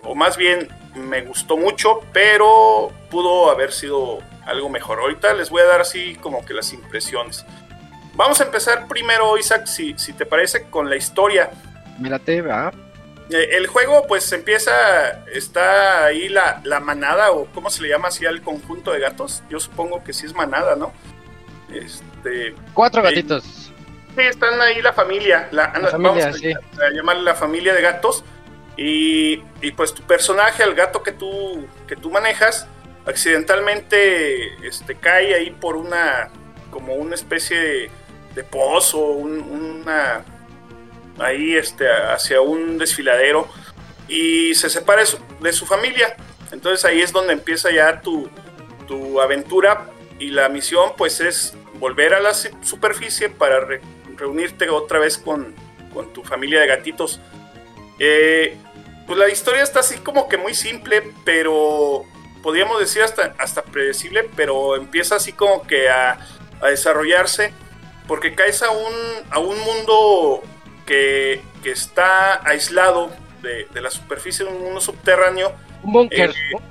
[0.02, 4.98] o más bien me gustó mucho, pero pudo haber sido algo mejor.
[4.98, 7.44] Ahorita les voy a dar así como que las impresiones.
[8.14, 11.50] Vamos a empezar primero, Isaac, si, si te parece, con la historia.
[11.98, 12.72] Mírate, va.
[13.30, 18.08] Eh, El juego pues empieza, está ahí la, la manada o cómo se le llama
[18.08, 19.42] así al conjunto de gatos.
[19.48, 20.92] Yo supongo que sí es manada, ¿no?
[21.72, 23.08] Este, Cuatro Sí.
[23.14, 23.44] gatitos.
[24.18, 26.52] Sí, están ahí la familia, la, La familia, vamos a, sí.
[26.52, 28.24] a llamarle la familia de gatos.
[28.76, 32.66] Y, y, pues tu personaje, el gato que tú, que tú manejas,
[33.06, 36.30] accidentalmente este, cae ahí por una,
[36.70, 37.90] como una especie de,
[38.34, 39.40] de pozo, un-
[39.82, 40.24] una,
[41.18, 43.48] ahí este, hacia un desfiladero
[44.08, 46.14] y se separa de su, de su familia.
[46.52, 48.30] Entonces ahí es donde empieza ya tu,
[48.86, 49.86] tu aventura
[50.18, 53.80] y la misión pues es volver a la su- superficie para re-
[54.18, 55.54] reunirte otra vez con,
[55.92, 57.20] con tu familia de gatitos.
[57.98, 58.56] Eh,
[59.06, 62.04] pues la historia está así como que muy simple, pero
[62.42, 66.18] podríamos decir hasta, hasta predecible, pero empieza así como que a,
[66.60, 67.52] a desarrollarse
[68.06, 68.94] porque caes a un,
[69.30, 70.42] a un mundo
[70.86, 73.10] que, que está aislado
[73.42, 75.52] de, de la superficie, un mundo subterráneo.
[75.82, 76.30] Un búnker.
[76.30, 76.62] Eh, un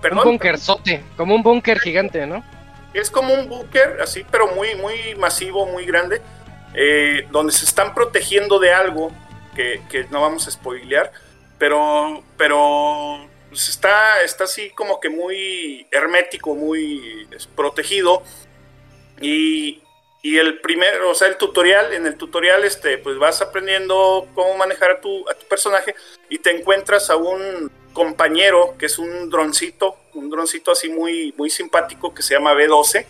[0.00, 1.02] Perdón, búnkerzote.
[1.16, 2.44] Como un búnker gigante, ¿no?
[2.94, 6.22] es como un búnker, así, pero muy, muy masivo, muy grande,
[6.74, 9.10] eh, donde se están protegiendo de algo
[9.54, 11.12] que, que no vamos a spoilear,
[11.58, 18.22] pero, pero pues, está, está así como que muy hermético, muy protegido.
[19.20, 19.82] Y,
[20.22, 24.56] y el primer, o sea, el tutorial, en el tutorial, este, pues vas aprendiendo cómo
[24.56, 25.94] manejar a tu, a tu personaje
[26.28, 31.48] y te encuentras a un, compañero que es un droncito, un droncito así muy, muy
[31.48, 33.06] simpático que se llama B12,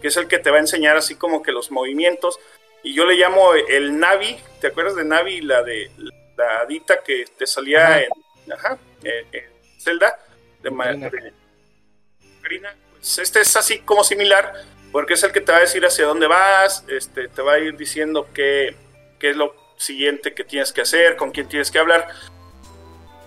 [0.00, 2.38] que es el que te va a enseñar así como que los movimientos.
[2.82, 5.90] Y yo le llamo el Navi, ¿te acuerdas de Navi, la de
[6.36, 9.44] la adita que te salía en, ajá, en,
[9.78, 10.18] Zelda?
[10.62, 10.70] De,
[12.92, 14.52] Pues este es así como similar,
[14.92, 17.58] porque es el que te va a decir hacia dónde vas, este, te va a
[17.58, 18.76] ir diciendo qué,
[19.18, 22.08] qué es lo siguiente que tienes que hacer, con quién tienes que hablar.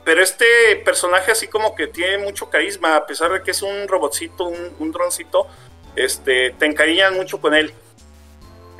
[0.04, 0.46] Pero este
[0.84, 4.92] personaje así como que tiene mucho carisma, a pesar de que es un robotcito, un,
[4.92, 5.48] droncito,
[5.96, 7.74] este, te encariñan mucho con él.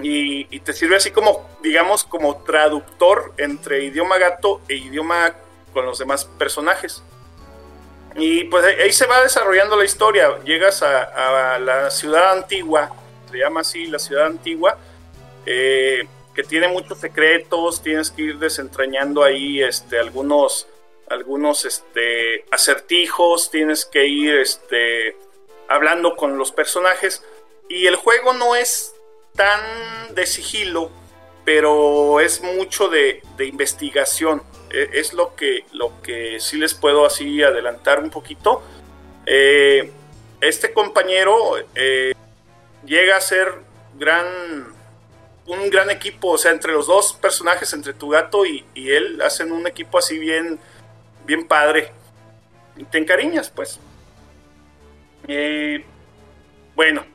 [0.04, 5.34] Y, te sirve así como, digamos, como traductor entre idioma gato e idioma
[5.74, 7.04] con los demás personajes.
[8.16, 10.40] Y pues ahí se va desarrollando la historia.
[10.44, 12.92] Llegas a, la ciudad antigua,
[13.30, 14.78] se llama así la ciudad antigua,
[15.46, 20.68] eh, que tiene muchos secretos, tienes que ir desentrañando ahí este, algunos
[21.12, 25.18] algunos este, acertijos, tienes que ir este,
[25.68, 27.24] hablando con los personajes.
[27.70, 28.96] Y el juego no es
[29.36, 30.92] tan de sigilo,
[31.46, 34.44] pero es mucho de, investigación.
[34.70, 38.64] E, es lo que, lo que sí les puedo así adelantar un poquito.
[39.26, 39.92] Eh,
[40.42, 42.14] este compañero eh,
[42.86, 43.54] llega a ser
[43.98, 44.26] gran
[45.48, 49.22] un gran equipo, o sea, entre los dos personajes, entre tu gato y, y él,
[49.22, 50.60] hacen un equipo así bien,
[51.26, 51.92] bien padre.
[52.78, 53.80] Y te encariñas, pues.
[55.28, 55.84] Eh,
[56.76, 57.06] bueno,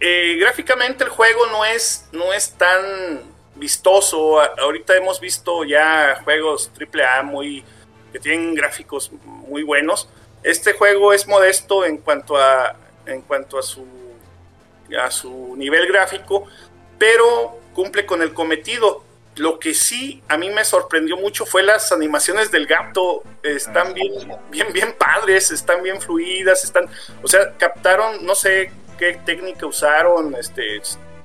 [0.00, 3.22] eh, gráficamente el juego no es, no es tan
[3.56, 4.40] vistoso.
[4.40, 7.64] ahorita hemos visto ya juegos AAA muy,
[8.12, 10.08] que tienen gráficos muy buenos.
[10.42, 13.86] Este juego es modesto en cuanto a, en cuanto a su,
[15.00, 16.46] a su nivel gráfico,
[16.98, 19.02] pero cumple con el cometido
[19.36, 23.24] lo que sí a mí me sorprendió mucho fue las animaciones del gato.
[23.42, 24.12] Están bien,
[24.50, 26.88] bien, bien padres, están bien fluidas, están,
[27.22, 30.80] o sea, captaron, no sé qué técnica usaron, este,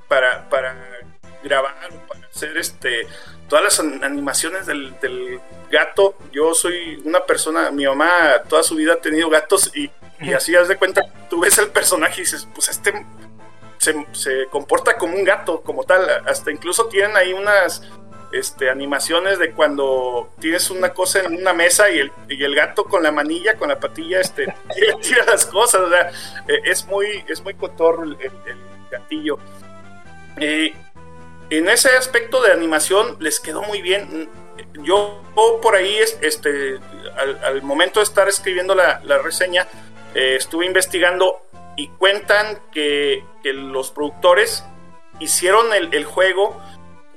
[0.07, 0.75] para, para
[1.43, 1.75] grabar,
[2.07, 3.07] para hacer este,
[3.47, 5.41] todas las animaciones del,
[5.71, 6.15] gato.
[6.31, 10.55] Yo soy una persona, mi mamá toda su vida ha tenido gatos y, y así
[10.55, 13.05] haz de cuenta, tú ves el personaje y dices, pues este
[13.79, 16.07] se, comporta como un gato, como tal.
[16.27, 17.81] Hasta incluso tienen ahí unas
[18.31, 23.11] este, animaciones de cuando tienes una cosa en una mesa y el, gato con la
[23.11, 24.53] manilla, con la patilla, este,
[25.01, 25.81] tira, las cosas.
[26.47, 28.17] Eh, es muy, es muy cotorro el,
[28.91, 29.37] gatillo.
[30.37, 30.73] Eh,
[31.49, 34.29] en ese aspecto de animación les quedó muy bien.
[34.83, 35.23] Yo
[35.61, 36.79] por ahí, este,
[37.43, 39.67] al, momento de estar escribiendo la, reseña,
[40.13, 41.41] eh, estuve investigando
[41.75, 44.63] y cuentan que, los productores
[45.19, 46.61] hicieron el, juego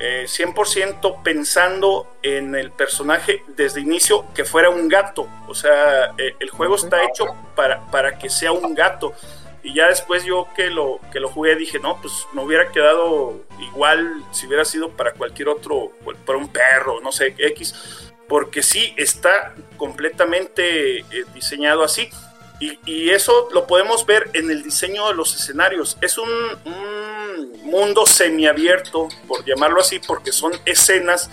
[0.03, 5.29] 100% eh, pensando en el personaje desde inicio que fuera un gato.
[5.47, 9.15] O sea, eh, el juego está hecho para, para que sea un gato.
[9.63, 13.43] Y ya después yo que lo, que lo jugué dije, no, pues me hubiera quedado
[13.61, 15.93] igual si hubiera sido para cualquier otro,
[16.27, 18.13] para un perro, no sé, X.
[18.29, 22.11] Porque sí, está completamente eh, diseñado así.
[22.61, 25.99] Y, eso lo podemos ver en el diseño de los escenarios.
[26.01, 26.29] Es un,
[27.65, 31.31] mundo semiabierto, por llamarlo así, porque son escenas,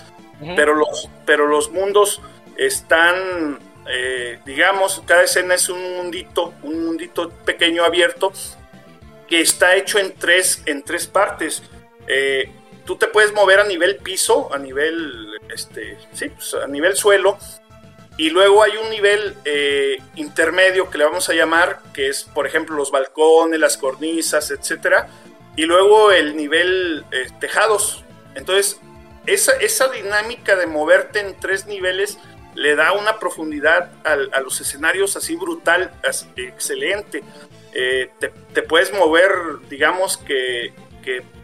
[0.55, 2.21] pero, los, pero los mundos
[2.55, 8.31] están, eh, digamos, cada escena es un mundito, un mundito pequeño abierto
[9.27, 11.61] que está hecho en tres, en tres partes.
[12.07, 12.51] Eh,
[12.85, 17.37] tú te puedes mover a nivel piso, a nivel, este, sí, pues, a nivel suelo,
[18.19, 22.45] y luego hay un nivel eh, intermedio que le vamos a llamar, que es, por
[22.45, 25.05] ejemplo, los balcones, las cornisas, etc.
[25.55, 28.03] Y luego el nivel eh, tejados.
[28.35, 28.81] Entonces,
[29.25, 32.17] esa, esa dinámica de moverte en tres niveles
[32.55, 35.89] le da una profundidad a los escenarios así brutal,
[36.35, 37.23] excelente.
[37.71, 39.31] Eh, te, puedes mover,
[39.69, 40.73] digamos que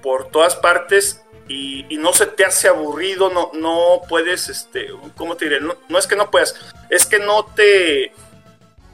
[0.02, 5.46] por todas partes y, no se te hace aburrido, no, no puedes, este, ¿cómo te
[5.46, 5.60] diré?
[5.62, 6.56] No, es que no puedas,
[6.90, 8.12] es que no te,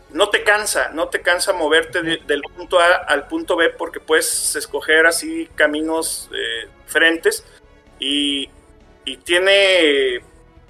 [0.09, 4.55] no te cansa, no te cansa moverte del punto A al punto B porque puedes
[4.55, 7.45] escoger así caminos eh, diferentes
[7.99, 8.49] y,
[9.05, 10.21] y, tiene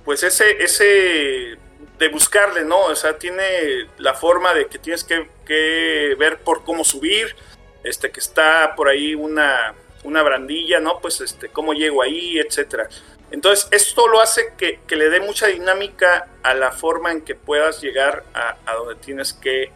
[0.06, 1.58] pues ese, ese
[1.98, 2.80] de buscarle, ¿no?
[2.82, 7.36] O sea, tiene la forma de que tienes que, que ver por cómo subir,
[7.84, 11.00] este, que está por ahí una una brandilla, ¿no?
[11.00, 12.90] Pues este, cómo llego ahí, etcétera.
[13.32, 17.82] Entonces, esto lo hace que, le dé mucha dinámica a la forma en que puedas
[17.82, 19.72] llegar a, donde tienes que,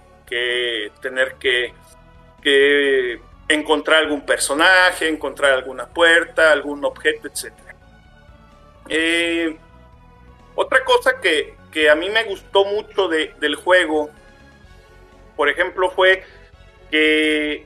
[1.01, 1.73] tener que,
[3.47, 7.75] encontrar algún personaje, encontrar alguna puerta, algún objeto, etcétera.
[8.89, 9.57] Eh,
[10.55, 14.09] Otra cosa que, que a mí me gustó mucho de, del juego,
[15.35, 16.23] por ejemplo, fue
[16.89, 17.65] que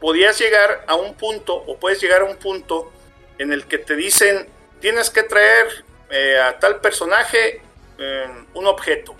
[0.00, 2.92] podías llegar a un punto, o puedes llegar a un punto
[3.38, 4.46] en el que te dicen,
[4.80, 7.60] tienes que traer eh, a tal personaje
[7.98, 9.14] eh, un objeto,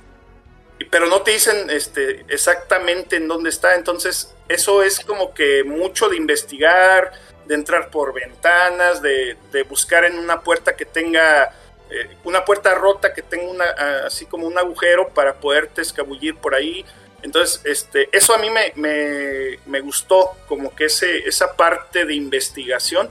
[0.90, 6.08] pero no te dicen este, exactamente en dónde está, entonces eso es como que mucho
[6.08, 7.12] de investigar,
[7.46, 11.52] de entrar por ventanas, de, de buscar en una puerta que tenga
[11.88, 13.64] eh, una puerta rota que tenga una,
[14.06, 16.84] así como un agujero para poderte escabullir por ahí.
[17.26, 22.14] Entonces, este, eso a mí me, me, me gustó, como que ese, esa parte de
[22.14, 23.10] investigación.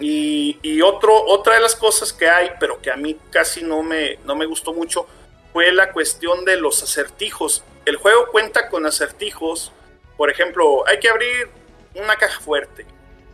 [0.00, 3.84] Y, y otro, otra de las cosas que hay, pero que a mí casi no
[3.84, 5.06] me, no me gustó mucho,
[5.52, 7.62] fue la cuestión de los acertijos.
[7.84, 9.70] El juego cuenta con acertijos.
[10.16, 11.48] Por ejemplo, hay que abrir
[11.94, 12.86] una caja fuerte,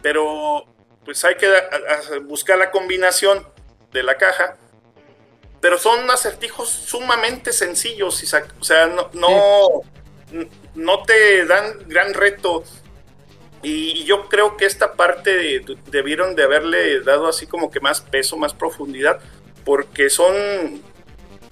[0.02, 0.66] pero
[1.02, 1.50] pues hay que
[2.24, 3.48] buscar la combinación
[3.90, 4.58] de la caja.
[5.60, 8.54] Pero son acertijos sumamente sencillos, Isaac.
[8.60, 9.82] O sea, no, no,
[10.74, 12.62] no te dan gran reto.
[13.62, 18.00] Y yo creo que esta parte de- debieron de haberle dado así como que más
[18.00, 19.18] peso, más profundidad,
[19.64, 20.34] porque son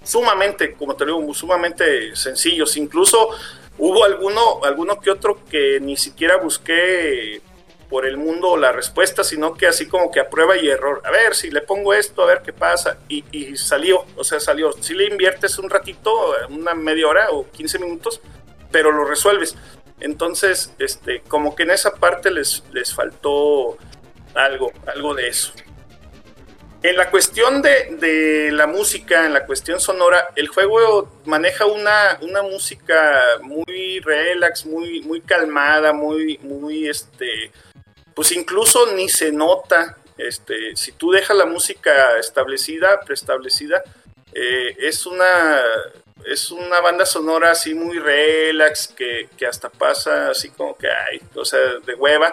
[0.04, 2.76] sumamente, como te digo, sumamente sencillos.
[2.76, 3.30] Incluso
[3.78, 7.40] hubo alguno, alguno que otro que ni siquiera busqué
[7.88, 11.02] por el mundo la respuesta, sino que así como que a prueba y error.
[11.04, 12.98] A ver, si le pongo esto, a ver qué pasa.
[13.08, 14.72] Y, salió, o sea, salió.
[14.80, 18.20] Si le inviertes un ratito, una media hora o 15 minutos,
[18.70, 19.56] pero lo resuelves.
[20.00, 23.78] Entonces, este, como que en esa parte les, les faltó
[24.34, 25.52] algo, algo de eso.
[26.84, 32.18] En la cuestión de, de la música, en la cuestión sonora, el juego maneja una,
[32.20, 37.52] una música muy relax, muy, muy calmada, muy, muy este,
[38.14, 39.98] pues incluso ni se nota.
[40.16, 43.82] Este, si tú dejas la música establecida, preestablecida,
[44.32, 45.60] eh, es una
[46.24, 51.20] es una banda sonora así muy relax que, que hasta pasa así como que ay,
[51.34, 52.32] o sea, de hueva.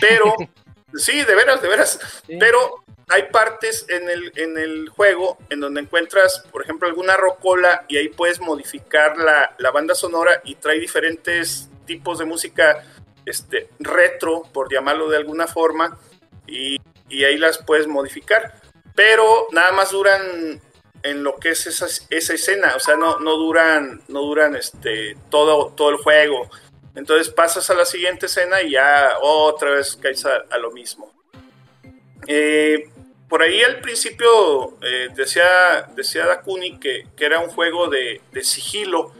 [0.00, 0.34] Pero
[0.94, 2.22] sí, de veras, de veras.
[2.26, 7.84] Pero hay partes en el, en el juego en donde encuentras, por ejemplo, alguna rocola
[7.88, 12.84] y ahí puedes modificar la, la banda sonora y trae diferentes tipos de música
[13.28, 15.98] este, retro, por llamarlo de alguna forma,
[16.46, 16.78] y,
[17.10, 18.54] ahí las puedes modificar.
[18.94, 20.60] Pero nada más duran
[21.02, 25.16] en lo que es esa, esa escena, o sea, no, no duran, no duran este,
[25.30, 26.50] todo, todo el juego.
[26.94, 31.12] Entonces pasas a la siguiente escena y ya otra vez caes a, lo mismo.
[32.26, 32.90] Eh,
[33.28, 38.42] por ahí al principio eh, decía, decía Dakuni que, que, era un juego de, de,
[38.42, 39.12] sigilo.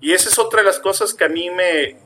[0.00, 1.96] Y esa es otra de las cosas que a mí me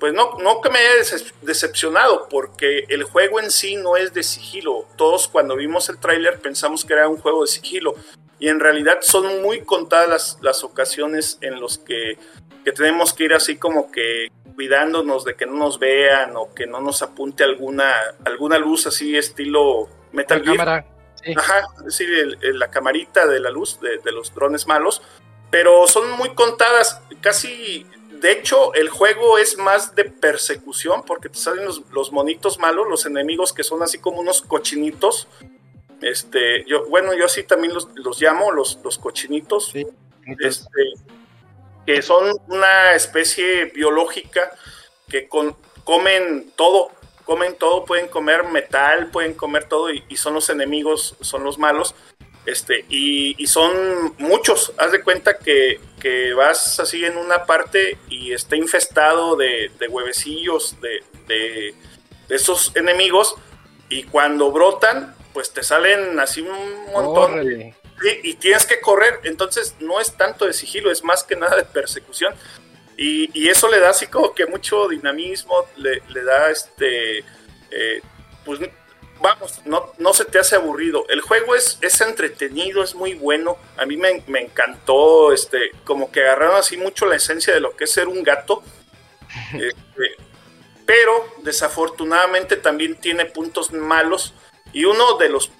[0.00, 1.04] pues no, no que me haya
[1.42, 4.86] decepcionado, porque el juego en sí no es de sigilo.
[4.96, 7.94] Todos cuando vimos el tráiler pensamos que era un juego de sigilo.
[8.38, 12.18] Y en realidad son muy contadas las, las ocasiones en los que,
[12.64, 16.66] que tenemos que ir así como que cuidándonos de que no nos vean o que
[16.66, 17.94] no nos apunte alguna,
[18.24, 20.56] alguna luz así estilo Metal la Gear.
[20.56, 20.86] cámara.
[21.22, 21.34] Sí.
[21.36, 25.02] Ajá, es decir, el, el, la camarita de la luz de, de, los drones malos.
[25.50, 27.86] Pero son muy contadas, casi.
[28.20, 32.86] De hecho, el juego es más de persecución porque te salen los, los monitos malos,
[32.88, 35.26] los enemigos que son así como unos cochinitos.
[36.02, 39.70] Este, yo, bueno, yo así también los, los llamo, los, los cochinitos.
[39.72, 39.86] Sí.
[40.38, 40.82] Este,
[41.86, 44.50] que son una especie biológica
[45.08, 46.90] que con, comen todo,
[47.24, 51.58] comen todo, pueden comer metal, pueden comer todo y, y son los enemigos, son los
[51.58, 51.94] malos.
[52.46, 57.98] Este, y, y, son muchos, haz de cuenta que, que, vas así en una parte
[58.08, 61.74] y está infestado de, de huevecillos de, de,
[62.28, 63.36] de, esos enemigos
[63.88, 67.32] y cuando brotan, pues te salen así un montón.
[67.34, 67.74] Órale.
[68.02, 71.56] Y, y, tienes que correr, entonces no es tanto de sigilo, es más que nada
[71.56, 72.34] de persecución.
[72.96, 77.18] Y, y eso le da así como que mucho dinamismo, le, le da este,
[77.70, 78.02] eh,
[78.44, 78.60] pues
[79.20, 81.06] vamos, no, no se te hace aburrido.
[81.08, 83.56] El juego es, es entretenido, es muy bueno.
[83.76, 87.76] A mí me, me, encantó, este, como que agarraron así mucho la esencia de lo
[87.76, 88.62] que es ser un gato.
[89.54, 90.16] Este,
[90.84, 94.34] pero desafortunadamente también tiene puntos malos.
[94.72, 95.52] Y uno de los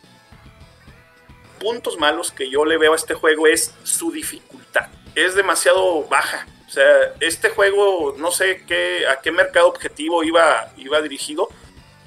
[1.61, 4.89] puntos malos que yo le veo a este juego es su dificultad.
[5.15, 6.49] Es demasiado baja.
[6.67, 11.49] O sea, este juego no sé qué, a qué mercado objetivo iba, iba dirigido,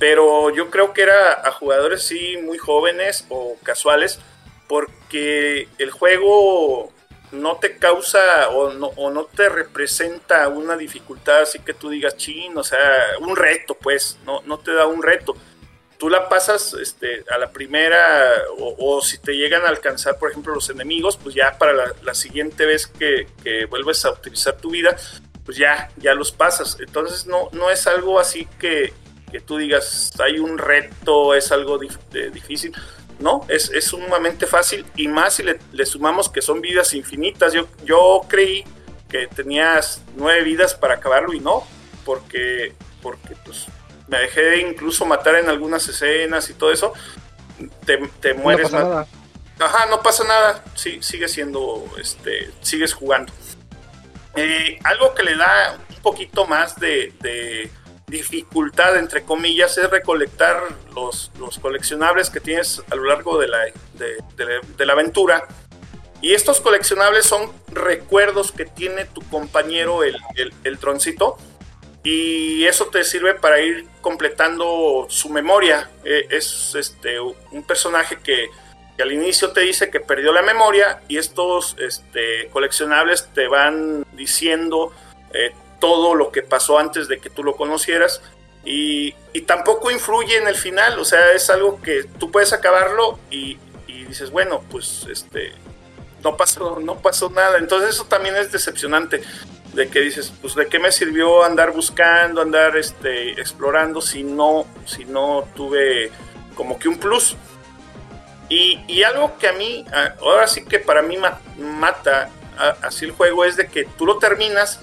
[0.03, 4.19] pero yo creo que era a jugadores sí muy jóvenes o casuales,
[4.67, 6.91] porque el juego
[7.31, 12.17] no te causa o no, o no te representa una dificultad así que tú digas,
[12.17, 12.79] chin, o sea,
[13.21, 15.37] un reto, pues, no, no te da un reto
[15.97, 20.53] tú la pasas este, a la primera o, si te llegan a alcanzar, por ejemplo,
[20.53, 23.27] los enemigos, pues ya para la, siguiente vez que,
[23.69, 24.97] vuelves a utilizar tu vida,
[25.45, 26.75] pues ya, ya los pasas.
[26.81, 28.91] Entonces no, no es algo así que,
[29.33, 32.71] que tú digas, hay un reto, es algo difícil.
[33.19, 37.51] No, es, es, sumamente fácil y más si le, sumamos que son vidas infinitas.
[37.51, 38.63] Yo, yo creí
[39.09, 41.63] que tenías nueve vidas para acabarlo y no,
[42.05, 43.65] porque, porque pues
[44.07, 46.93] me dejé incluso matar en algunas escenas y todo eso.
[47.85, 49.07] Te, mueres no
[49.59, 50.63] Ajá, no pasa nada.
[50.75, 53.33] Sí, sigue siendo, este, sigues jugando.
[54.35, 57.71] Eh, algo que le da un poquito más de
[58.13, 60.61] dificultad, entre comillas, es recolectar
[60.95, 63.57] los, los coleccionables que tienes a lo largo de la,
[63.95, 65.47] de, la aventura.
[66.21, 70.15] Y estos coleccionables son recuerdos que tiene tu compañero, el,
[70.63, 71.37] el, troncito.
[72.03, 75.89] Y eso te sirve para ir completando su memoria.
[76.05, 78.47] Eh, es este, un personaje que,
[79.01, 84.93] al inicio te dice que perdió la memoria y estos este, coleccionables te van diciendo
[85.33, 85.51] eh,
[85.83, 88.21] todo lo que pasó antes de que tú lo conocieras
[88.63, 89.11] y,
[89.45, 93.57] tampoco influye en el final, o sea, es algo que tú puedes acabarlo y,
[94.07, 95.51] dices, bueno, pues este,
[96.23, 99.23] no pasó, no pasó nada, entonces eso también es decepcionante,
[99.73, 104.65] de que dices, pues de qué me sirvió andar buscando, andar este, explorando si no,
[104.85, 106.11] si no tuve
[106.55, 107.35] como que un plus.
[108.47, 109.83] Y, algo que a mí,
[110.21, 111.17] ahora sí que para mí
[111.57, 112.29] mata
[112.81, 114.79] así el juego es de que tú lo terminas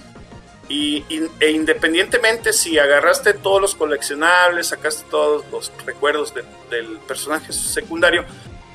[0.69, 1.03] y,
[1.39, 6.33] e independientemente si agarraste todos los coleccionables, sacaste todos los recuerdos
[6.69, 8.25] del personaje secundario,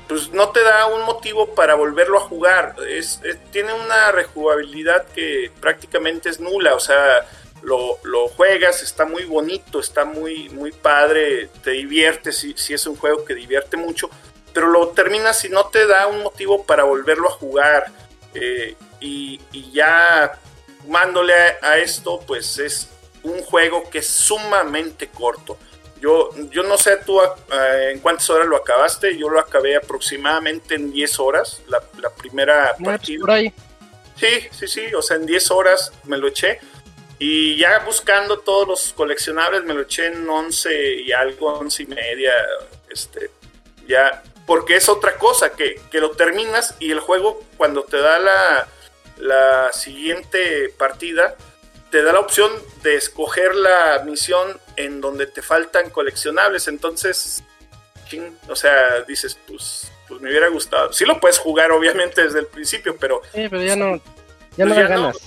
[0.07, 2.75] pues no te da un motivo para volverlo a jugar.
[2.87, 3.19] Es,
[3.51, 7.25] tiene una rejugabilidad que prácticamente es nula, o sea,
[7.61, 12.95] lo, lo, juegas, está muy bonito, está muy, muy padre, te divierte, si, es un
[12.95, 14.09] juego que divierte mucho,
[14.53, 17.85] pero lo terminas y no te da un motivo para volverlo a jugar.
[18.33, 19.39] Eh, y,
[19.71, 20.39] ya
[20.87, 22.87] sumándole a, esto, pues es
[23.21, 25.57] un juego que es sumamente corto.
[25.99, 27.19] Yo, yo no sé tú
[27.91, 31.81] en cuántas horas lo acabaste, yo lo acabé aproximadamente en 10 horas, la,
[32.11, 33.25] primera partida.
[34.15, 36.59] Sí, sí, sí, o sea, en 10 horas me lo eché.
[37.19, 41.85] Y ya buscando todos los coleccionables me lo eché en 11 y algo, 11 y
[41.87, 42.31] media.
[42.89, 43.31] Este,
[43.87, 48.19] ya, porque es otra cosa, que, que lo terminas y el juego cuando te da
[48.19, 48.67] la,
[49.19, 51.35] la siguiente partida
[51.91, 52.51] te da la opción
[52.83, 56.67] de escoger la misión en donde te faltan coleccionables.
[56.67, 57.43] Entonces,
[58.47, 60.91] o sea, dices, pues, pues me hubiera gustado.
[60.93, 63.21] Sí lo puedes jugar, obviamente, desde el principio, pero.
[63.33, 64.01] Sí, pero ya no.
[64.57, 65.17] Ya no pues ganas.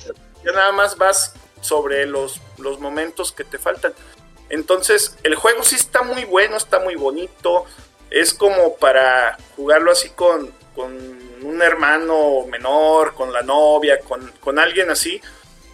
[0.45, 3.93] ya nada más vas sobre los, los momentos que te faltan.
[4.49, 7.65] Entonces, el juego sí está muy bueno, está muy bonito.
[8.11, 14.91] Es como para jugarlo así con, con un hermano menor, con la novia, con, alguien
[14.91, 15.21] así.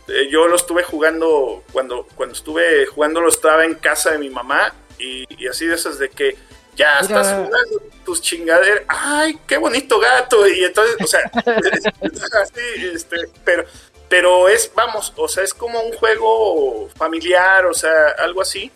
[0.09, 4.30] Eh, yo lo estuve jugando, cuando, cuando estuve jugando lo estaba en casa de mi
[4.30, 6.36] mamá y, así de esas de que
[6.76, 11.20] ya estás jugando tus chingaderas, ay, qué bonito gato, y entonces, o sea,
[12.43, 13.64] así, este, pero,
[14.09, 18.70] pero es, vamos, o sea, es como un juego familiar, o sea, algo así,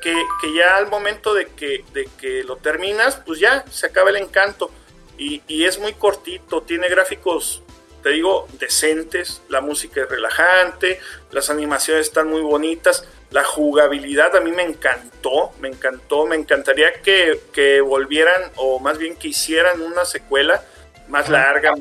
[0.00, 4.10] que, que ya al momento de que, de que lo terminas, pues ya se acaba
[4.10, 4.70] el encanto
[5.18, 7.62] y, es muy cortito, tiene gráficos,
[8.02, 11.00] te digo, decentes, la música es relajante,
[11.30, 16.92] las animaciones están muy bonitas, la jugabilidad a mí me encantó, me encantó, me encantaría
[17.02, 20.62] que, volvieran o más bien que hicieran una secuela
[21.08, 21.74] más larga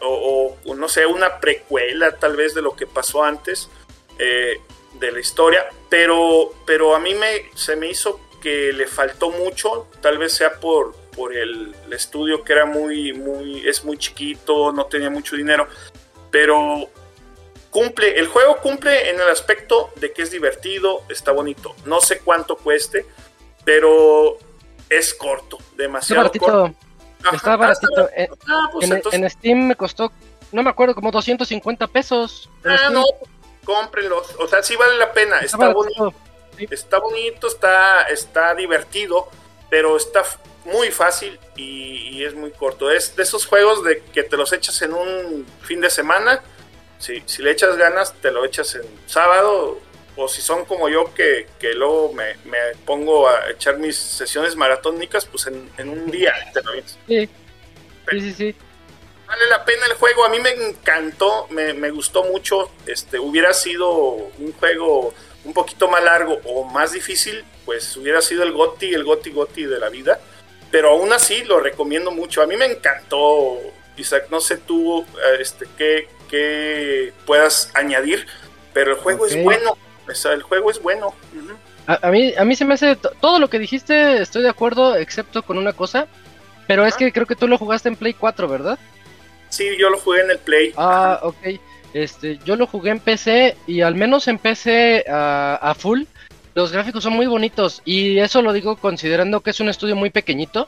[0.00, 3.68] o, no sé, una precuela tal vez de lo que pasó antes
[4.18, 4.60] eh,
[4.94, 9.88] de la historia, pero, pero a mí me, se me hizo que le faltó mucho,
[10.00, 14.86] tal vez sea por, por el, estudio que era muy, muy, es muy chiquito, no
[14.86, 15.66] tenía mucho dinero,
[16.30, 16.90] pero
[17.70, 21.74] cumple, el juego cumple en el aspecto de que es divertido, está bonito.
[21.84, 23.06] No sé cuánto cueste,
[23.64, 24.38] pero
[24.90, 26.74] es corto, demasiado corto.
[27.32, 28.10] está baratito.
[28.14, 30.12] en, ah, pues en, Steam me costó,
[30.52, 32.50] no me acuerdo, como 250 pesos.
[32.64, 33.04] Ah, no,
[33.64, 34.34] cómprenlos.
[34.38, 35.40] O sea, sí vale la pena.
[35.40, 36.14] Está, bonito.
[36.70, 39.28] Está bonito, está, está divertido,
[39.70, 40.24] pero está
[40.64, 42.90] muy fácil y, es muy corto.
[42.90, 46.42] Es de esos juegos de que te los echas en un fin de semana.
[46.98, 49.80] Si, si le echas ganas, te lo echas en sábado.
[50.16, 54.56] O si son como yo, que, que luego me, me, pongo a echar mis sesiones
[54.56, 56.72] maratónicas, pues en, en un día te lo
[57.06, 57.28] Sí,
[58.10, 58.56] sí, sí,
[59.26, 60.24] Vale la pena el juego.
[60.24, 62.70] A mí me encantó, me, me gustó mucho.
[62.86, 65.12] Este, hubiera sido un juego
[65.44, 69.64] un poquito más largo o más difícil, pues hubiera sido el Goti, el Goti Goti
[69.64, 70.18] de la vida.
[70.70, 72.40] Pero aún así lo recomiendo mucho.
[72.42, 73.58] A mí me encantó,
[73.96, 74.28] Isaac.
[74.30, 75.04] No sé tú
[75.38, 78.26] este, qué, qué puedas añadir,
[78.72, 79.76] pero el juego es bueno.
[80.08, 81.14] O sea, el juego es bueno.
[81.86, 84.48] A, a mí, a mí se me hace to- todo lo que dijiste, estoy de
[84.48, 86.06] acuerdo, excepto con una cosa.
[86.66, 88.78] Pero es que creo que tú lo jugaste en Play 4, ¿verdad?
[89.50, 90.72] Sí, yo lo jugué en el Play.
[90.76, 91.36] Ah, ok.
[91.94, 96.02] Este, yo lo jugué en PC y al menos en PC a, a full,
[96.56, 97.82] los gráficos son muy bonitos.
[97.84, 100.66] Y eso lo digo considerando que es un estudio muy pequeñito.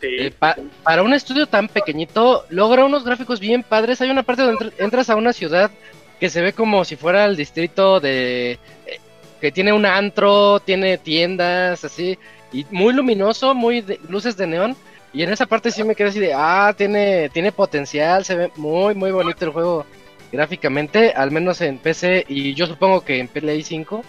[0.00, 0.08] Sí.
[0.18, 4.00] Eh, pa- para un estudio tan pequeñito, logra unos gráficos bien padres.
[4.00, 5.70] Hay una parte donde entr- entras a una ciudad
[6.18, 8.58] que se ve como si fuera el distrito de...
[8.86, 8.98] eh,
[9.40, 12.18] que tiene un antro, tiene tiendas, así.
[12.52, 14.76] Y muy luminoso, muy de- luces de neón.
[15.12, 18.50] Y en esa parte sí me quedé así de, ah, tiene, tiene potencial, se ve
[18.56, 19.86] muy, muy bonito el juego
[20.32, 24.02] gráficamente, al menos en PC y yo supongo que en Play 5.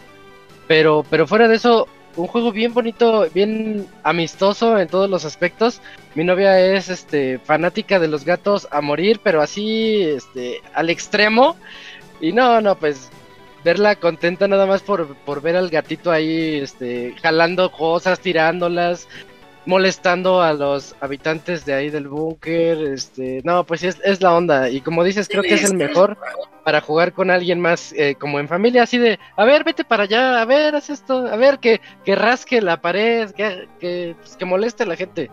[0.68, 5.82] Pero, pero fuera de eso, un juego bien bonito, bien amistoso en todos los aspectos.
[6.16, 11.56] Mi novia es este fanática de los gatos a morir, pero así este al extremo.
[12.22, 13.10] Y no, no, pues
[13.64, 19.08] verla contenta nada más por, por ver al gatito ahí este jalando cosas, tirándolas,
[19.66, 24.70] molestando a los habitantes de ahí del búnker, este, no, pues es, es la onda
[24.70, 26.18] y como dices, creo que es el mejor
[26.64, 30.04] para jugar con alguien más eh, como en familia, así de, a ver, vete para
[30.04, 34.36] allá, a ver, haz esto, a ver, que, que rasque la pared, que, que, pues,
[34.36, 35.30] que moleste a la gente.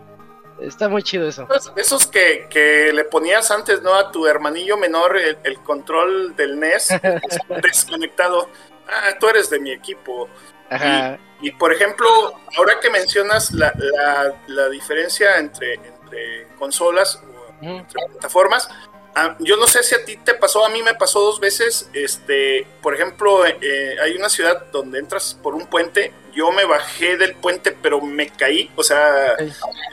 [0.61, 1.49] Está muy chido eso.
[1.51, 3.95] Esos- Esos que, que le ponías antes, ¿no?
[3.95, 6.89] A tu hermanillo menor el, el control del NES
[7.63, 8.49] desconectado.
[8.87, 10.29] Ah, tú eres de mi equipo.
[10.71, 11.19] Ajá.
[11.43, 12.09] Y por ejemplo,
[12.57, 18.69] ahora que mencionas la, la, la diferencia entre, entre consolas o entre plataformas,
[19.15, 21.89] ah, yo no sé si a ti te pasó, a mí me pasó dos veces,
[21.95, 27.17] este, por ejemplo, eh, hay una ciudad donde entras por un puente, yo me bajé
[27.17, 29.35] del puente pero me caí, o sea,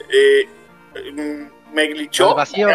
[0.09, 0.49] eh,
[1.13, 2.29] mm, me glitchó.
[2.29, 2.67] Al vacío.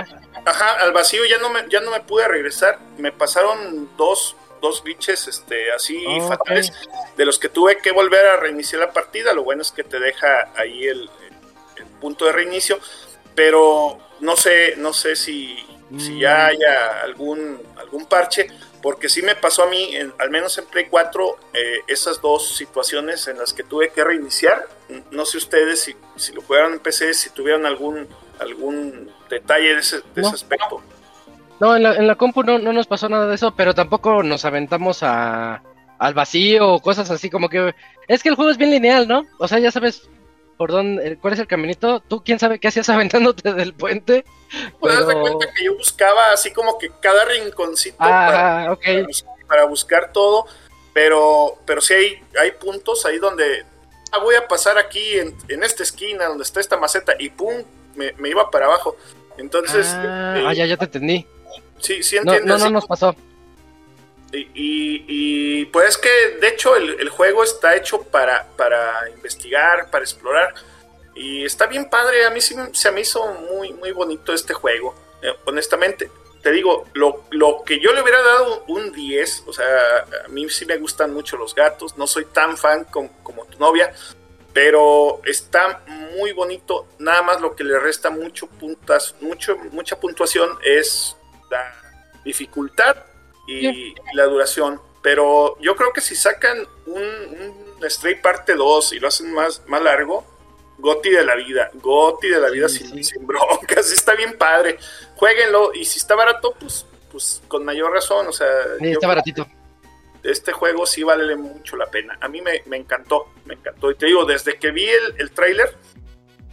[0.44, 2.78] Ajá, al vacío ya no me, ya no me pude regresar.
[2.98, 6.72] Me pasaron dos, dos glitches este, así Oh, fatales,
[7.16, 9.34] de los que tuve que volver a reiniciar la partida.
[9.34, 11.10] Lo bueno es que te deja ahí el,
[11.76, 12.78] el punto de reinicio.
[13.34, 15.56] Pero no sé, no sé si,
[15.98, 18.46] si ya haya algún, algún parche.
[18.82, 22.56] Porque sí me pasó a mí, en- al menos en Play 4, eh, esas dos
[22.56, 24.66] situaciones en las que tuve que reiniciar.
[25.12, 28.08] No sé ustedes si, si lo jugaron en PC, si tuvieron algún,
[28.40, 30.26] algún detalle de ese, de No.
[30.28, 30.82] ese aspecto.
[31.60, 34.22] No, en la, en la compu no, no nos pasó nada de eso, pero tampoco
[34.22, 35.62] nos aventamos a,
[35.98, 37.74] al vacío o cosas así como que...
[38.08, 39.24] Es que el juego es bien lineal, ¿no?
[39.38, 40.08] O sea, ya sabes
[40.56, 42.00] por dónde, cuál es el caminito.
[42.00, 44.24] Tú, quién sabe qué hacías aventándote del puente.
[44.80, 45.20] Pues haz de Pero...
[45.20, 48.82] cuenta que yo buscaba así como que cada rinconcito para, Ah, ok.
[48.84, 50.46] para bus- para buscar todo,
[50.92, 53.64] pero, pero sí hay, hay puntos ahí donde
[54.12, 57.62] ah, voy a pasar aquí en, en esta esquina donde está esta maceta y pum,
[57.94, 58.96] me, me iba para abajo.
[59.38, 61.26] Entonces, Ah, eh, ah, ya, ya te entendí.
[61.82, 62.46] Sí, sí No, entiendes.
[62.46, 62.72] no, no sí.
[62.72, 63.14] nos pasó.
[64.32, 66.08] Y, y- y, pues que
[66.40, 70.54] de hecho el, el juego está hecho para, para investigar, para explorar.
[71.14, 74.54] Y está bien padre, a mí sí me- se me hizo muy, muy bonito este
[74.54, 76.10] juego, eh, honestamente.
[76.42, 80.48] Te digo, lo, lo que yo le hubiera dado un 10, o sea, a mí
[80.48, 83.92] sí me gustan mucho los gatos, no soy tan fan com- como tu novia,
[84.54, 85.82] pero está
[86.16, 86.86] muy bonito.
[86.98, 91.16] Nada más lo que le resta mucho puntas, mucho, mucha puntuación es
[91.52, 92.96] la dificultad
[93.46, 94.80] y la duración.
[95.02, 97.02] Pero yo creo que si sacan un,
[97.80, 100.24] un Stray parte 2 y lo hacen más, más largo,
[100.78, 103.04] Goti de la vida, Goti de la vida Sí, sin, sí.
[103.04, 104.78] sin broncas, está bien padre.
[105.16, 108.26] Jueguenlo y si está barato, pues, pues con mayor razón.
[108.28, 108.48] O sea,
[108.78, 109.46] Sí, está baratito.
[110.22, 112.16] este juego sí vale mucho la pena.
[112.20, 113.90] A mí me, me encantó, me encantó.
[113.90, 115.76] Y te digo, desde que vi el, el tráiler,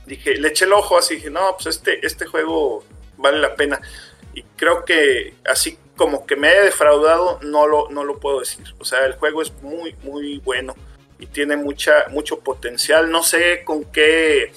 [0.07, 2.83] dije, le eché el ojo así, dije, no, pues este, este juego
[3.17, 3.79] vale la pena.
[4.39, 8.73] Y creo que así como que me haya defraudado, no lo, no lo puedo decir.
[8.79, 10.75] O sea, el juego es muy, muy bueno
[11.19, 13.11] y tiene mucha, mucho potencial.
[13.11, 14.53] No sé con qué,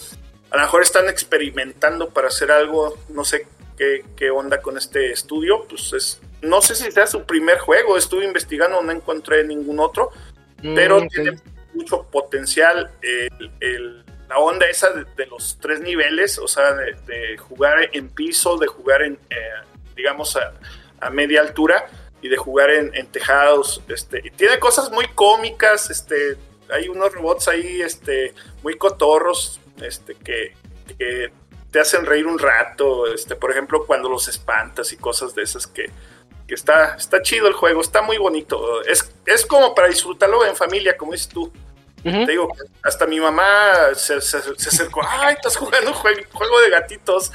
[0.50, 3.46] a lo mejor están experimentando para hacer algo, no sé
[3.76, 5.64] qué, qué onda con este estudio.
[5.68, 10.10] Pues es, no sé si sea su primer juego, estuve investigando, no encontré ningún otro,
[10.74, 11.10] pero Mm, ok.
[11.12, 11.32] tiene
[11.74, 12.92] mucho potencial.
[13.02, 17.90] El, el- la onda esa de, de los tres niveles, o sea, de, de jugar
[17.92, 19.36] en piso, de jugar en, eh,
[19.96, 20.52] digamos, a,
[21.00, 21.86] a media altura
[22.20, 23.82] y de jugar en, en tejados.
[23.88, 26.36] Este, y tiene cosas muy cómicas, este,
[26.70, 30.54] hay unos robots ahí este, muy cotorros este, que,
[30.98, 31.32] que
[31.70, 35.66] te hacen reír un rato, este, por ejemplo, cuando los espantas y cosas de esas
[35.66, 35.90] que,
[36.46, 38.82] que está, está chido el juego, está muy bonito.
[38.84, 41.50] Es, es como para disfrutarlo en familia, como dices tú.
[42.26, 42.48] Te digo,
[42.82, 47.30] hasta mi mamá se, se- se acercó, ay, estás jugando un jue- juego de gatitos.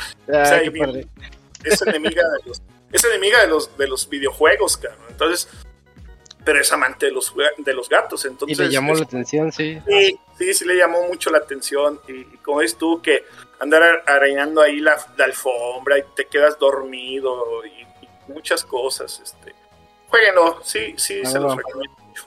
[0.45, 1.07] Sea, y mi- padre.
[1.67, 2.61] Es enemiga de los,
[2.91, 5.05] es enemiga de los, de los videojuegos, cabrón.
[5.09, 5.47] Entonces,
[6.45, 8.23] pero es amante de los, de los gatos.
[8.23, 9.79] Y Entonces, le llamó es- la atención, sí.
[9.87, 11.99] Sí, sí, sí le llamó mucho la atención.
[12.07, 13.25] Y, y como ves tú, que
[13.59, 19.19] andar ar- arañando ahí la, la alfombra y te quedas dormido y, y muchas cosas.
[19.23, 19.53] Este.
[20.07, 21.41] Jueguenlo, sí, sí, se Ah.
[21.41, 22.23] los recomiendo mucho.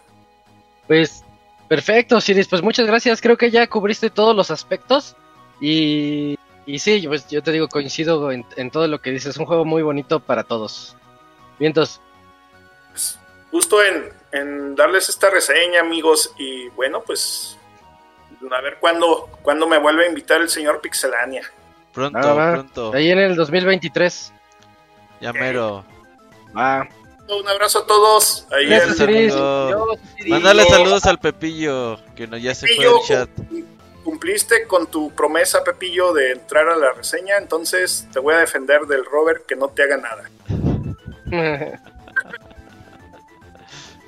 [0.87, 1.25] Pues
[1.69, 3.21] perfecto, Siris, pues muchas gracias.
[3.23, 5.17] Creo que ya cubriste todos los aspectos.
[5.63, 6.37] Y,
[6.75, 9.31] y sí, pues yo te digo, coincido en, en todo lo que dices.
[9.31, 10.97] Es un juego muy bonito para todos.
[11.59, 12.01] Vientos.
[12.91, 13.19] Pues,
[13.53, 16.33] gusto en, en darles esta reseña, amigos.
[16.39, 17.57] Y bueno, pues
[18.51, 21.43] a ver cuándo, cuándo me vuelve a invitar el señor Pixelania.
[21.93, 22.53] Pronto, Ah, va.
[22.53, 22.93] pronto.
[22.95, 24.33] Ahí en el 2023.
[25.21, 25.85] Ya mero.
[26.57, 26.89] Va.
[27.29, 28.47] Un abrazo a todos.
[28.51, 29.37] Ahí Gracias.
[30.27, 33.31] Mándale saludos al Pepillo, que no, ya se fue del chat.
[34.05, 38.83] Cumpliste con tu promesa, Pepillo, de entrar a la reseña, entonces te voy a defender
[38.83, 40.31] del Robert que no te haga nada.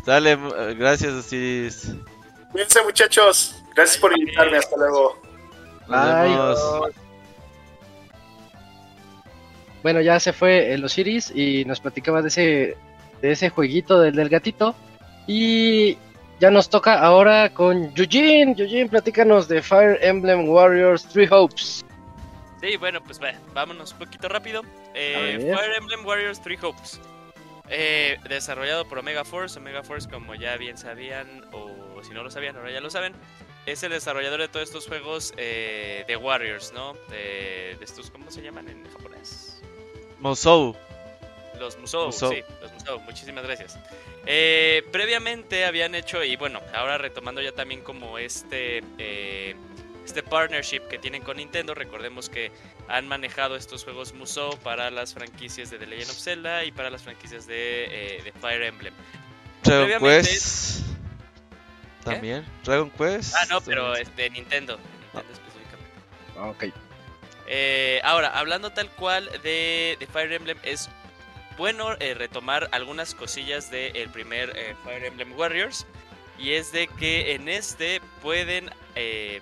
[0.06, 0.36] Dale,
[0.74, 1.94] gracias, Osiris.
[2.50, 3.62] Cuídense, muchachos.
[3.74, 4.58] Gracias por invitarme.
[4.58, 5.20] Hasta luego.
[5.88, 6.92] Ay, vemos.
[9.82, 12.76] Bueno, ya se fue el Osiris y nos platicaba de ese,
[13.20, 14.74] de ese jueguito del, del gatito.
[15.26, 15.98] Y
[16.42, 18.56] ya nos toca ahora con Eugene.
[18.58, 21.84] Eugene, platícanos de Fire Emblem Warriors Three Hopes.
[22.60, 24.62] Sí, bueno, pues va, vámonos un poquito rápido.
[24.92, 25.38] Eh.
[25.38, 27.00] Fire Emblem Warriors Three Hopes.
[27.68, 29.56] Eh, desarrollado por Omega Force.
[29.56, 33.12] Omega Force, como ya bien sabían, o si no lo sabían, ahora ya lo saben,
[33.64, 36.94] es el desarrollador de todos estos juegos eh, de Warriors, ¿no?
[37.08, 39.62] De, de estos, ¿cómo se llaman en japonés?
[40.18, 40.74] Mosou.
[41.60, 42.32] Los Musou, Musou.
[42.32, 43.78] sí, los Musou, muchísimas gracias.
[44.26, 49.56] Eh, previamente habían hecho, y bueno, ahora retomando ya también como este, eh,
[50.04, 52.52] este partnership que tienen con Nintendo, recordemos que
[52.88, 56.90] han manejado estos juegos Musou para las franquicias de The Legend of Zelda y para
[56.90, 57.84] las franquicias de,
[58.18, 58.94] eh, de Fire Emblem.
[59.64, 60.80] Dragon Previamente- Quest.
[62.04, 62.44] También.
[62.64, 63.34] Dragon Quest.
[63.36, 64.06] Ah, no, pero también.
[64.08, 64.78] este, Nintendo,
[65.12, 66.68] Nintendo específicamente.
[66.68, 66.74] Ok.
[67.46, 70.88] Eh, ahora, hablando tal cual de, de Fire Emblem, es
[71.56, 75.86] bueno eh, retomar algunas cosillas del primer eh, Fire Emblem Warriors.
[76.38, 79.40] Y es de que en este pueden, eh,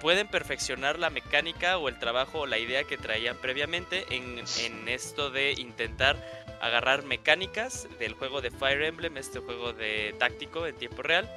[0.00, 4.88] pueden perfeccionar la mecánica o el trabajo o la idea que traían previamente en, en
[4.88, 6.16] esto de intentar
[6.60, 11.28] agarrar mecánicas del juego de Fire Emblem, este juego de táctico en tiempo real,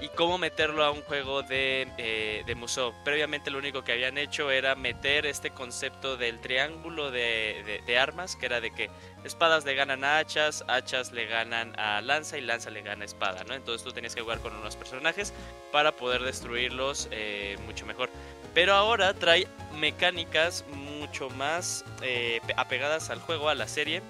[0.00, 2.94] y cómo meterlo a un juego de, eh, de Musou.
[3.04, 8.34] Previamente lo único que habían hecho era meter este concepto del triángulo de, de- armas,
[8.36, 8.88] que era de que
[9.24, 13.04] espadas le ganan a hachas, hachas le ganan a lanza y lanza le gana a
[13.04, 13.52] espada, ¿no?
[13.52, 15.34] Entonces tú tenías que jugar con unos personajes
[15.70, 18.08] para poder destruirlos eh, mucho mejor.
[18.54, 19.46] Pero ahora trae
[19.78, 24.00] mecánicas mucho más eh, pe- apegadas al juego, a la serie,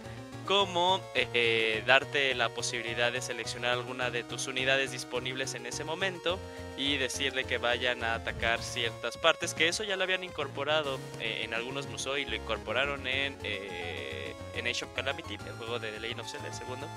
[0.50, 5.84] como eh, eh, darte la posibilidad de seleccionar alguna de tus unidades disponibles en ese
[5.84, 6.40] momento
[6.76, 11.42] y decirle que vayan a atacar ciertas partes, que eso ya lo habían incorporado eh,
[11.44, 16.00] en algunos museos y lo incorporaron en, en Age of Calamity, el juego de The
[16.00, 16.88] Legend of Zelda, el segundo.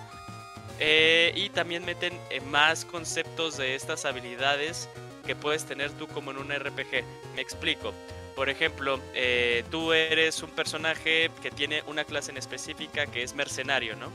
[1.35, 2.19] Y también meten
[2.49, 4.89] más conceptos de estas habilidades
[5.27, 7.03] que puedes tener tú como en un RPG.
[7.35, 7.93] Me explico.
[8.35, 13.35] Por ejemplo, eh, tú eres un personaje que tiene una clase en específica que es
[13.35, 14.11] mercenario, ¿no?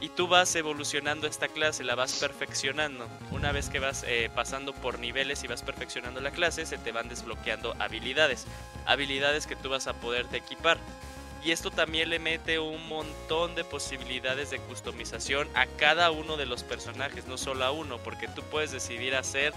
[0.00, 3.08] Y tú vas evolucionando esta clase, la vas perfeccionando.
[3.30, 6.92] Una vez que vas eh, pasando por niveles y vas perfeccionando la clase, se te
[6.92, 8.46] van desbloqueando habilidades.
[8.86, 10.78] Habilidades que tú vas a poderte equipar.
[11.42, 16.46] Y esto también le mete un montón de posibilidades de customización a cada uno de
[16.46, 19.52] los personajes, no solo a uno, porque tú puedes decidir hacer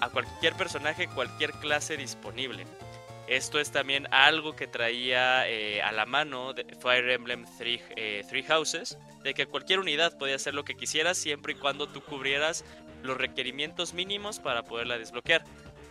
[0.00, 2.66] a cualquier personaje cualquier clase disponible.
[3.32, 8.22] Esto es también algo que traía eh, a la mano de Fire Emblem Three, eh,
[8.28, 12.02] Three Houses, de que cualquier unidad podía hacer lo que quisieras siempre y cuando tú
[12.02, 12.62] cubrieras
[13.02, 15.44] los requerimientos mínimos para poderla desbloquear.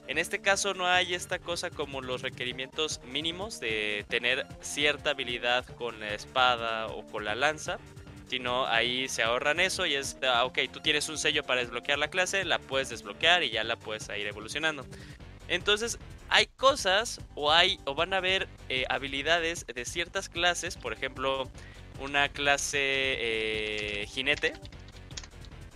[0.07, 5.65] En este caso no hay esta cosa como los requerimientos mínimos de tener cierta habilidad
[5.65, 7.79] con la espada o con la lanza,
[8.27, 11.97] sino ahí se ahorran eso y es, ah, ok, tú tienes un sello para desbloquear
[11.97, 14.85] la clase, la puedes desbloquear y ya la puedes ir evolucionando.
[15.47, 15.97] Entonces,
[16.31, 21.49] hay cosas o hay o van a haber eh, habilidades de ciertas clases, por ejemplo,
[21.99, 24.53] una clase eh, jinete,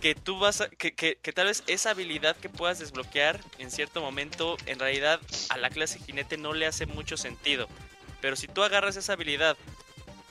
[0.00, 3.70] que tú vas a, que, que, que tal vez esa habilidad que puedas desbloquear en
[3.70, 5.20] cierto momento, en realidad
[5.50, 7.68] a la clase jinete no le hace mucho sentido.
[8.22, 9.56] Pero si tú agarras esa habilidad,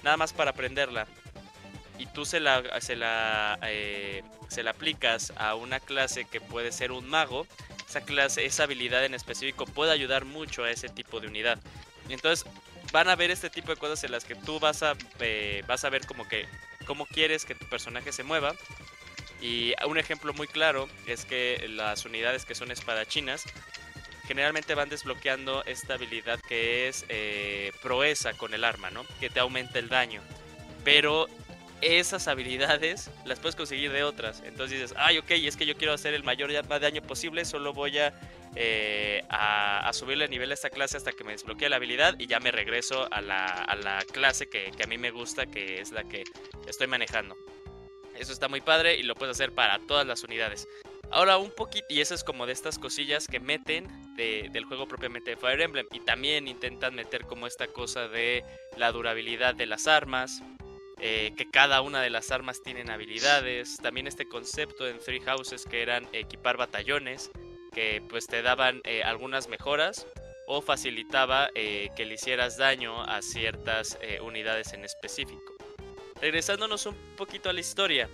[0.03, 1.07] nada más para aprenderla,
[1.99, 6.71] y tú se la, se la, eh, se la aplicas a una clase que puede
[6.71, 7.45] ser un mago,
[7.95, 11.59] esa clase, esa habilidad en específico puede ayudar mucho a ese tipo de unidad.
[12.09, 12.45] Entonces
[12.91, 15.85] van a ver este tipo de cosas en las que tú vas a, eh, vas
[15.85, 16.45] a ver como que
[16.85, 18.53] cómo quieres que tu personaje se mueva.
[19.41, 23.43] Y un ejemplo muy claro es que las unidades que son espadachinas
[24.27, 29.05] generalmente van desbloqueando esta habilidad que es eh, proeza con el arma, ¿no?
[29.21, 30.21] Que te aumenta el daño.
[30.83, 31.27] Pero
[31.81, 34.41] esas habilidades las puedes conseguir de otras.
[34.45, 37.97] Entonces dices, ay, ok, es que yo quiero hacer el mayor daño posible, solo voy
[37.99, 38.13] a,
[38.55, 42.27] eh, a, subirle el nivel a esta clase hasta que me desbloquee la habilidad y
[42.27, 45.81] ya me regreso a la, a la clase que, que, a mí me gusta, que
[45.81, 46.23] es la que
[46.67, 47.35] estoy manejando.
[48.17, 50.67] Eso está muy padre y lo puedes hacer para todas las unidades.
[51.11, 55.31] Ahora un poquito, y eso es como de estas cosillas que meten del juego propiamente
[55.31, 55.87] de Fire Emblem.
[55.91, 58.43] Y también intentan meter como esta cosa de
[58.77, 60.41] la durabilidad de las armas,
[60.99, 63.77] eh, que cada una de las armas tienen habilidades.
[63.77, 67.31] También este concepto en Three Houses que eran equipar batallones,
[67.73, 70.07] que pues te daban eh, algunas mejoras
[70.47, 75.53] o facilitaba eh, que le hicieras daño a ciertas unidades en específico.
[76.21, 78.09] Regresándonos un poquito a la historia,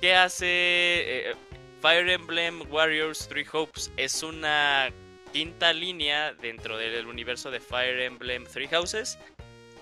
[0.00, 1.36] ¿qué hace
[1.80, 3.92] Fire Emblem Warriors Three Hopes?
[3.96, 4.90] Es una
[5.32, 9.18] quinta línea dentro del universo de Fire Emblem Three Houses.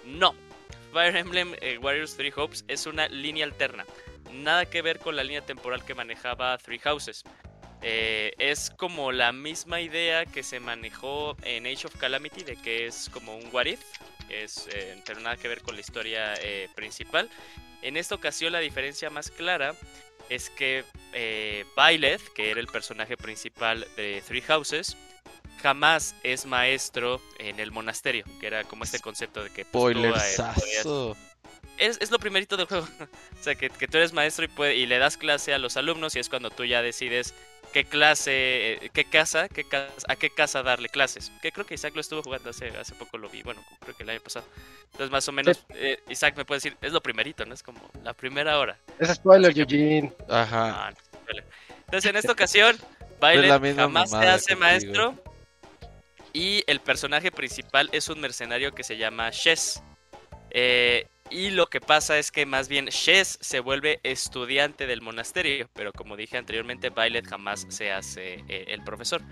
[0.04, 0.34] No,
[0.97, 3.85] Fire Emblem eh, Warriors Three Hopes es una línea alterna.
[4.32, 7.23] Nada que ver con la línea temporal que manejaba Three Houses.
[7.82, 12.86] Eh, es como la misma idea que se manejó en Age of Calamity, de que
[12.86, 13.82] es como un what if,
[14.31, 16.32] es, eh, pero nada que ver con la historia
[16.74, 17.28] principal.
[17.82, 19.74] En esta ocasión la diferencia más clara
[20.31, 20.82] es que
[21.12, 21.66] eh,
[22.35, 24.97] que era el personaje principal de Three Houses,
[25.62, 29.64] jamás es maestro en el monasterio, que era como este concepto de que...
[29.64, 29.96] Pues,
[31.78, 32.86] es, es, lo primerito del juego.
[33.40, 36.16] o sea, que, tú eres maestro y, puede, y le das clase a los alumnos
[36.16, 37.34] y es cuando tú ya decides
[37.72, 41.30] qué clase, eh, qué casa, qué casa, a qué casa darle clases.
[41.42, 44.02] Que creo que Isaac lo estuvo jugando hace, hace poco, lo vi, bueno, creo que
[44.02, 44.46] el año pasado.
[44.92, 47.52] Entonces, más o menos, eh, Isaac me puede decir, es lo primerito, ¿no?
[47.52, 48.78] Es como la primera hora.
[48.98, 50.12] Es spoiler, Eugene.
[50.28, 50.88] Ajá.
[50.88, 50.94] Ah,
[51.84, 52.78] Entonces, en esta ocasión,
[53.20, 55.14] Baile jamás se hace maestro.
[56.36, 59.82] Y el personaje principal es un mercenario que se llama Shes.
[60.50, 65.70] Eh, y lo que pasa es que más bien Shes se vuelve estudiante del monasterio,
[65.72, 69.22] pero como dije anteriormente, Violet jamás se hace eh, el profesor.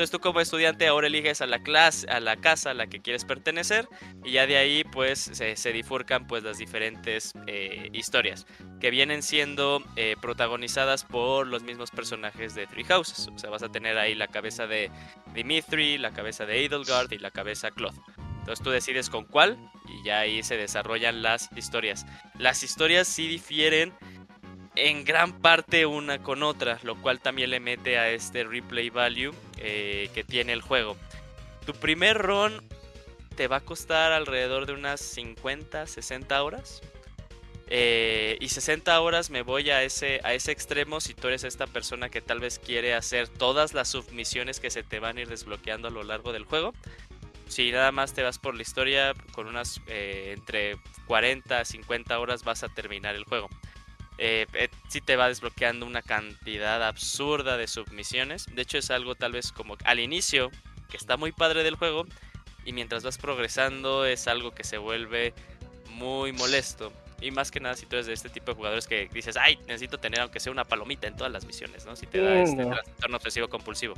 [0.00, 3.02] Entonces tú como estudiante ahora eliges a la clase, a la casa a la que
[3.02, 3.86] quieres pertenecer
[4.24, 8.46] y ya de ahí pues se, se difurcan pues las diferentes eh, historias
[8.80, 13.28] que vienen siendo eh, protagonizadas por los mismos personajes de Three Houses.
[13.28, 14.90] O sea, vas a tener ahí la cabeza de
[15.34, 17.96] Dimitri, la cabeza de Edelgard y la cabeza Cloth.
[18.38, 22.06] Entonces tú decides con cuál y ya ahí se desarrollan las historias.
[22.38, 23.92] Las historias sí difieren
[24.88, 29.34] en gran parte una con otra, lo cual también le mete a este replay value
[29.58, 30.96] eh, que tiene el juego.
[31.66, 32.62] Tu primer run
[33.36, 36.80] te va a costar alrededor de unas 50, 60 horas.
[37.72, 41.68] Eh, y 60 horas me voy a ese, a ese extremo si tú eres esta
[41.68, 45.28] persona que tal vez quiere hacer todas las submisiones que se te van a ir
[45.28, 46.72] desbloqueando a lo largo del juego.
[47.48, 52.18] Si nada más te vas por la historia, con unas eh, entre 40 a 50
[52.18, 53.48] horas vas a terminar el juego
[54.22, 58.46] eh, eh sí te va desbloqueando una cantidad absurda de submisiones.
[58.54, 60.50] De hecho es algo tal vez como al inicio,
[60.90, 62.06] que está muy padre del juego,
[62.64, 65.32] y mientras vas progresando es algo que se vuelve
[65.88, 66.92] muy molesto.
[67.22, 69.58] Y más que nada si tú eres de este tipo de jugadores que dices, ay,
[69.66, 71.96] necesito tener aunque sea una palomita en todas las misiones, ¿no?
[71.96, 73.94] Si te da este trastorno obsesivo compulsivo.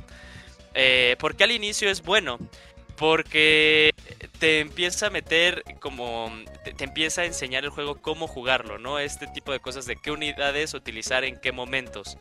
[0.73, 2.37] Eh, porque al inicio es bueno,
[2.95, 3.92] porque
[4.39, 6.31] te empieza a meter como
[6.63, 8.99] te, empieza a enseñar el juego cómo jugarlo, ¿no?
[8.99, 12.17] Este tipo de cosas de qué unidades utilizar en qué momentos.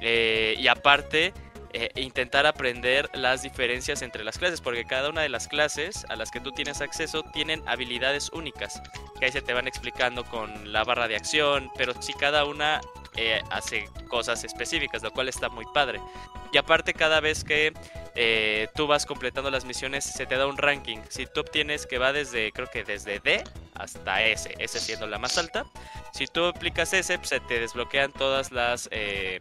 [0.00, 1.32] Eh, y aparte,
[1.74, 6.16] eh, intentar aprender las diferencias entre las clases, porque cada una de las clases a
[6.16, 8.82] las que tú tienes acceso tienen habilidades únicas,
[9.18, 12.82] que ahí se te van explicando con la barra de acción, pero si cada una
[13.16, 15.98] eh, hace cosas específicas, lo cual está muy padre.
[16.52, 17.72] Y aparte cada vez que
[18.14, 20.98] eh, tú vas completando las misiones se te da un ranking.
[21.08, 23.42] Si tú obtienes que va desde, creo que desde D
[23.74, 25.64] hasta S, S siendo la más alta.
[26.12, 28.88] Si tú aplicas S, pues, se te desbloquean todas las...
[28.92, 29.40] Eh,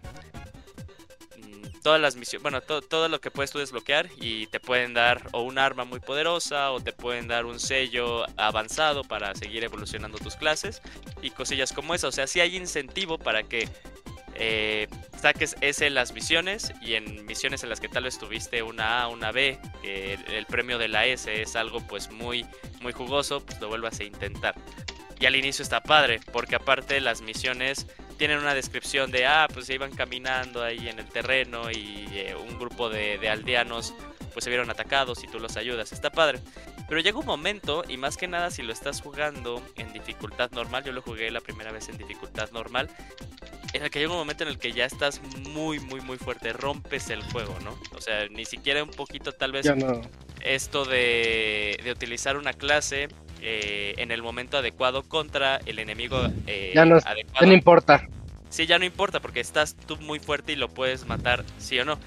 [1.38, 5.28] mm, todas las misiones, bueno, todo lo que puedes tú desbloquear y te pueden dar
[5.34, 10.18] o un arma muy poderosa o te pueden dar un sello avanzado para seguir evolucionando
[10.18, 10.82] tus clases
[11.22, 12.08] y cosillas como eso.
[12.08, 13.68] O sea, si hay incentivo para que
[14.44, 14.88] eh,
[15.22, 19.04] saques S en las misiones y en misiones en las que tal vez tuviste una
[19.04, 22.44] A, una B, el, premio de la S es algo pues muy,
[22.82, 24.56] muy jugoso, pues lo vuelvas a intentar.
[25.20, 27.86] Y al inicio está padre, porque aparte las misiones
[28.18, 32.36] tienen una descripción de, ah, pues se iban caminando ahí en el terreno y eh,
[32.36, 33.94] un grupo de, de aldeanos
[34.34, 35.92] pues se vieron atacados y tú los ayudas.
[35.92, 36.40] Está padre.
[36.88, 40.84] Pero llega un momento, y más que nada si lo estás jugando en dificultad normal,
[40.84, 42.90] yo lo jugué la primera vez en dificultad normal,
[43.74, 46.54] en el que llega un momento en el que ya estás muy, muy, muy fuerte,
[46.54, 47.78] rompes el juego, ¿no?
[47.96, 50.02] O sea, ni siquiera un poquito tal vez no.
[50.42, 53.08] esto de, de utilizar una clase
[53.42, 57.40] eh, en el momento adecuado contra el enemigo eh, Ya no, adecuado.
[57.42, 58.08] ya no importa.
[58.50, 61.86] Sí, ya no importa porque estás tú muy fuerte y lo puedes matar, sí o
[61.86, 61.98] no.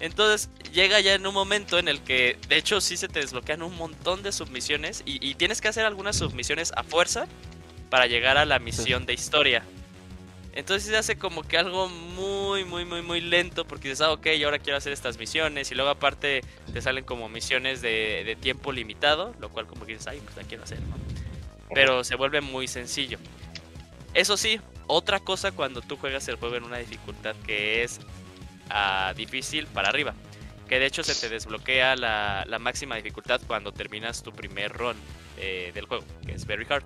[0.00, 3.62] Entonces llega ya en un momento en el que, de hecho, sí se te desbloquean
[3.62, 7.26] un montón de submisiones y, y tienes que hacer algunas submisiones a fuerza
[7.90, 9.62] para llegar a la misión de historia.
[10.52, 14.26] Entonces se hace como que algo muy, muy, muy, muy lento porque dices, ah, ok,
[14.36, 18.72] y ahora quiero hacer estas misiones y luego aparte te salen como misiones de, tiempo
[18.72, 20.96] limitado, lo cual como que dices, ay, pues la quiero hacer, ¿no?
[21.72, 23.18] Pero se vuelve muy sencillo.
[24.12, 28.00] Eso sí, otra cosa cuando tú juegas el juego en una dificultad que es
[28.70, 30.14] ah, difícil para arriba.
[30.68, 34.96] Que de hecho se te desbloquea la, la máxima dificultad cuando terminas tu primer run
[35.36, 36.84] eh, del juego, que es Very Hard.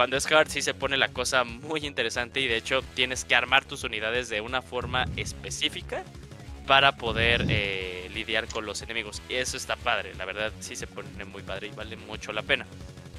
[0.00, 3.34] Cuando es hard sí se pone la cosa muy interesante y de hecho tienes que
[3.34, 6.04] armar tus unidades de una forma específica
[6.66, 9.20] para poder eh, lidiar con los enemigos.
[9.28, 12.40] Y eso está padre, la verdad sí se pone muy padre y vale mucho la
[12.40, 12.66] pena.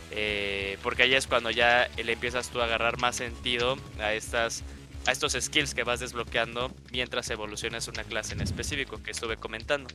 [0.10, 4.64] Eh, porque ahí es cuando ya le empiezas tú a agarrar más sentido a estas
[5.06, 9.88] a estos skills que vas desbloqueando mientras evolucionas una clase en específico que estuve comentando.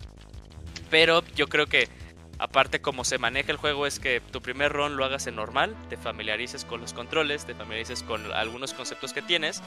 [0.89, 1.89] Pero yo creo que
[2.39, 5.77] aparte como se maneja el juego es que tu primer run lo hagas en normal,
[5.89, 9.63] te familiarices con los controles, te familiarices con algunos conceptos que tienes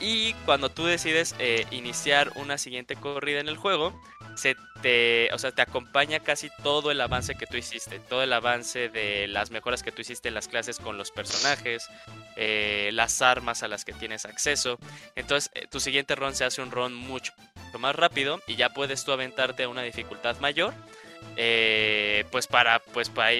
[0.00, 4.00] y cuando tú decides eh, iniciar una siguiente corrida en el juego,
[4.36, 8.32] se te, o sea, te acompaña casi todo el avance que tú hiciste, todo el
[8.32, 11.88] avance de las mejoras que tú hiciste en las clases con los personajes,
[12.36, 14.78] eh, las armas a las que tienes acceso.
[15.16, 17.32] Entonces, eh, tu siguiente run se hace un run mucho
[17.80, 20.72] más rápido y ya puedes tú aventarte a una dificultad mayor.
[21.36, 23.32] Eh, pues para pues para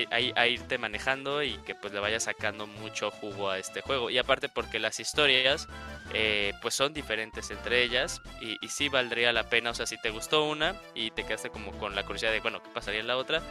[0.47, 4.49] irte manejando y que pues le vayas sacando mucho jugo a este juego y aparte
[4.49, 5.69] porque las historias
[6.15, 10.01] eh, pues son diferentes entre ellas y, y sí valdría la pena, o sea, si
[10.01, 13.07] te gustó una y te quedaste como con la curiosidad de, bueno, ¿qué pasaría en
[13.07, 13.43] la otra?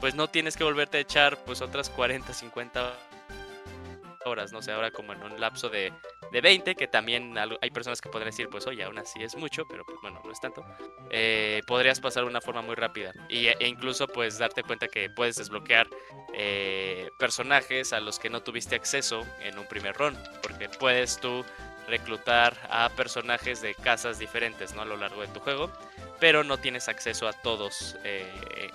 [0.00, 2.92] Pues no tienes que volverte a echar pues otras 40, 50
[4.24, 5.92] horas, no sé, ahora como en un lapso de,
[6.32, 9.66] de 20, que también hay personas que podrían decir, pues oye, aún así es mucho,
[9.68, 10.64] pero pues bueno, no es tanto,
[11.10, 15.10] eh, podrías pasar de una forma muy rápida y, e incluso pues darte cuenta que
[15.10, 15.88] puedes desbloquear
[16.34, 21.44] eh, personajes a los que no tuviste acceso en un primer run, porque puedes tú
[21.88, 24.82] reclutar a personajes de casas diferentes ¿no?
[24.82, 25.70] a lo largo de tu juego,
[26.20, 28.30] pero no tienes acceso a todos eh,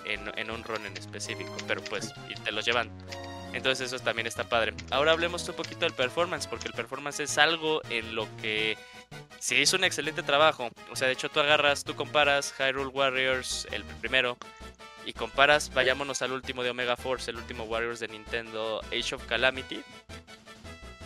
[0.06, 2.90] en, en un run en específico, pero pues y te los llevan.
[3.54, 4.74] Entonces eso también está padre.
[4.90, 8.78] Ahora hablemos un poquito del performance, porque el performance es algo en lo que
[9.40, 10.70] se hizo un excelente trabajo.
[10.92, 14.38] O sea, de hecho tú agarras, tú comparas Hyrule Warriors, el primero,
[15.06, 19.26] y comparas, vayámonos al último de Omega Force, el último Warriors de Nintendo, Age of
[19.26, 19.84] Calamity,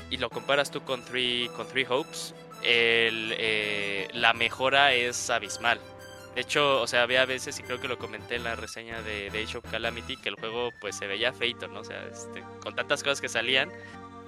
[0.09, 2.33] y lo comparas tú con Three, con Three Hopes,
[2.63, 5.79] eh, la mejora es abismal.
[6.35, 9.29] De hecho, o sea, había veces, y creo que lo comenté en la reseña de,
[9.31, 11.79] de Age of Calamity, que el juego pues se veía feito, ¿no?
[11.79, 13.71] O sea, este, con tantas cosas que salían,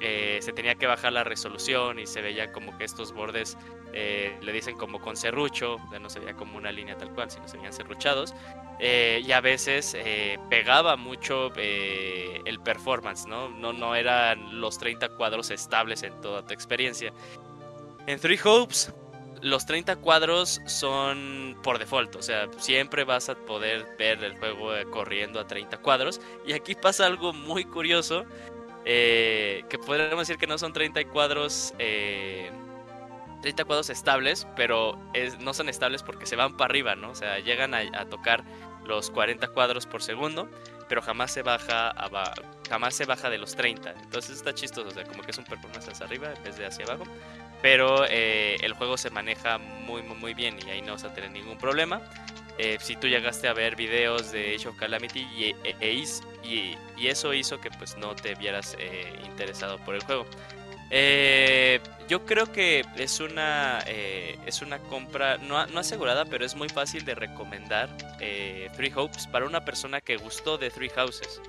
[0.02, 3.58] eh, se tenía que bajar la resolución y se veía como que estos bordes
[3.94, 7.48] eh, le dicen como con serrucho, no se veía como una línea tal cual, sino
[7.48, 8.34] se veían serruchados.
[8.80, 13.50] Eh, y a veces eh, pegaba mucho eh, el performance, ¿no?
[13.50, 13.74] ¿no?
[13.74, 17.12] No eran los 30 cuadros estables en toda tu experiencia.
[18.08, 18.94] En Three Hopes,
[19.42, 24.76] los 30 cuadros son por default, o sea, siempre vas a poder ver el juego
[24.76, 26.20] eh, corriendo a 30 cuadros.
[26.46, 28.26] Y aquí pasa algo muy curioso,
[28.86, 32.52] eh, que podríamos decir que no son 30 cuadros, eh,
[33.42, 37.12] 30 cuadros estables, pero es- no son estables porque se van para arriba, ¿no?
[37.12, 38.44] O sea, llegan a, tocar
[38.86, 40.50] los 40 cuadros por segundo,
[40.88, 41.94] pero jamás se baja
[42.70, 43.94] jamás se baja de los 30.
[44.02, 46.66] Entonces está chistoso, o sea, como que es un performance hacia arriba en vez de
[46.66, 47.04] hacia abajo.
[47.62, 51.14] Pero eh, el juego se maneja muy, muy, muy bien y ahí no vas a
[51.14, 52.02] tener ningún problema.
[52.58, 55.94] Eh, si tú llegaste a ver videos de Age of Calamity y, e- e
[56.44, 60.26] y- y eso hizo que pues no te vieras eh, interesado por el juego.
[60.92, 66.56] Eh, yo creo que es una eh, es una compra no, no asegurada, pero es
[66.56, 71.42] muy fácil de recomendar eh, Three Hopes para una persona que gustó de Three Houses.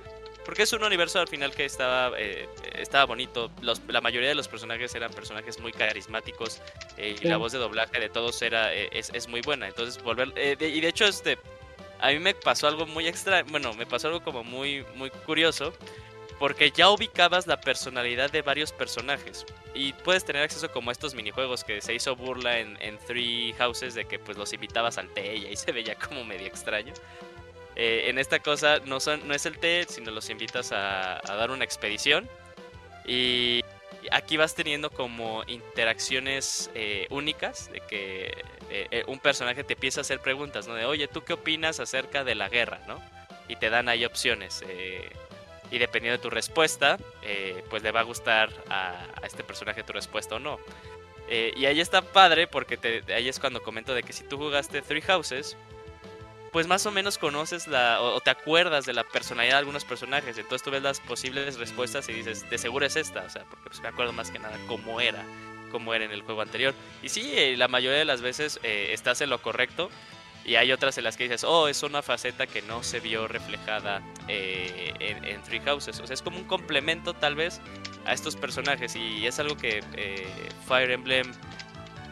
[0.51, 3.49] Porque es un universo al final que estaba, eh, estaba bonito.
[3.61, 6.59] Los, la mayoría de los personajes eran personajes muy carismáticos.
[6.97, 7.27] eh, y Sí.
[7.29, 9.69] la voz de doblaje de todos era eh, es, es muy buena.
[9.69, 10.33] Entonces, volver.
[10.35, 11.37] eh, de- y de hecho, este.
[12.01, 13.43] A mí me pasó algo muy extra.
[13.43, 15.71] Bueno, me pasó algo como muy, muy curioso.
[16.37, 19.45] porque ya ubicabas la personalidad de varios personajes
[19.75, 23.53] y puedes tener acceso como a estos minijuegos que se hizo burla en, en Three
[23.59, 26.93] Houses de que pues los invitabas al té y ahí se veía como medio extraño.
[27.83, 31.35] Eh, en esta cosa no, son, no es el té, sino los invitas a, a
[31.35, 32.29] dar una expedición
[33.07, 33.61] y
[34.11, 38.27] aquí vas teniendo como interacciones eh, únicas de que
[38.69, 40.75] eh, eh, un personaje te empieza a hacer preguntas, ¿no?
[40.75, 43.01] De, oye, ¿tú qué opinas acerca de la guerra, ¿no?
[43.47, 44.63] Y te dan ahí opciones.
[44.67, 45.09] eh,
[45.71, 49.83] y dependiendo de tu respuesta, eh, pues le va a gustar a, a este personaje
[49.83, 50.59] tu respuesta o no.
[51.29, 54.37] Eh, y ahí está padre porque te, ahí es cuando comento de que si tú
[54.37, 55.55] jugaste Three Houses,
[56.51, 60.37] pues más o menos conoces la o, te acuerdas de la personalidad de algunos personajes.
[60.37, 63.21] Entonces tú ves las posibles respuestas y dices, de seguro es esta.
[63.21, 65.23] O sea, porque pues me acuerdo más que nada cómo era,
[65.71, 66.73] cómo era en el juego anterior.
[67.01, 69.89] Y sí, eh, la mayoría de las veces eh, estás en lo correcto.
[70.43, 73.27] Y hay otras en las que dices, oh, es una faceta que no se vio
[73.27, 75.99] reflejada eh, en, en Three Houses.
[75.99, 77.61] O sea, es como un complemento tal vez
[78.05, 78.95] a estos personajes.
[78.95, 80.27] Y es algo que eh,
[80.67, 81.31] Fire Emblem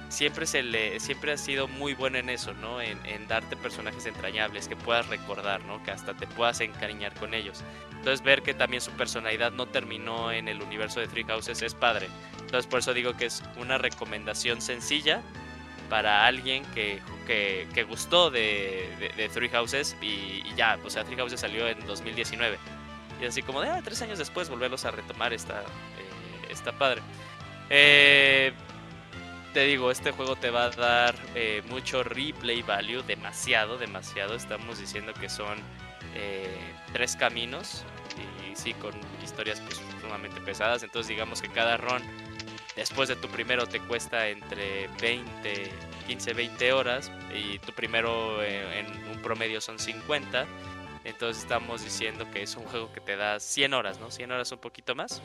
[0.10, 2.82] siempre se le siempre ha sido muy bueno en eso, ¿no?
[2.82, 5.82] En, en darte personajes entrañables que puedas recordar, ¿no?
[5.84, 7.64] Que hasta te puedas encariñar con ellos.
[7.92, 11.74] Entonces ver que también su personalidad no terminó en el universo de Three Houses es
[11.74, 12.08] padre.
[12.34, 15.22] Entonces por eso digo que es una recomendación sencilla
[15.90, 20.90] para alguien que, que, que gustó de, de, de Three Houses y, y ya, o
[20.90, 22.58] sea, Three Houses salió en 2019.
[23.22, 27.02] Y así como de, ah, tres años después volverlos a retomar está, eh, está padre.
[27.70, 28.54] Eh,
[29.54, 34.36] te digo, este juego te va a dar eh, mucho replay value, demasiado, demasiado.
[34.36, 35.58] Estamos diciendo que son
[36.16, 36.58] eh,
[36.94, 37.84] tres caminos
[38.52, 38.94] y sí, con
[39.24, 40.84] historias pues, sumamente pesadas.
[40.84, 42.02] Entonces digamos que cada run
[42.76, 45.72] después de tu primero te cuesta entre 20,
[46.08, 50.46] 15, 20 horas y tu primero eh, en un promedio son 50.
[51.06, 54.12] Entonces estamos diciendo que es un juego que te da 100 horas, ¿no?
[54.12, 55.22] 100 horas un poquito más.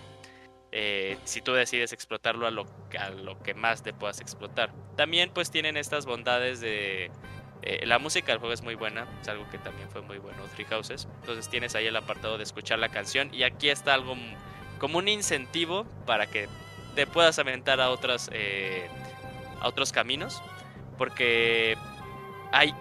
[0.77, 2.67] Eh, si tú decides explotarlo a lo,
[2.99, 4.73] a lo que más te puedas explotar.
[4.97, 7.13] También pues tienen estas bondades de...
[7.63, 10.43] eh, la música del juego es muy buena, es algo que también fue muy bueno,
[10.55, 11.07] Three Houses.
[11.21, 14.17] Entonces tienes ahí el apartado de escuchar la canción y aquí está algo
[14.81, 16.49] como un incentivo para que
[16.97, 18.89] te puedas aventar a otras eh,
[19.61, 20.43] a otros caminos
[20.99, 21.79] porque
[22.51, 22.75] hay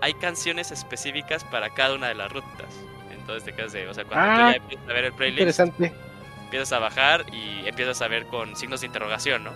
[0.00, 2.86] hay canciones específicas para cada una de las rutas.
[3.10, 5.40] Entonces te quedas de, o sea, cuando tú Ah, ya empiezas a ver el playlist,
[5.40, 5.92] Interesante.
[6.46, 9.52] Empiezas a bajar y empiezas a ver con signos de interrogación, ¿no?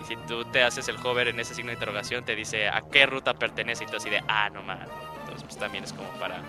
[0.00, 2.82] Y si tú te haces el hover en ese signo de interrogación, te dice a
[2.90, 4.80] qué ruta pertenece y tú así de, ah, no más.
[5.20, 6.40] Entonces, pues también es como para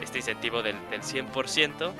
[0.00, 1.92] este incentivo del, del 100%.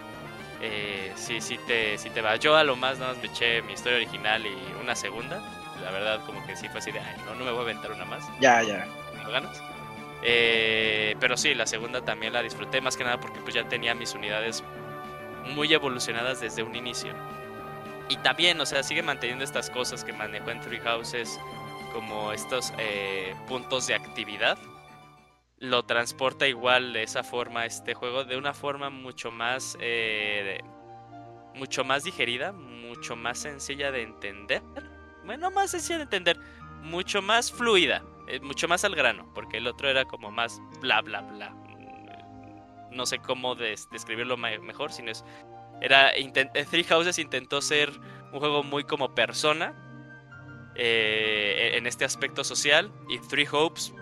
[0.62, 2.36] Eh, sí, sí te, sí te va.
[2.36, 5.40] Yo a lo más nada más me eché mi historia original y una segunda.
[5.82, 7.92] La verdad, como que sí fue así de, ay, no, no me voy a aventar
[7.92, 8.86] una más Ya, ya.
[9.14, 9.60] tengo ganas.
[10.22, 13.94] Eh, pero sí, la segunda también la disfruté más que nada porque pues ya tenía
[13.94, 14.64] mis unidades
[15.54, 17.12] muy evolucionadas desde un inicio.
[18.08, 21.40] Y también, o sea, sigue manteniendo estas cosas que manejó en Three Houses
[21.92, 24.58] como estos eh, puntos de actividad.
[25.58, 30.60] Lo transporta igual de esa forma este juego, de una forma mucho más, eh,
[31.54, 34.62] mucho más digerida, mucho más sencilla de entender.
[35.24, 36.38] Bueno, más sencilla de entender,
[36.82, 41.00] mucho más fluida, eh, mucho más al grano, porque el otro era como más bla
[41.00, 41.65] bla bla.
[42.96, 45.24] No sé cómo des- describirlo me- mejor, sino es
[45.80, 46.32] era eh,
[46.70, 47.90] Three Houses intentó ser
[48.32, 49.74] un juego muy como persona
[50.74, 53.92] eh, en este aspecto social y Three Hopes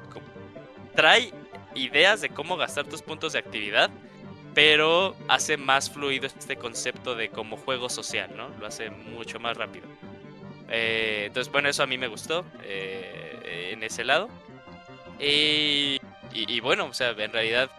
[0.95, 1.33] trae
[1.75, 3.91] ideas de cómo gastar tus puntos de actividad,
[4.55, 8.49] pero hace más fluido este concepto de como juego social, ¿no?
[8.61, 9.87] Lo hace mucho más rápido.
[10.71, 14.29] Eh, entonces, bueno, eso a mí me gustó eh, en ese lado.
[15.19, 15.99] Y,
[16.33, 17.71] y- y bueno, o sea, en realidad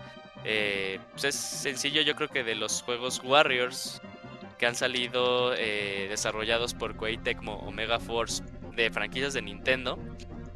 [0.46, 4.02] eh, pues es sencillo, yo creo que de los juegos Warriors
[4.60, 8.44] que han salido eh, desarrollados por Koei Tecmo Omega Force
[8.76, 9.98] de franquicias de Nintendo,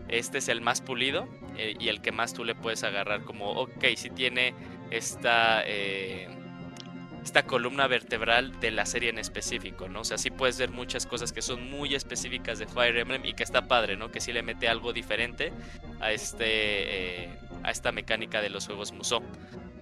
[0.08, 3.52] este es el más pulido eh, y el que más tú le puedes agarrar como,
[3.52, 4.54] ok, si tiene
[4.92, 5.64] esta...
[5.64, 10.02] esta columna vertebral de la serie en específico, ¿no?
[10.02, 13.34] O sea, sí puedes ver muchas cosas que son muy específicas de Fire Emblem y
[13.34, 14.10] que está padre, ¿no?
[14.10, 15.52] Que sí le mete algo diferente
[16.00, 17.30] a este
[17.64, 19.22] a esta mecánica de los juegos Musou.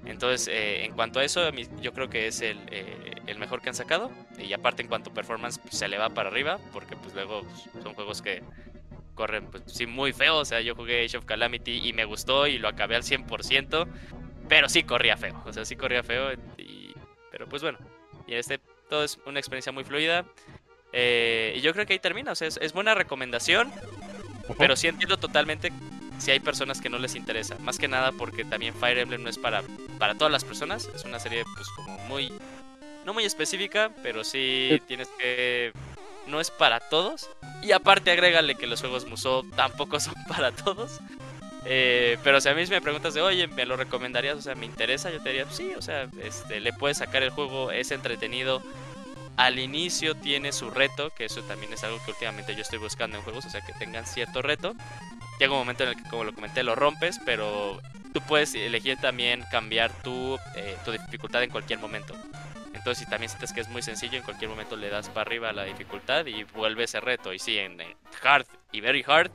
[0.08, 1.50] Entonces, eh, en cuanto a eso,
[1.82, 4.10] yo creo que es el, eh, el mejor que han sacado.
[4.40, 7.44] Y aparte, en cuanto a performance, pues, se le va para arriba, porque pues luego
[7.44, 8.42] pues, son juegos que
[9.16, 10.38] corren pues sí muy feo.
[10.38, 13.88] O sea, yo jugué Age of Calamity y me gustó y lo acabé al 100%,
[14.48, 15.42] pero sí corría feo.
[15.46, 16.32] O sea, sí corría feo.
[16.58, 16.94] Y,
[17.32, 17.78] pero pues bueno,
[18.28, 18.60] y este
[18.90, 20.26] todo es una experiencia muy fluida.
[20.94, 22.32] Eh, y yo creo que ahí termina.
[22.32, 23.74] O sea, es, es buena recomendación,
[24.58, 25.74] pero sí entiendo totalmente
[26.18, 27.58] si hay personas que no les interesa.
[27.60, 29.64] Más que nada porque también Fire Emblem no es para,
[29.98, 30.90] para todas las personas.
[30.96, 32.32] Es una serie pues como muy
[33.06, 35.72] no muy específica, pero sí tienes que
[36.28, 37.30] no es para todos.
[37.64, 41.00] Y aparte agrégale que los juegos Musou tampoco son para todos.
[41.66, 44.38] Eh, pero si a mí me preguntas de, oye, ¿me lo recomendarías?
[44.38, 45.12] O sea, ¿me interesa?
[45.12, 48.62] Yo te diría, sí, o sea, este, le puedes sacar el juego, es entretenido.
[49.38, 53.18] Al inicio tiene su reto, que eso también es algo que últimamente yo estoy buscando
[53.18, 54.76] en juegos, o sea, que tengan cierto reto.
[55.40, 57.80] Llega un momento en el que, como lo comenté, lo rompes, pero
[58.14, 62.16] tú puedes elegir también cambiar tu, eh, tu dificultad en cualquier momento.
[62.74, 65.54] Entonces, si también sientes que es muy sencillo, en cualquier momento le das para arriba
[65.54, 67.32] la dificultad y vuelve ese reto.
[67.32, 67.78] Y sí, en
[68.24, 69.30] hard y very hard,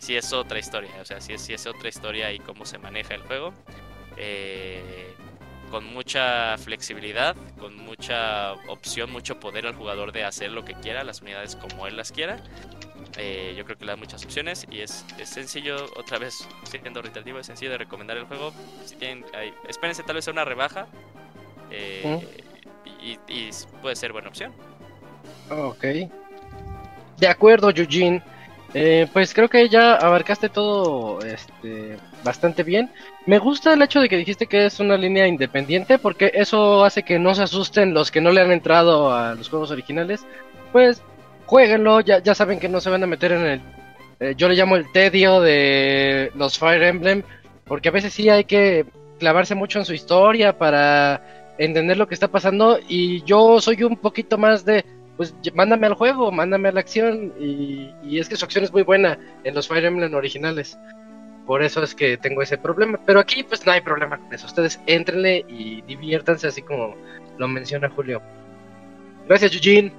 [0.00, 0.90] sí es otra historia.
[1.00, 3.54] O sea, sí es, es otra historia y cómo se maneja el juego.
[4.18, 5.14] Eh,
[5.70, 11.04] con mucha flexibilidad, con mucha opción, mucho poder al jugador de hacer lo que quiera,
[11.04, 12.38] las unidades como él las quiera.
[13.16, 17.38] Eh, yo creo que le da muchas opciones y es, sencillo, otra vez siendo reiterativo,
[17.38, 18.52] es sencillo de recomendar el juego.
[18.84, 19.24] Si tienen,
[19.68, 20.86] espérense tal vez a una rebaja.
[21.70, 22.20] Eh,
[23.02, 24.52] y, puede ser buena opción.
[25.50, 25.84] Ok.
[27.18, 28.22] De acuerdo, Eugene.
[28.72, 32.90] Eh, pues creo que ya abarcaste todo este, bastante bien.
[33.26, 37.02] Me gusta el hecho de que dijiste que es una línea independiente porque eso hace
[37.02, 40.26] que no se asusten los que no le han entrado a los juegos originales.
[40.72, 41.02] Pues
[41.46, 43.60] jueguenlo, ya, ya saben que no se van a meter en el...
[44.20, 47.22] Eh, yo le llamo el tedio de los Fire Emblem
[47.64, 48.84] porque a veces sí hay que
[49.18, 53.96] clavarse mucho en su historia para entender lo que está pasando y yo soy un
[53.96, 54.84] poquito más de,
[55.16, 58.82] pues mándame al juego, mándame a la acción y, es que su acción es muy
[58.82, 60.78] buena en los Fire Emblem originales.
[61.50, 63.00] Por eso es que tengo ese problema.
[63.04, 64.46] Pero aquí pues no hay problema con eso.
[64.46, 66.94] Ustedes entrenle y diviértanse así como
[67.38, 68.22] lo menciona Julio.
[69.26, 69.92] Gracias Eugene.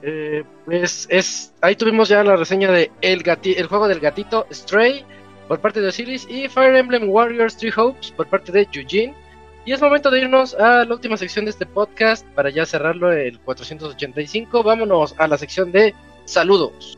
[0.00, 5.04] Eh, pues es ahí tuvimos ya la reseña de el, el juego del gatito Stray
[5.48, 9.14] por parte de Osiris y Fire Emblem Warriors Three Hopes por parte de Eugene.
[9.66, 13.12] Y es momento de irnos a la última sección de este podcast para ya cerrarlo
[13.12, 14.62] el 485.
[14.62, 15.94] Vámonos a la sección de
[16.24, 16.97] saludos.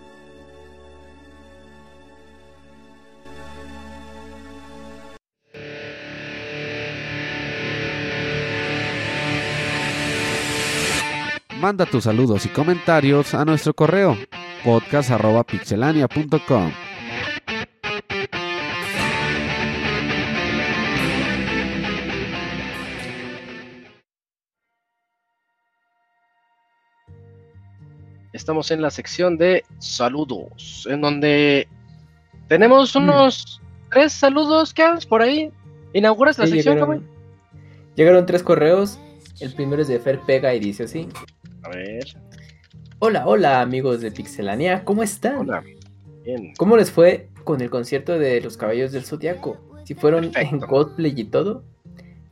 [11.61, 14.17] Manda tus saludos y comentarios a nuestro correo
[14.65, 16.73] podcast.pixelania.com.
[28.33, 31.69] Estamos en la sección de saludos, en donde
[32.49, 33.03] tenemos mm.
[33.03, 33.61] unos
[33.91, 35.53] tres saludos, ¿qué haces por ahí?
[35.93, 37.07] ¿Inauguras la sección, llegaron,
[37.97, 38.99] llegaron tres correos.
[39.41, 41.07] El primero es de Fer Pega y dice así.
[41.63, 42.05] A ver.
[42.99, 45.39] Hola, hola amigos de Pixelania, ¿cómo están?
[45.39, 45.63] Hola.
[46.25, 46.53] Bien.
[46.57, 49.59] ¿Cómo les fue con el concierto de los Caballos del Zodiaco?
[49.85, 51.65] Si fueron en cosplay y todo.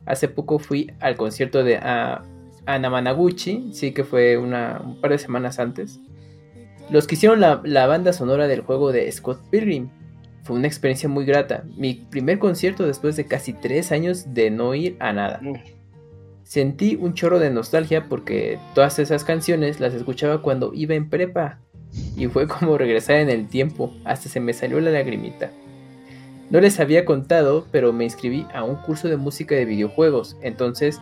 [0.05, 2.23] Hace poco fui al concierto de uh,
[2.65, 5.99] Anamanaguchi, sí que fue una, un par de semanas antes.
[6.89, 9.89] Los que hicieron la, la, banda sonora del juego de Scott Pilgrim.
[10.43, 11.63] Fue una experiencia muy grata.
[11.77, 15.39] Mi primer concierto después de casi tres años de no ir a nada.
[15.41, 15.78] Mm.
[16.49, 21.59] Sentí un chorro de nostalgia porque todas esas canciones las escuchaba cuando iba en prepa.
[22.17, 23.93] Y fue como regresar en el tiempo.
[24.03, 25.51] Hasta se me salió la lagrimita.
[26.49, 30.37] No les había contado, pero me inscribí a un curso de música de videojuegos.
[30.41, 30.99] Entonces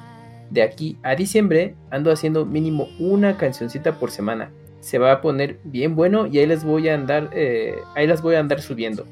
[0.50, 4.52] de aquí a diciembre ando haciendo mínimo una cancioncita por semana.
[4.82, 8.22] Se va a poner bien bueno y ahí les voy a andar, eh, ahí las
[8.22, 9.06] voy a andar subiendo.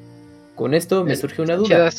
[0.56, 1.90] Con esto me surge una duda.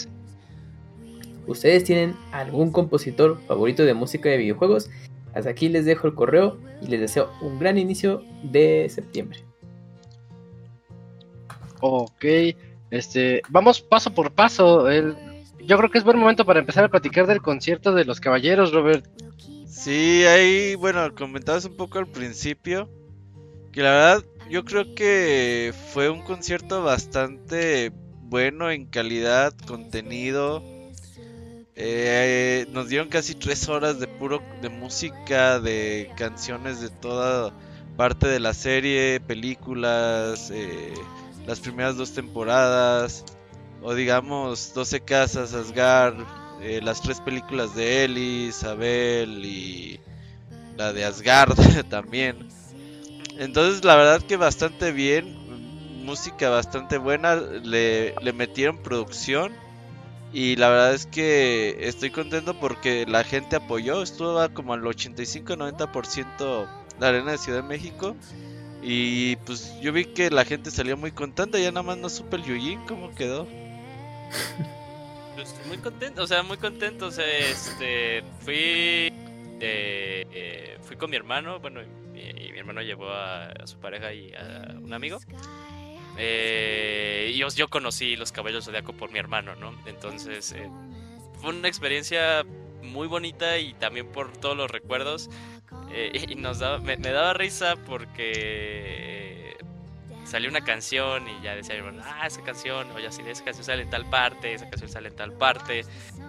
[1.47, 4.90] ¿Ustedes tienen algún compositor favorito de música de videojuegos?
[5.35, 9.40] Hasta aquí les dejo el correo y les deseo un gran inicio de septiembre.
[11.81, 12.24] Ok,
[12.90, 14.89] este, vamos paso por paso.
[14.89, 15.14] El,
[15.64, 18.73] yo creo que es buen momento para empezar a platicar del concierto de los caballeros,
[18.73, 19.06] Robert.
[19.68, 22.89] Sí, ahí, bueno, comentabas un poco al principio.
[23.73, 27.93] Que la verdad, yo creo que fue un concierto bastante
[28.23, 30.62] bueno en calidad, contenido.
[31.78, 37.53] Eh, nos dieron casi tres horas de puro de música, de canciones de toda
[37.98, 40.94] parte de la serie, películas, eh,
[41.47, 43.27] las primeras dos temporadas
[43.82, 46.16] o digamos 12 casas, Asgard,
[46.62, 50.01] eh, las tres películas de Ellis, Abel y
[50.78, 51.55] la de Asgard
[51.90, 52.48] también.
[53.36, 59.53] Entonces la verdad que bastante bien, música bastante buena, le, le metieron producción
[60.32, 66.69] y la verdad es que estoy contento porque la gente apoyó, estuvo como al 85-90%
[66.98, 68.16] la arena de Ciudad de México.
[68.82, 72.36] Y pues yo vi que la gente salió muy contenta, ya nada más no supe
[72.36, 73.48] el Yuyin cómo quedó.
[75.35, 77.07] Pues muy contento, o sea, muy contento.
[77.07, 79.12] O sea, este, fui.
[79.61, 84.15] Eh, fui con mi hermano, bueno, y, y mi hermano llevó a, a su pareja
[84.15, 85.19] y a un amigo.
[86.18, 89.74] Eh, yo, yo conocí los caballos zodiaco por mi hermano, ¿no?
[89.86, 90.70] Entonces eh,
[91.40, 92.44] fue una experiencia
[92.82, 95.28] muy bonita y también por todos los recuerdos.
[95.93, 99.56] Eh, y nos daba, me, daba risa porque
[100.24, 103.82] salió una canción y ya decía, hermano, ah, esa canción, o ya esa canción sale
[103.82, 105.84] en tal parte, esa canción sale en tal parte.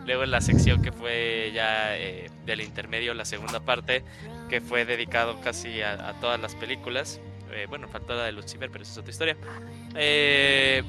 [0.06, 4.04] Luego en la sección que fue ya eh, del intermedio, la segunda parte,
[4.50, 7.20] que fue dedicado casi a todas las películas.
[7.52, 9.38] Eh, bueno, faltó la de Lucifer, pero esa es otra historia.
[9.96, 10.84] Eh,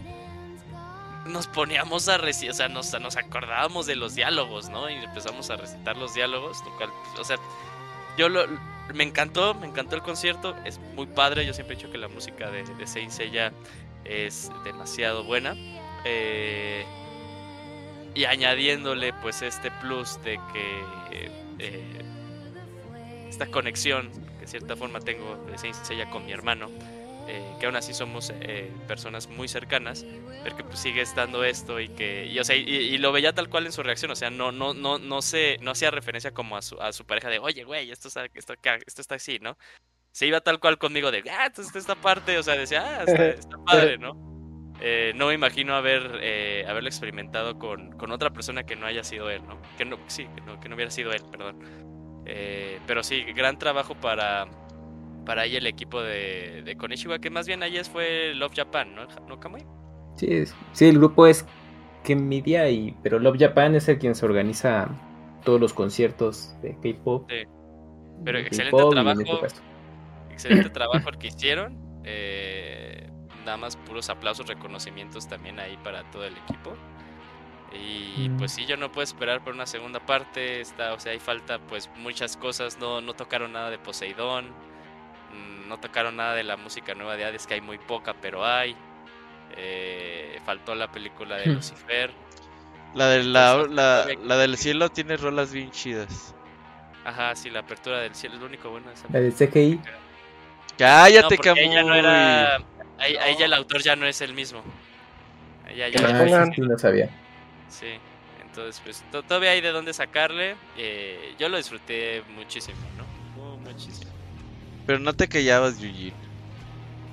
[1.26, 4.88] nos poníamos a recitar, o sea, nos, nos acordábamos de los diálogos, ¿no?
[4.88, 7.36] Y empezamos a recitar los diálogos, pues, o sea,
[8.16, 8.46] yo lo,
[8.94, 12.08] me encantó, me encantó el concierto, es muy padre, yo siempre he dicho que la
[12.08, 13.52] música de, de Saint Seiya
[14.04, 15.54] es demasiado buena.
[16.04, 16.84] Eh,
[18.14, 21.28] y añadiéndole pues este plus de que
[21.58, 22.04] eh,
[23.28, 24.10] esta conexión
[24.48, 26.70] cierta forma tengo de Saint Seiya con mi hermano,
[27.28, 30.06] eh, que aún así somos eh, personas muy cercanas,
[30.42, 33.34] pero que pues, sigue estando esto y que, y, o sea, y, y lo veía
[33.34, 36.32] tal cual en su reacción, o sea, no, no, no, no se, no hacía referencia
[36.32, 38.54] como a su, a su pareja de, oye, güey, esto está, esto,
[38.86, 39.58] esto está así, ¿no?
[40.10, 43.04] Se iba tal cual conmigo de, ah, esto está esta parte, o sea, decía, ah,
[43.06, 44.28] está, está padre, ¿no?
[44.80, 49.02] Eh, no me imagino haber, eh, haberlo experimentado con, con otra persona que no haya
[49.02, 49.60] sido él, ¿no?
[49.76, 51.58] Que no, sí, que no, que no hubiera sido él, perdón.
[52.28, 54.46] Eh, pero sí, gran trabajo para,
[55.24, 59.06] para ahí el equipo de, de Konishiwa, que más bien ayer fue Love Japan, ¿no?
[59.26, 59.66] ¿No, Kamui?
[60.16, 61.46] Sí, sí, el grupo es
[62.04, 64.88] Kemidia, y, pero Love Japan es el quien se organiza
[65.44, 67.30] todos los conciertos de K-pop.
[67.30, 67.44] Sí.
[68.24, 69.46] Pero excelente trabajo.
[69.46, 69.62] este
[70.30, 71.78] Excelente trabajo el que hicieron.
[72.04, 73.10] eh,
[73.44, 76.74] nada más puros aplausos, reconocimientos también ahí para todo el equipo.
[77.72, 78.36] Y Mm.
[78.38, 80.60] pues sí, yo no puedo esperar por una segunda parte.
[80.60, 82.78] Está, o sea, hay falta pues muchas cosas.
[82.78, 84.46] No, no tocaron nada de Poseidón.
[85.32, 88.44] mm, No tocaron nada de la música nueva de Hades, que hay muy poca, pero
[88.46, 88.74] hay.
[89.56, 91.54] eh, faltó la película de Hmm.
[91.54, 92.10] Lucifer.
[92.94, 93.56] La, de la,
[94.04, 96.34] Pues, la, del cielo tiene rolas bien chidas.
[97.04, 99.80] Ajá, sí, la apertura del cielo es lo único bueno de esa La de CGI.
[100.76, 102.56] Cállate, no, ahí ya no era.
[102.98, 104.62] Ahí, ahí ya el autor ya no es el mismo.
[105.66, 107.08] Ahí ya- Que ya- no sabía.
[107.68, 107.86] Sí,
[108.42, 110.56] entonces pues to- todavía hay de dónde sacarle.
[110.76, 113.04] eh, yo lo disfruté muchísimo, ¿no?
[113.42, 114.10] Muy, muchísimo.
[114.86, 116.12] Pero no te callabas, Yuji.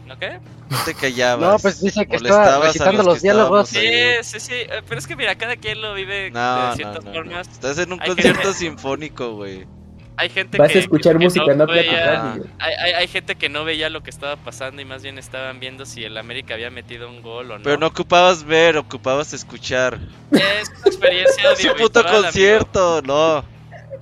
[0.07, 0.39] ¿No qué?
[0.69, 1.51] No te callabas.
[1.51, 3.69] No, pues dice que estaba recitando los los que diálogos.
[3.69, 3.87] Sí,
[4.23, 7.09] sí, sí, eh, pero es que mira, cada quien lo vive No, de ciertas no,
[7.11, 7.15] no.
[7.17, 7.47] formas.
[7.47, 9.65] Estás en un Hay concierto gente- sinfónico, güey.
[10.17, 12.37] Hay gente Vas que a escuchar que música, no veía- platicar.
[12.37, 15.17] y- hay, hay, hay gente que no veía lo que estaba pasando y más bien
[15.17, 17.63] estaban viendo si el América había metido un gol o no.
[17.63, 19.99] Pero no ocupabas ver, ocupabas escuchar.
[20.31, 22.21] Es una experiencia Es un puto amigo.
[22.23, 23.43] concierto, no.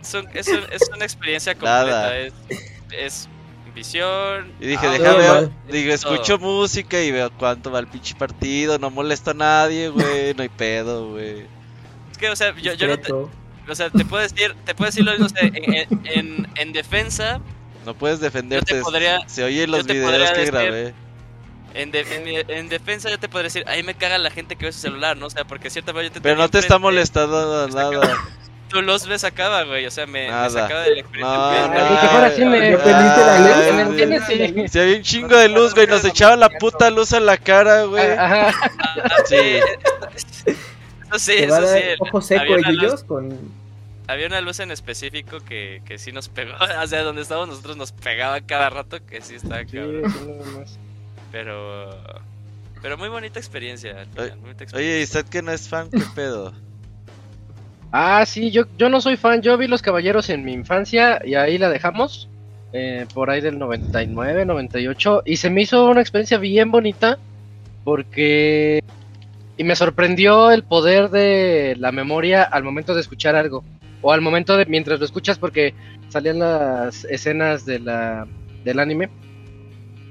[0.02, 1.84] Es, un- es un- es una experiencia completa.
[1.86, 2.18] Nada.
[2.18, 2.34] Es,
[2.92, 3.30] es
[3.74, 4.52] visión.
[4.60, 5.52] Y dije, audio, déjame, mal.
[5.68, 6.14] dije, todo.
[6.14, 10.44] escucho música y veo cuánto va el pinche partido, no molesta a nadie, güey, no
[10.44, 11.48] hay pedo, güey.
[12.12, 13.12] Es que, o sea, yo, yo no te.
[13.68, 16.48] O sea, te puedo decir, te puedo decir lo mismo, o sea, en, en- en-
[16.56, 17.40] en defensa,
[17.86, 20.94] No puedes defenderte, podría- se oyen los yo te videos que decir- grabé.
[21.74, 22.02] en, de-
[22.46, 24.80] en- en defensa yo te podría decir, ahí me caga la gente que ve su
[24.80, 25.26] celular, ¿no?
[25.26, 28.18] O sea, porque cierta vez yo te Pero no te está molestando nada.
[28.70, 30.50] Tú los ves acá, güey, o sea, me, me Nada.
[30.50, 31.38] sacaba de la experiencia.
[31.38, 31.90] No, Pero- no.
[31.92, 32.72] Ni que fuera cine.
[32.72, 33.50] ¿Ya prendiste la luz?
[33.56, 34.24] Ay, ¿Me entiendes?
[34.28, 34.68] Sí.
[34.68, 37.84] Si había un chingo de luz, güey, nos echaban la puta luz a la cara,
[37.84, 38.12] güey.
[38.14, 38.52] Ajá.
[39.04, 39.60] Ah, sí,
[41.16, 41.80] eso sí, eso sí.
[42.00, 43.38] ojo seco ellos luz- con
[44.08, 46.54] Había una luz en específico que, que sí nos pegó,
[46.84, 50.04] o sea, donde estábamos nosotros nos pegaba cada rato, que sí estaba cabrón.
[50.12, 50.80] sí, nada más.
[51.32, 51.98] Pero.
[52.82, 54.02] Pero muy bonita experiencia.
[54.02, 56.54] al final, Oye, muy bonita Oye, ¿y usted que no es fan, qué pedo?
[57.96, 59.44] Ah, sí, yo, yo no soy fan.
[59.44, 62.28] Yo vi Los Caballeros en mi infancia y ahí la dejamos.
[62.74, 65.22] eh, por ahí del 99, 98.
[65.26, 67.20] Y se me hizo una experiencia bien bonita.
[67.84, 68.82] Porque.
[69.58, 73.64] Y me sorprendió el poder de la memoria al momento de escuchar algo.
[74.02, 75.74] O al momento de mientras lo escuchas, porque
[76.10, 78.28] salían las escenas de la,
[78.64, 79.10] del anime.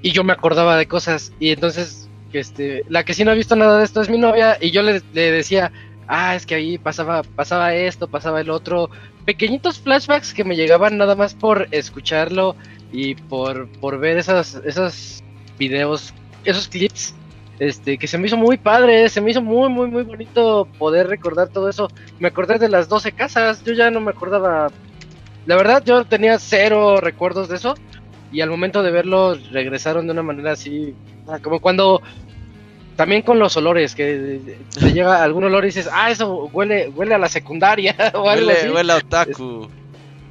[0.00, 1.32] Y yo me acordaba de cosas.
[1.38, 4.56] Y entonces, este, la que sí no ha visto nada de esto es mi novia.
[4.60, 5.72] Y yo le, le decía,
[6.08, 8.90] ah, es que ahí pasaba, pasaba esto, pasaba el otro.
[9.24, 12.56] Pequeñitos flashbacks que me llegaban nada más por escucharlo
[12.92, 15.22] y por, por ver esas, esos
[15.58, 16.12] videos,
[16.44, 17.14] esos clips.
[17.62, 21.06] Este, que se me hizo muy padre, se me hizo muy, muy, muy bonito poder
[21.06, 21.88] recordar todo eso.
[22.18, 24.68] Me acordé de las 12 casas, yo ya no me acordaba.
[25.46, 27.74] La verdad, yo tenía cero recuerdos de eso.
[28.32, 30.92] Y al momento de verlo, regresaron de una manera así.
[31.28, 32.02] ah, Como cuando
[32.96, 34.40] también con los olores, que
[34.74, 38.48] te llega algún olor y dices, ah, eso huele, huele a la secundaria o algo
[38.48, 38.68] Huele, así.
[38.70, 39.68] huele a otaku.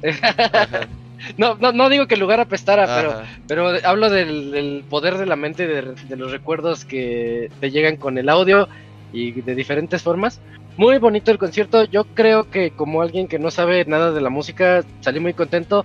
[1.36, 3.24] no, no, no digo que el lugar apestara, pero, Ajá.
[3.48, 7.96] pero hablo del, del poder de la mente, de, de los recuerdos que te llegan
[7.96, 8.68] con el audio
[9.12, 10.40] y de diferentes formas.
[10.76, 11.84] Muy bonito el concierto.
[11.84, 15.84] Yo creo que como alguien que no sabe nada de la música, salí muy contento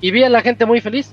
[0.00, 1.12] y vi a la gente muy feliz.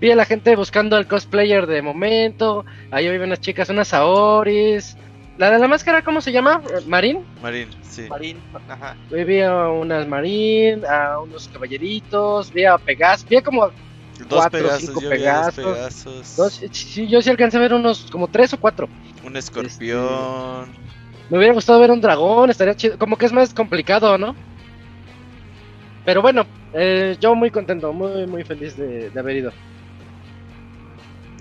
[0.00, 2.64] Vi a la gente buscando al cosplayer de momento.
[2.90, 4.96] Ahí había unas chicas, unas Aoris.
[5.38, 6.62] La de la máscara, ¿cómo se llama?
[6.86, 7.18] ¿Marín?
[7.42, 8.06] Marín, sí.
[8.08, 8.38] Marín,
[8.68, 8.96] ajá.
[9.10, 14.60] Vi a unas Marín, a unos caballeritos, vi a Pegasus, vi a como Dos Cuatro,
[14.60, 15.74] Pegasos, cinco yo vi a dos Pegasos.
[15.74, 16.36] Pegasos.
[16.36, 18.88] dos, sí, yo sí alcancé a ver unos como tres o cuatro.
[19.22, 20.68] Un escorpión.
[21.28, 24.34] Me hubiera gustado ver un dragón, estaría chido, como que es más complicado, ¿no?
[26.06, 29.52] Pero bueno, eh, yo muy contento, muy muy feliz de, de haber ido.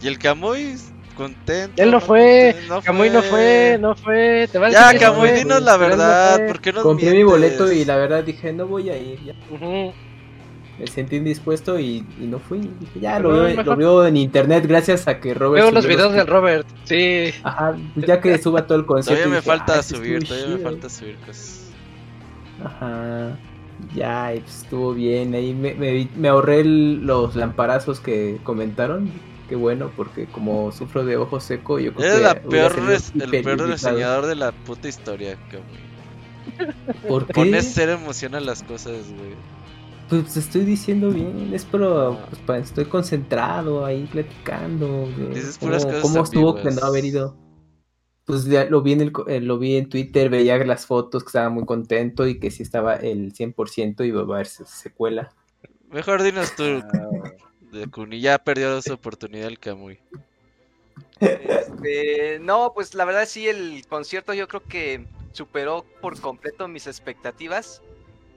[0.02, 0.76] Y el Camuy,
[1.16, 1.82] contento.
[1.82, 5.32] Él no fue, contento, Camuy no fue, no fue, te va a Ya, no Camuy,
[5.32, 6.36] dinos la no verdad.
[6.38, 6.48] fue.
[6.48, 9.20] ¿Por qué nos Compré mi boleto y la verdad dije, no voy a ir.
[9.24, 9.34] Ya.
[10.78, 12.60] Me sentí indispuesto y, y no fui.
[12.60, 16.12] Dije, ya, lo veo, lo veo en internet gracias a que Robert Veo los videos
[16.14, 17.34] del Robert, sí.
[17.44, 19.24] Ajá, pues ya que suba todo el concierto.
[19.24, 20.70] Todavía me dije, falta "Ah, sí subir, todavía me chido".
[20.70, 21.72] falta subir cosas.
[22.64, 23.38] Ajá.
[23.94, 25.34] Ya, pues estuvo bien.
[25.34, 29.10] Ahí me, me, vi- me ahorré el- los lamparazos que comentaron.
[29.50, 32.24] Qué bueno, porque como sufro de ojo seco, yo creo Eres que.
[32.24, 32.74] la peor
[33.22, 36.98] el peor reseñador de la puta historia, Camuy.
[37.08, 37.34] ¿Por qué?
[37.34, 39.34] Pones cero emoción a las cosas, güey.
[40.10, 45.08] Pues estoy diciendo bien, es pero pues, pa- estoy concentrado ahí platicando.
[45.18, 47.36] de Dices cómo, puras cosas cómo estuvo que no haber ido.
[48.26, 51.24] Pues ya lo vi en el, co- eh, lo vi en Twitter, veía las fotos
[51.24, 54.66] que estaba muy contento y que sí estaba el 100% y iba a haber se-
[54.66, 55.32] secuela.
[55.92, 57.32] Mejor dinos tú, Ah.
[57.76, 58.20] De Kuni.
[58.20, 60.00] Ya perdió su oportunidad el Camuy.
[61.20, 66.88] Este, no, pues la verdad sí, el concierto yo creo que superó por completo mis
[66.88, 67.82] expectativas.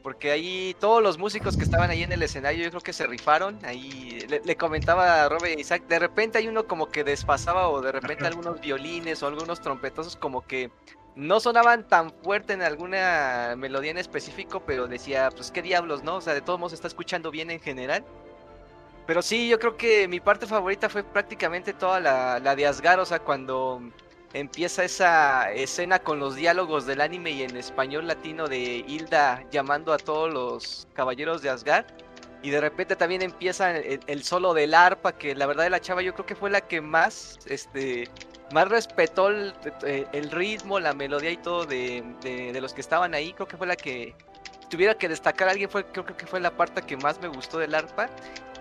[0.03, 3.07] Porque ahí todos los músicos que estaban ahí en el escenario yo creo que se
[3.07, 3.59] rifaron.
[3.65, 7.81] Ahí le, le comentaba a Robert Isaac, de repente hay uno como que desfasaba o
[7.83, 10.71] de repente algunos violines o algunos trompetosos como que
[11.19, 16.17] no sonaban tan fuerte en alguna melodía en específico, pero decía, pues qué diablos, ¿no?
[16.17, 18.05] O sea, de todos modos se está escuchando bien en general.
[19.09, 23.01] Pero sí, yo creo que mi parte favorita fue prácticamente toda la, la de Asgard,
[23.01, 23.81] o sea, cuando
[24.35, 29.95] empieza esa escena con los diálogos del anime y en español latino de Hilda llamando
[29.95, 31.87] a todos los caballeros de Asgard.
[32.43, 36.03] Y de repente también empieza el, solo del arpa, que la verdad de la chava
[36.03, 38.11] yo creo que fue la que más, este,
[38.53, 39.55] más respetó el,
[40.13, 43.33] el ritmo, la melodía y todo de, de, los que estaban ahí.
[43.33, 44.15] Creo que fue la que
[44.69, 47.59] tuviera que destacar a alguien, fue, creo que fue la parte que más me gustó
[47.59, 48.11] del arpa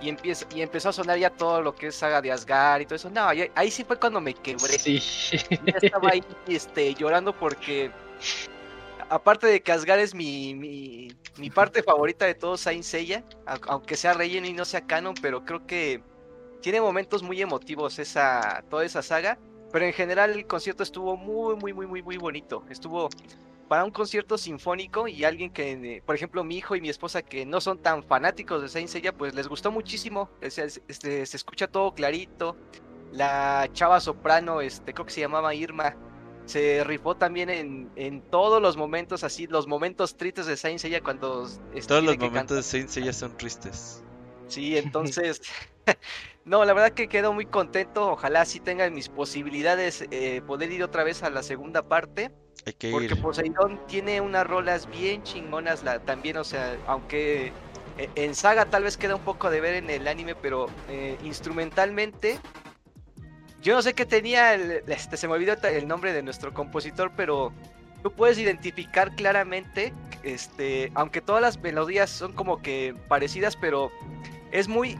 [0.02, 2.86] y, empieza, y empezó a sonar ya todo lo que es saga de Asgard y
[2.86, 3.10] todo eso.
[3.10, 4.78] No, ahí, ahí sí fue cuando me quebré.
[4.78, 5.00] Sí.
[5.66, 7.92] Ya estaba ahí este, llorando porque,
[9.10, 13.60] aparte de que Asgard es mi, mi, mi parte favorita de todo Saint Seiya, au-
[13.68, 16.02] aunque sea relleno y no sea canon, pero creo que
[16.62, 19.38] tiene momentos muy emotivos esa, toda esa saga.
[19.70, 22.64] Pero en general el concierto estuvo muy, muy, muy, muy, muy bonito.
[22.70, 23.10] Estuvo
[23.68, 27.22] para un concierto sinfónico y alguien que, eh, por ejemplo, mi hijo y mi esposa
[27.22, 30.30] que no son tan fanáticos de Saint Seiya, pues les gustó muchísimo.
[30.42, 32.56] Es- este, se escucha todo clarito.
[33.12, 35.96] La chava soprano, este, creo que se llamaba Irma,
[36.46, 41.02] se rifó también en, en todos los momentos así, los momentos tristes de Saint Seiya
[41.02, 42.64] cuando este, Todos los momentos de.
[42.64, 44.04] Saint Seiya son tristes.
[44.48, 45.42] Sí, entonces,
[46.46, 48.12] no, la verdad que quedo muy contento.
[48.12, 52.32] Ojalá sí tengan mis posibilidades eh, poder ir otra vez a la segunda parte.
[52.66, 53.22] Hay que Porque ir.
[53.22, 57.54] Poseidón tiene unas rolas bien chingonas la, también, o sea, aunque
[57.98, 61.18] eh, en saga tal vez queda un poco de ver en el anime, pero eh,
[61.24, 62.40] instrumentalmente,
[63.62, 67.12] yo no sé qué tenía, el, este, se me olvidó el nombre de nuestro compositor,
[67.16, 67.52] pero
[68.04, 69.94] tú puedes identificar claramente,
[70.24, 73.92] este, aunque todas las melodías son como que parecidas, pero
[74.52, 74.98] es muy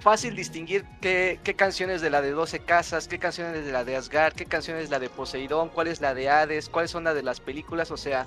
[0.00, 3.96] fácil distinguir qué, qué canciones de la de 12 casas, qué canciones de la de
[3.96, 7.14] Asgard, qué canciones es la de Poseidón, cuál es la de Hades, cuáles son las
[7.14, 8.26] de las películas, o sea,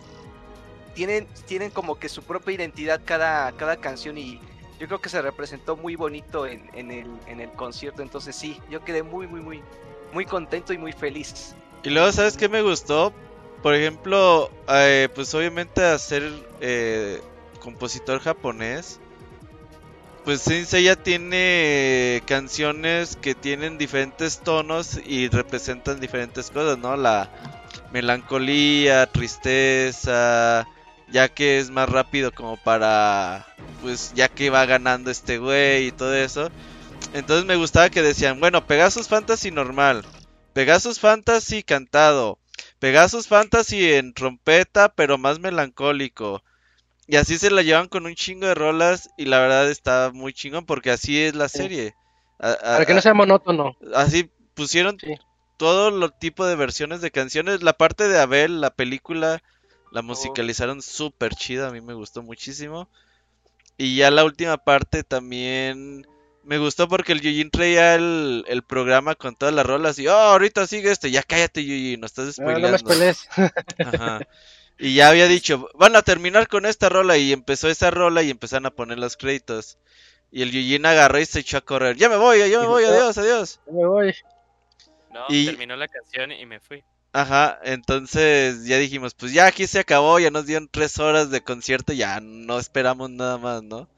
[0.94, 4.40] tienen, tienen como que su propia identidad cada, cada canción y
[4.80, 8.60] yo creo que se representó muy bonito en, en el, en el concierto, entonces sí,
[8.70, 9.62] yo quedé muy, muy, muy,
[10.12, 11.56] muy contento y muy feliz.
[11.84, 13.14] Y luego, ¿sabes qué me gustó?
[13.62, 16.24] Por ejemplo, eh, pues obviamente hacer
[16.62, 17.22] eh,
[17.60, 19.00] compositor japonés.
[20.24, 26.96] Pues Saint Seiya tiene canciones que tienen diferentes tonos y representan diferentes cosas, ¿no?
[26.96, 27.30] La
[27.92, 30.68] melancolía, tristeza,
[31.12, 33.48] ya que es más rápido como para,
[33.82, 36.52] pues ya que va ganando este güey y todo eso.
[37.14, 40.06] Entonces me gustaba que decían, bueno, Pegasus Fantasy normal,
[40.54, 42.38] Pegasus Fantasy cantado,
[42.80, 46.44] Pegasus Fantasy en trompeta pero más melancólico.
[47.08, 50.34] Y así se la llevan con un chingo de rolas y la verdad está muy
[50.34, 51.58] chingón porque así es la Sí.
[51.58, 51.96] serie.
[52.40, 53.76] A- a- Para que no sea monótono.
[53.94, 55.16] Así pusieron Sí.
[55.58, 57.64] todo lo tipo de versiones de canciones.
[57.64, 59.42] La parte de Abel, la película,
[59.92, 62.88] la musicalizaron súper chida, a mí me gustó muchísimo.
[63.78, 66.08] Y ya la última parte también
[66.44, 70.14] me gustó porque el Yujin traía el, el programa con todas las rolas y, oh,
[70.14, 72.78] ahorita sigue este, ya cállate Yujin, no estás Ah, no me spoileando.
[72.78, 73.28] spoilees.
[73.80, 74.20] Ajá.
[74.82, 78.32] Y ya había dicho, van a terminar con esta rola y empezó esa rola y
[78.32, 79.78] empezaron a poner los créditos.
[80.32, 81.98] Y el Yujin agarró y se echó a correr.
[81.98, 83.60] Ya me voy, ya me voy, adiós, adiós.
[83.68, 84.16] Ya me voy.
[85.14, 86.84] No, Y- terminó la canción y me fui.
[87.14, 91.44] Ajá, entonces ya dijimos, pues ya aquí se acabó, ya nos dieron tres horas de
[91.44, 93.90] concierto, ya no esperamos nada más, ¿no?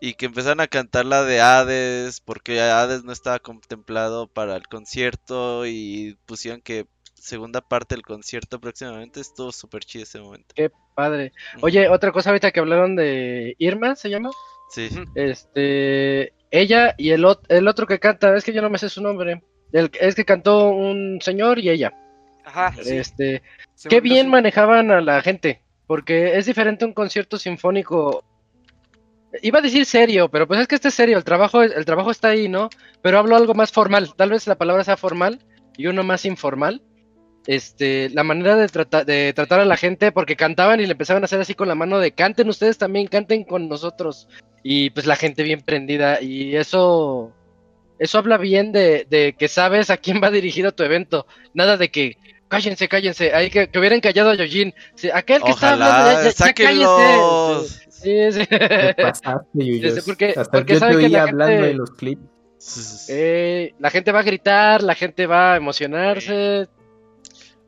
[0.00, 4.68] Y que empezaron a cantar la de Hades, porque Hades no estaba contemplado para el
[4.68, 6.86] concierto y pusieron que
[7.20, 10.54] segunda parte del concierto próximamente, estuvo súper chido ese momento.
[10.54, 11.32] Qué padre.
[11.60, 14.30] Oye, otra cosa ahorita que hablaron de Irma, ¿se llama?
[14.70, 18.78] Sí, Este, ella y el, ot- el otro que canta, es que yo no me
[18.78, 19.42] sé su nombre.
[19.72, 21.92] El, es que cantó un señor y ella.
[22.44, 22.96] Ajá, sí.
[22.96, 23.42] Este,
[23.74, 24.30] Según qué bien sí.
[24.30, 28.24] manejaban a la gente, porque es diferente un concierto sinfónico.
[29.42, 32.10] Iba a decir serio, pero pues es que este es serio, el trabajo, el trabajo
[32.10, 32.70] está ahí, ¿no?
[33.02, 35.44] Pero hablo algo más formal, tal vez la palabra sea formal
[35.76, 36.82] y uno más informal.
[37.48, 41.22] Este, la manera de, trata- de tratar a la gente, porque cantaban y le empezaban
[41.22, 44.28] a hacer así con la mano de canten ustedes también, canten con nosotros.
[44.62, 47.32] Y pues la gente bien prendida, y eso,
[47.98, 51.26] eso habla bien de, de que sabes a quién va dirigido tu evento.
[51.54, 52.18] Nada de que
[52.48, 54.74] cállense, cállense, hay que, que hubieran callado a Yojin.
[54.94, 57.88] Sí, aquel que está hablando, ya, ojalá, ya- ya cállese.
[57.88, 58.46] Sí, sí.
[58.46, 63.06] Te pasaste, porque- Hasta porque yo te que la hablando gente- de los clips.
[63.08, 66.68] Eh, la gente va a gritar, la gente va a emocionarse.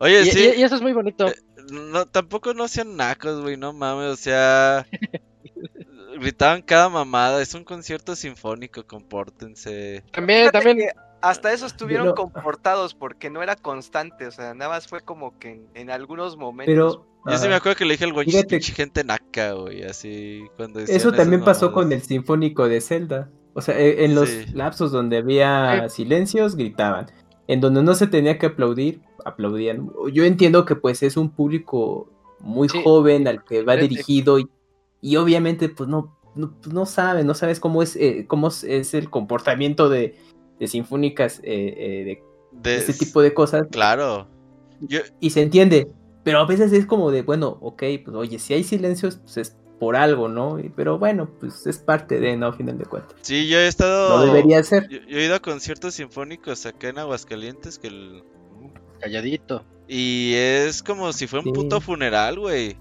[0.00, 1.28] Oye, Y, sí, y- y eso es muy bonito.
[1.28, 1.34] Eh,
[1.72, 4.86] no, tampoco no sean nacos, güey, no mames, o sea,
[6.20, 10.02] gritaban cada mamada, es un concierto sinfónico, compórtense.
[10.12, 10.88] También, Fíjate también.
[11.20, 15.38] hasta eso estuvieron Pero- comportados porque no era constante, o sea, nada más fue como
[15.38, 16.66] que en, en algunos momentos.
[16.74, 20.80] Pero Yo sí me acuerdo que le dije al pinche gente naca, güey, así, cuando
[20.80, 21.84] eso también pasó mamadas.
[21.84, 23.28] con el Sinfónico de Zelda.
[23.52, 24.46] O sea, eh, en los Sí.
[24.54, 27.10] lapsos donde había silencios, gritaban.
[27.50, 29.90] En donde no se tenía que aplaudir, aplaudían.
[30.12, 32.80] Yo entiendo que pues es un público muy Sí.
[32.84, 34.46] joven al que va dirigido y,
[35.02, 38.94] y obviamente pues no, no, pues, no sabe, no sabes cómo es, eh, cómo es-
[38.94, 40.14] el comportamiento de,
[40.60, 42.22] de sinfónicas, eh, eh, de
[42.62, 43.66] De- ese tipo de cosas.
[43.72, 44.28] Claro.
[44.82, 45.88] Yo, y se entiende.
[46.22, 49.56] Pero a veces es como de, bueno, ok, pues oye, si hay silencios, pues es
[49.80, 50.60] por algo, ¿no?
[50.60, 52.46] Y- Pero bueno, pues es parte de, ¿no?
[52.48, 53.16] A final de cuentas.
[53.22, 54.18] sí, yo he estado...
[54.18, 54.88] No debería ser.
[54.88, 58.22] Yo, yo he ido a conciertos sinfónicos acá en Aguascalientes que el-
[59.00, 59.64] Calladito.
[59.88, 61.60] y es como si fuera un Sí.
[61.60, 62.76] puto funeral, güey.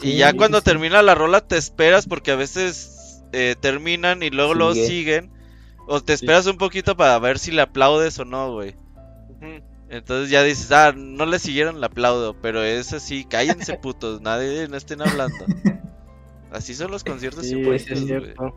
[0.00, 0.64] y ya cuando sí.
[0.64, 4.86] termina la rola te esperas porque a veces eh, terminan y luego Sigue.
[4.86, 5.30] siguen.
[5.88, 8.74] O te esperas un poquito para ver si le aplaudes o no, güey.
[9.90, 14.68] Entonces ya dices, ah, no le siguieron el aplaudo, pero es así, cállense putos, nadie,
[14.68, 15.44] no estén hablando.
[16.52, 18.54] Así son los conciertos Sí, cierto.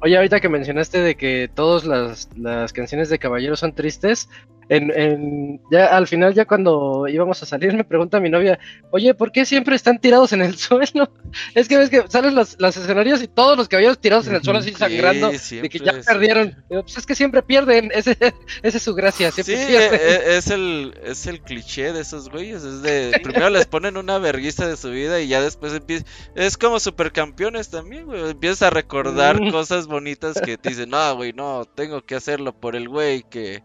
[0.00, 4.28] Oye, ahorita que mencionaste de que todas las, las canciones de Caballero son tristes,
[4.68, 8.58] en, en- ya al final, ya cuando íbamos a salir, me pregunta mi novia,
[8.90, 11.10] oye, ¿por qué siempre están tirados en el suelo?
[11.54, 14.42] Es que ves que salen los, los escenarios y todos los caballeros tirados en el
[14.42, 16.56] suelo así Sí, sangrando, de que ya perdieron.
[16.70, 18.16] Digo, Pues es que siempre pierden, ese,
[18.62, 20.00] esa es su gracia, Sí, siempre e- pierden.
[20.00, 22.62] e- es el, es el cliché de esos güeyes.
[22.64, 26.04] Es de primero les ponen una verguista de su vida y ya después empieza.
[26.34, 28.30] Es como supercampeones también, güey.
[28.30, 29.50] Empiezas a recordar Mm.
[29.50, 33.62] cosas bonitas que te dicen, no, güey, no, tengo que hacerlo por el güey que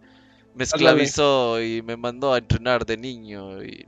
[0.60, 3.64] me esclavizó y me mandó a entrenar de niño.
[3.64, 3.88] Y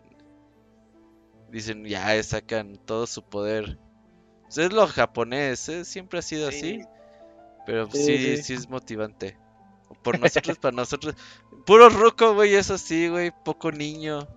[1.51, 3.77] dicen, ya sacan todo su poder.
[4.43, 5.85] Pues es lo japonés, ¿eh?
[5.85, 6.58] siempre ha sido Sí.
[6.58, 6.85] así.
[7.66, 8.43] Pero Sí, sí, sí.
[8.43, 9.38] sí es motivante.
[10.01, 11.16] Por nosotros, para nosotros.
[11.66, 13.32] Puro ruco, güey, eso sí, güey.
[13.43, 14.27] Poco niño.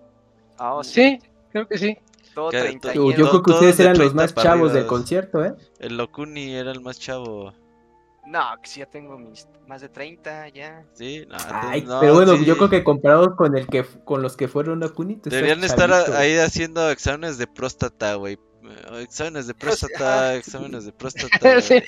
[0.57, 1.19] Ah, oh, Sí,
[1.51, 1.97] creo que sí.
[2.33, 4.85] Todo Que- Yo- Yo, yo creo que ustedes de eran los 30 más chavos del
[4.87, 5.55] concierto, ¿eh?
[5.79, 7.53] El Lokuni era el más chavo.
[8.27, 10.83] No, que sí ya tengo mis más de 30 ya.
[10.93, 12.45] Sí, no, Ay, no, pero bueno, sí.
[12.45, 15.29] yo creo que comparados con el que con los que fueron a Cunito.
[15.29, 18.33] Deberían estar ahí haciendo exámenes de próstata, güey.
[18.63, 21.61] Eh, Exámenes de próstata, exámenes de próstata.
[21.61, 21.81] Sí.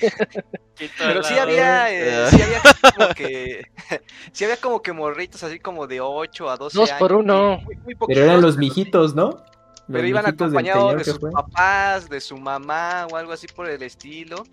[0.96, 2.30] Pero sí había, eh, Ah.
[2.30, 2.60] sí había
[2.96, 3.62] como que,
[4.32, 7.00] sí había como que morritos así como de 8 a 12 Dos años.
[7.00, 7.58] por uno.
[7.64, 9.42] muy- muy Pero eran los mijitos, ¿no?
[9.88, 11.32] Pero Los iban acompañados de sus fue.
[11.32, 14.44] papás, de su mamá o algo así por el estilo.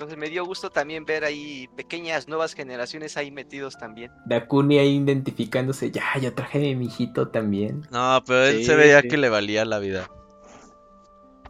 [0.00, 4.10] Entonces me dio gusto también ver ahí pequeñas nuevas generaciones ahí metidos también.
[4.24, 7.82] Dakuni ahí identificándose, ya, yo traje a mi mijito también.
[7.90, 9.08] No, pero él Sí, se veía sí.
[9.08, 10.08] que le valía la vida.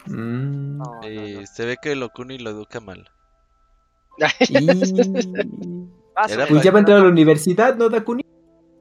[0.07, 0.79] Mm.
[0.79, 1.47] No, no, Y no.
[1.47, 3.09] se ve que Locuni lo educa mal.
[4.49, 4.67] Y-
[6.49, 8.25] Pues ya va a entrar a la universidad, ¿no, Dakuni?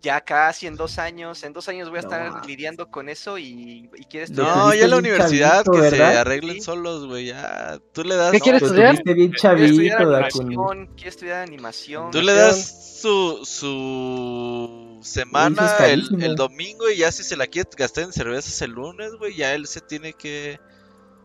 [0.02, 1.44] Ya casi en dos años.
[1.44, 2.48] En dos años voy a No estar mames.
[2.48, 6.18] lidiando con eso y, y quieres No, ya en la universidad chavito, que se ¿verdad?
[6.20, 6.62] arreglen Sí.
[6.62, 7.26] solos, güey.
[7.26, 8.32] Ya, tú le das.
[8.32, 9.04] ¿Qué quieres Lo estudiar?
[9.04, 10.56] bien Quiero estudiar chavito, Dakuni.
[10.56, 10.88] animación.
[10.96, 12.12] Quiero estudiar animación.
[12.12, 17.70] Tú le das su, su semana el, el domingo y ya si se la quiere
[17.78, 20.60] gastar en cervezas el lunes, güey, ya él se tiene que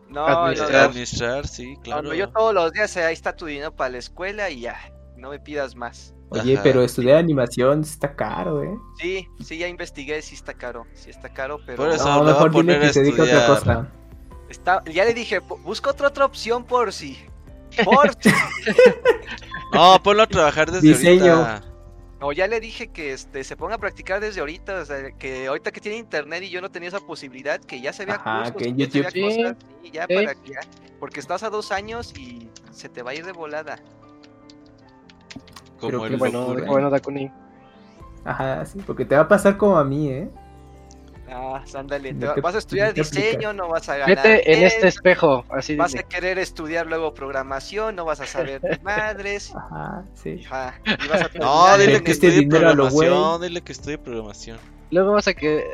[0.08, 0.72] No, no, Administrar.
[0.72, 0.78] no.
[0.88, 2.02] administrar, sí, claro.
[2.02, 4.76] Cuando yo todos los días ahí está tu dinero para la escuela y ya.
[5.16, 6.14] No me pidas más.
[6.30, 6.62] Oye, Ajá.
[6.62, 8.76] pero estudiar animación está caro, ¿eh?
[9.00, 10.86] Sí, sí, ya investigué, sí está caro.
[10.94, 11.76] Sí está caro, pero.
[11.76, 13.88] Por eso No, a mejor poner que se dedique a otra cosa.
[14.48, 17.18] Está, ya le dije, "Bu- busca otra, otra opción por si.
[17.84, 18.30] Por si.
[19.72, 21.32] No, ponlo a trabajar desde Diseño.
[21.34, 21.62] ahorita.
[22.20, 24.76] No, ya le dije que este, se ponga a practicar desde ahorita.
[24.80, 27.92] O sea, que ahorita que tiene internet y yo no tenía esa posibilidad, que ya
[27.92, 29.30] se vea Ajá, cursos, que en ya se vea YouTube.
[29.32, 30.60] Sí, cosas, sí, ya para que ya-
[31.00, 33.78] Porque estás a dos años y se te va a ir de volada.
[35.86, 37.30] Pero Como qué el Bueno, bueno, Dakuni.
[38.24, 40.30] Ajá, sí, porque te va a pasar como a mí, ¿eh?
[41.28, 44.16] Ah, ándale, te ¿De va- qué- vas a estudiar diseño, no vas a ganar.
[44.16, 48.26] Vete en bien, este espejo, así Vas a querer estudiar luego programación, no vas a
[48.26, 49.52] saber de madres.
[49.54, 50.42] Ajá, sí.
[50.46, 54.58] Ajá, y vas a No, dile que este estudie programación, dile que estudie programación.
[54.90, 55.64] Luego vas a que.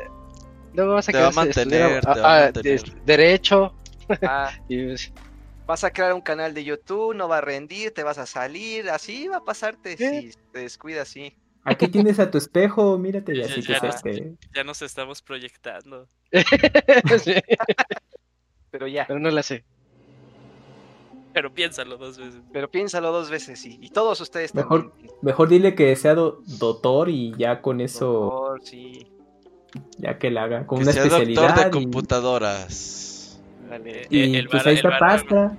[0.73, 2.81] Luego vas a Te va a querer estudiar, mantener, te va a ah, mantener.
[2.83, 3.73] de- Derecho.
[4.23, 5.11] Ah, y- pues,
[5.71, 8.89] vas a crear un canal de YouTube, no va a rendir, te vas a salir,
[8.89, 10.21] así va a pasarte ¿Qué?
[10.33, 11.33] si te descuidas así.
[11.63, 14.63] Aquí tienes a tu espejo, mírate, y Ya- así ya que no- se te- Ya
[14.63, 16.07] nos estamos proyectando.
[17.23, 17.33] sí,
[18.71, 19.63] Pero ya, pero no la sé.
[21.33, 22.41] Pero piénsalo dos veces.
[22.51, 23.77] pero piénsalo dos veces sí.
[23.81, 25.11] Y todos ustedes Mejor- también.
[25.21, 29.07] Mejor dile que sea do- doctor y ya con eso, Doctor, sí.
[29.97, 31.71] ya que la haga, con Que una sea doctor especialidad.
[31.71, 33.07] de y- computadoras.
[33.71, 34.07] Dale.
[34.09, 35.57] Y, Eh, el pues varo- ahí el está varo- Pastra.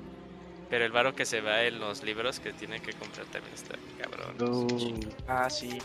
[0.71, 3.75] Pero el varo que se va en los libros que tiene que comprar también está
[4.01, 4.37] cabrón.
[4.41, 5.79] Uh, Ah, sí.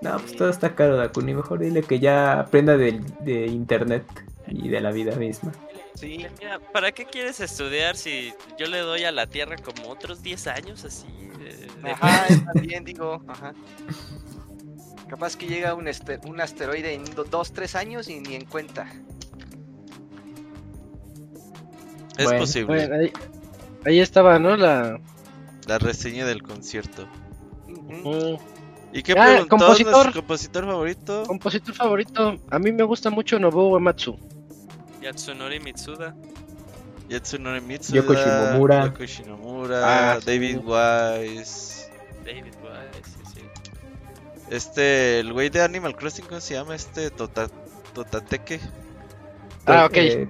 [0.00, 1.32] No, pues todo está caro, Dakuni.
[1.34, 3.00] Mejor dile que ya aprenda de,
[3.46, 4.04] internet
[4.48, 5.52] y de la vida misma.
[5.94, 6.26] Sí.
[6.40, 10.46] Mira, ¿para qué quieres estudiar si yo le doy a la Tierra como otros 10
[10.48, 11.06] años así?
[11.38, 13.54] de- de- Ajá, también digo, ajá.
[15.08, 18.44] Capaz que llega un, este- un asteroide en do- dos, tres años y ni en
[18.44, 18.92] cuenta.
[22.16, 22.66] Es Bueno, posible.
[22.66, 23.12] bueno, ahí,
[23.84, 24.56] ahí estaba, ¿no?
[24.56, 24.98] La.
[25.66, 27.06] La reseña del concierto.
[28.92, 29.92] ¿Y qué Ah, preguntó compositor.
[29.92, 31.22] nuestro compositor favorito?
[31.26, 32.38] compositor favorito.
[32.50, 34.16] A mí me gusta mucho Nobuo Uematsu.
[35.02, 36.14] Yatsunori Mitsuda.
[37.08, 38.86] Yatsunori Mitsuda, Yoko Shimomura.
[38.86, 39.80] Yoko Shimomura,
[40.14, 40.26] Ah, sí.
[40.26, 41.90] David Wise.
[42.24, 43.40] David Wise, sí, sí.
[44.50, 46.74] Este, el güey de Animal Crossing, ¿cómo se llama?
[46.74, 47.50] Este Tota-
[47.92, 48.60] Totateke.
[49.66, 49.96] Ah, ok.
[49.96, 50.28] Eh.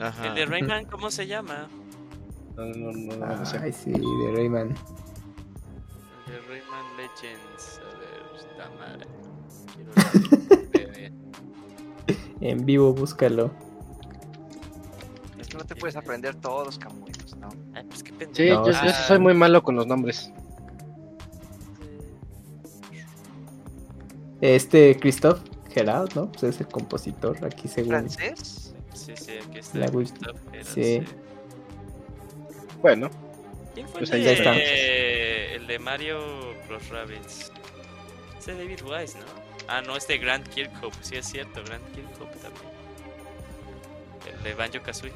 [0.00, 0.26] Ajá.
[0.26, 1.68] El de Rayman, ¿cómo se llama?
[2.56, 3.58] No, no, no, no, no sé.
[3.58, 4.68] Ay, sí, de Rayman.
[6.26, 7.80] El de Rayman Legends.
[7.80, 9.06] A ver, esta madre.
[10.72, 11.12] Quiero ver.
[12.40, 13.50] En vivo, búscalo.
[15.38, 17.48] Es que no te puedes aprender todos, camuenos, ¿no?
[17.74, 18.66] Ay, pues qué Sí, pendejo.
[18.66, 20.30] yo, No, yo sí soy muy malo con los nombres.
[24.40, 25.40] Este Christoph
[25.74, 26.30] Gerard, ¿no?
[26.30, 27.90] Pues es el compositor aquí según.
[27.90, 28.74] ¿Francés?
[28.94, 29.78] Sí, sí, aquí está.
[29.78, 31.02] La Gerard, sí.
[32.80, 33.10] Bueno,
[33.74, 34.54] ¿Quién fue Pues el, ahí de, está.
[35.56, 36.20] el de Mario
[36.68, 36.88] Bros.
[36.90, 37.50] Rabbids?
[38.38, 39.24] Es de David Wise, ¿no?
[39.68, 40.96] Ah, no, es de Grant Kirkhope.
[41.00, 42.64] Sí, es cierto, Grant Kirkhope también.
[44.36, 45.12] El de Banjo Kazooie.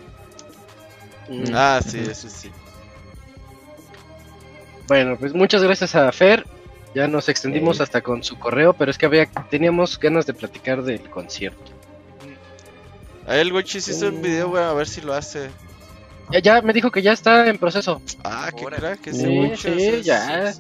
[1.29, 2.51] mm, Ah, sí, eso sí.
[4.89, 6.47] bueno, pues muchas gracias a Fer.
[6.95, 10.83] Ya nos extendimos hasta con su correo, pero es que había teníamos ganas de platicar
[10.83, 11.73] del concierto.
[13.27, 15.51] Ahí el Gochis hizo un video, güey, a ver si lo hace.
[16.31, 18.01] Ya, ya me dijo que ya está en proceso.
[18.25, 20.53] Ah, qué crack, ese Sí, sí, es- ya.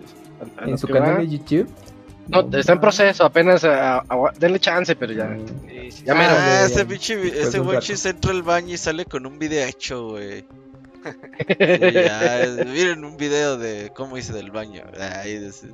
[0.65, 1.18] En su que canal va.
[1.18, 1.68] de YouTube.
[2.28, 5.34] No, está en proceso, apenas a- a- a- denle chance, pero ya.
[5.66, 6.18] Sí, sí, Ya sí.
[6.18, 6.34] mero.
[6.36, 10.08] Ah, ese pinche, ese de Gochis entra al baño y sale con un video hecho,
[10.10, 10.44] güey.
[11.48, 14.82] Sí, ya, es- miren un video de cómo hice del baño.
[15.00, 15.65] Ay, es-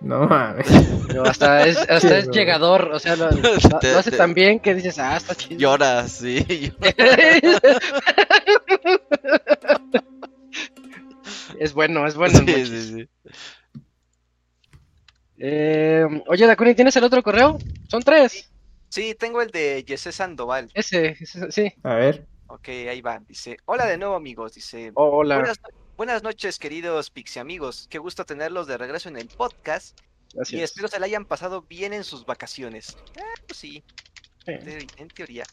[0.00, 0.66] No mames.
[1.08, 3.30] Pero hasta es, hasta Sí, es llegador, o sea, lo,
[3.92, 5.58] lo- hace tan bien que dices, ah, está chido.
[5.58, 6.44] llora, sí.
[11.58, 12.38] es bueno, es bueno.
[12.38, 12.68] el sí, Mochis.
[12.68, 13.08] sí, sí.
[15.38, 17.58] Eh, oye, Dakuni, ¿tienes el otro correo?
[17.88, 18.50] Son tres.
[18.88, 20.70] Sí, tengo el de Jesse Sandoval.
[20.74, 21.72] Ese, ese, sí.
[21.82, 22.26] A ver.
[22.46, 23.20] Ok, ahí va.
[23.26, 24.54] Dice, hola de nuevo amigos.
[24.54, 25.36] Dice, Oh, hola.
[25.38, 25.58] buenas,
[25.96, 27.86] buenas noches queridos Pixie amigos.
[27.90, 29.98] Qué gusto tenerlos de regreso en el podcast.
[30.50, 32.96] Y espero se la hayan pasado bien en sus vacaciones.
[33.18, 33.82] Ah, pues sí,
[34.44, 34.52] Sí.
[34.52, 35.44] en, en teoría.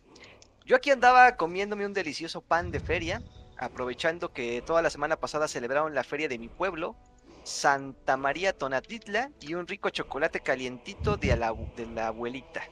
[0.65, 3.21] Yo aquí andaba comiéndome un delicioso pan de feria,
[3.57, 6.95] aprovechando que toda la semana pasada celebraron la feria de mi pueblo,
[7.43, 12.63] Santa María Tonatitla, y un rico chocolate calientito de la, de la abuelita.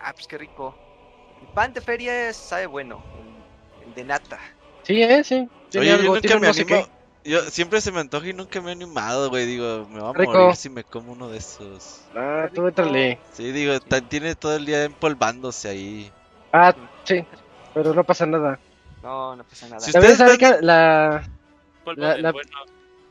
[0.00, 0.76] Ah, pues qué rico.
[1.42, 3.02] El pan de feria sabe bueno,
[3.82, 4.38] el, el de nata.
[4.84, 5.48] Sí, eh, sí.
[5.70, 6.76] Tiene Oye, yo algo, nunca tiene un me no sé animo.
[7.26, 9.46] Yo siempre se me antoja y nunca me he animado, güey.
[9.46, 10.32] Digo, me va a Rico.
[10.32, 12.02] morir si me como uno de esos.
[12.14, 13.18] Ah, tú éntale.
[13.32, 16.12] Sí, digo, tiene todo el día empolvándose ahí.
[16.52, 16.72] Ah,
[17.04, 17.24] sí.
[17.74, 18.58] Pero no pasa nada.
[19.02, 19.80] No, no pasa nada.
[19.80, 21.22] Si ustedes rica la,
[21.96, 22.50] La- la- bueno.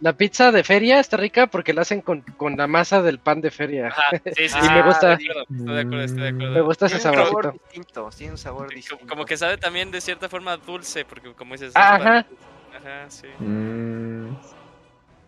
[0.02, 3.42] la pizza de feria, está rica porque la hacen con, con la masa del pan
[3.42, 3.88] de feria.
[3.88, 4.02] Ajá,
[4.35, 4.69] sí, sí, Y sí.
[4.72, 5.14] me gusta.
[5.14, 6.53] Estoy de acuerdo, estoy de acuerdo, estoy de acuerdo.
[6.53, 9.06] Me gusta ese sabor distinto, tiene un sabor distinto.
[9.08, 11.69] Como, que sabe también de cierta forma dulce, porque como dices...
[11.69, 11.98] es Ajá.
[11.98, 12.27] para-
[12.76, 13.28] Ajá, sí.
[13.40, 14.36] Mm,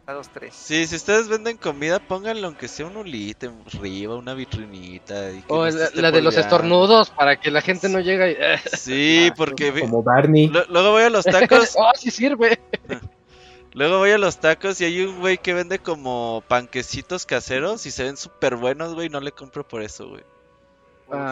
[0.05, 0.53] A dos, tres.
[0.55, 5.31] Sí, si ustedes venden comida, pónganle aunque sea un ulite arriba, una vitrinita.
[5.31, 8.35] y que O no la, de los estornudos para que la gente no llegue y...
[8.39, 8.59] eh.
[8.77, 10.47] Sí, porque vi- como Barney.
[10.69, 12.59] luego voy a los tacos, oh, sí sirve.
[13.73, 17.91] luego voy a los tacos y hay un güey que vende como panquecitos caseros y
[17.91, 20.23] se ven súper buenos, güey, no le compro por eso, güey.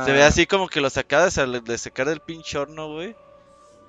[0.05, 0.27] Se ve Ah.
[0.27, 3.15] así como que los acaba de, secar del pinche horno, güey.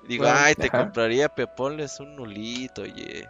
[0.07, 0.83] Digo, Bueno, ay, te ajá.
[0.85, 3.27] compraría, pero ponles un nulito, oye.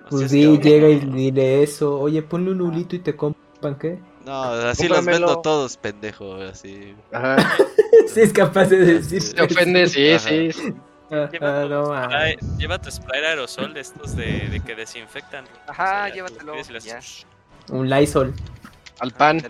[0.00, 0.62] No Pues sí, cabrón.
[0.62, 1.98] llega y dile eso.
[2.00, 4.00] Oye, ponle un nulito y te compran qué.
[4.24, 6.94] No, así los vendo todos, pendejo, así.
[7.12, 7.36] Ajá.
[8.12, 9.22] Si es capaz de decir.
[9.34, 10.28] Te ofende, sí, Ajá.
[10.28, 10.52] sí.
[10.52, 10.74] sí.
[11.10, 14.74] Ah, Lleva, ah, tu no, spray, lleva tu spray aerosol de estos de, de que
[14.74, 15.44] desinfectan.
[15.66, 16.54] Ajá, O sea, ya llévatelo,
[17.70, 18.34] Un Lysol.
[19.00, 19.40] Al pan.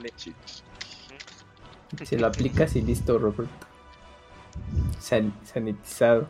[2.05, 3.49] Si lo aplicas y listo, Robert.
[4.99, 6.28] San- sanitizado.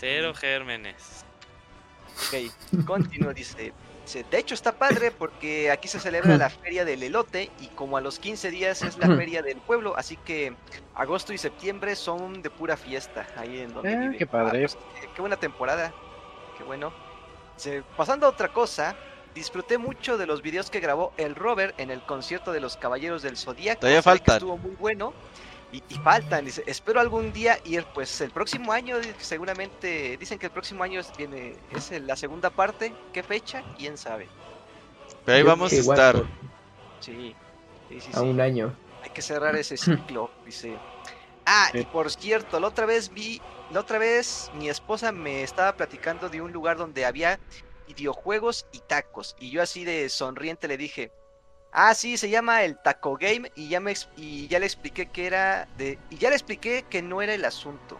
[0.00, 1.24] Cero gérmenes.
[2.28, 3.72] Ok, continúo, dice.
[4.30, 8.00] De hecho está padre porque aquí se celebra la feria del elote y como a
[8.00, 10.54] los 15 días es la feria del pueblo, así que
[10.94, 14.16] agosto y septiembre son de pura fiesta ahí en donde Eh, vive.
[14.18, 14.60] qué padre.
[14.60, 15.92] pues, qué, qué buena temporada,
[16.56, 16.92] qué bueno.
[17.56, 18.94] Dice, pasando a otra cosa,
[19.34, 23.22] disfruté mucho de los videos que grabó el Robert en el concierto de los Caballeros
[23.22, 23.80] del Zodíaco.
[23.80, 24.36] Todavía se faltan.
[24.36, 25.14] Estuvo muy bueno.
[25.70, 30.46] Y, y faltan, dice, espero algún día ir, pues el próximo año, seguramente, dicen que
[30.46, 33.64] el próximo año es, viene, es la segunda parte, ¿qué fecha?
[33.74, 34.32] ¿Quién sabe?
[35.24, 36.16] Pero ahí Yo vamos a estar.
[37.00, 37.36] Sí,
[37.88, 38.26] sí, sí, A sí.
[38.30, 38.76] un año.
[39.00, 40.82] Hay que cerrar ese ciclo, dice.
[41.46, 45.76] Ah, y por cierto, la otra vez vi, la otra vez mi esposa me estaba
[45.76, 47.40] platicando de un lugar donde había
[47.86, 49.34] videojuegos y tacos.
[49.38, 51.12] Y yo así de sonriente le dije,
[51.76, 53.52] ah, sí, se llama el Taco Game.
[53.54, 55.98] Y ya, me, y ya le expliqué que era de...
[56.10, 57.98] Y ya le expliqué que no era el asunto.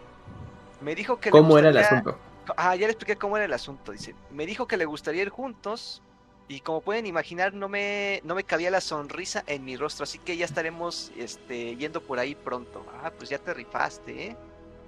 [0.80, 1.28] Me dijo que...
[1.28, 2.18] le ¿Cómo era el gustaría- asunto?
[2.56, 3.92] Ah, ya le expliqué cómo era el asunto.
[3.92, 6.02] Dice, me dijo que le gustaría ir juntos.
[6.48, 10.04] Y como pueden imaginar, no me, no me cabía la sonrisa en mi rostro.
[10.04, 12.86] Así que ya estaremos este, yendo por ahí pronto.
[13.02, 14.36] Ah, pues ya te rifaste, ¿eh?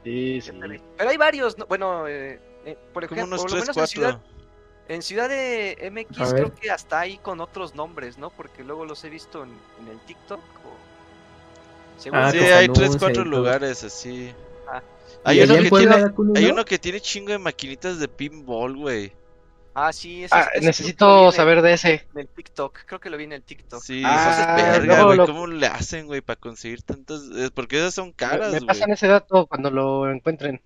[0.04, 0.52] Sí, sí.
[0.96, 1.66] Pero hay varios, ¿no?
[1.66, 4.37] Bueno, eh, eh, por Como ejemplo, unos por lo 3, menos en Ciudad, 4.
[4.88, 8.30] En Ciudad de MX creo que hasta ahí con otros nombres, ¿no?
[8.30, 9.50] Porque luego los he visto en,
[9.80, 10.40] en el TikTok.
[10.40, 11.98] O...
[12.00, 13.24] Según Ah, Sí, hay 3, anuncia 4 y todo.
[13.24, 14.32] lugares así.
[14.70, 14.82] Ah.
[15.24, 16.54] Hay ¿Y uno, que tiene, da con hay uno?
[16.54, 19.12] uno que tiene chingo de maquinitas de pinball, güey.
[19.74, 22.06] Ah, sí, ese, Ah, ese necesito el- saber de ese.
[22.14, 23.82] En el TikTok, creo que lo vi en el TikTok.
[23.82, 25.16] Sí, Ah, esas verga, luego güey.
[25.18, 27.20] lo- ¿Cómo le hacen, güey, para conseguir tantas?
[27.54, 28.66] Porque esas son caras, me güey.
[28.66, 30.60] pasan ese dato cuando lo encuentren.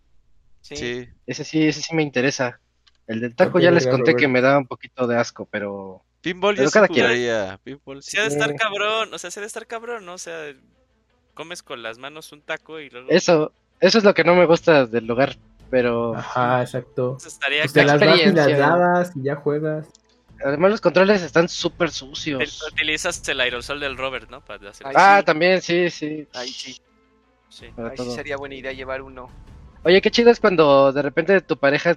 [0.62, 0.76] Sí.
[0.76, 1.08] Sí.
[1.26, 2.58] Ese sí, ese sí me interesa.
[3.06, 4.18] El del taco ya les conté Robert.
[4.18, 7.04] que me da un poquito de asco, pero Pinball Pero yo sí cada quien.
[7.06, 7.58] jugaría.
[7.64, 8.12] Pinball sí.
[8.12, 10.14] Sí ha de estar cabrón, o sea, se ha de estar cabrón, ¿no?
[10.14, 10.52] O sea,
[11.34, 13.08] comes con las manos un taco y luego...
[13.10, 15.36] eso, eso es lo que no me gusta del lugar.
[15.70, 17.16] Pero Ajá, exacto.
[17.18, 19.86] Eso estaría Pues te la las das y las lavas y ya juegas.
[20.44, 22.62] además los controles están súper sucios.
[22.70, 24.42] Utilizas el aerosol del Robert, ¿no?
[24.44, 25.24] Para hacer Ahí Ah, sí.
[25.24, 26.28] también, sí, sí.
[26.34, 26.76] Ahí sí,
[27.48, 27.66] Sí.
[27.78, 29.30] ahí sí sería buena idea llevar uno.
[29.82, 31.96] Oye, qué chido es cuando de repente tu pareja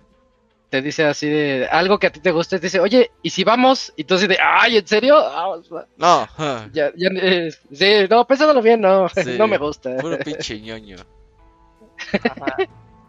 [0.70, 3.30] te dice así de algo que a ti te gusta y te dice, oye, ¿y
[3.30, 3.94] si vamos?
[3.96, 5.18] Y tú así de, ay, ¿en serio?
[5.18, 5.56] Ah,
[5.98, 6.28] No,
[6.74, 9.38] ya, ya, eh, sí, no, pensándolo bien, no, Sí.
[9.38, 9.96] no me gusta.
[9.98, 10.98] puro pinche ñoño.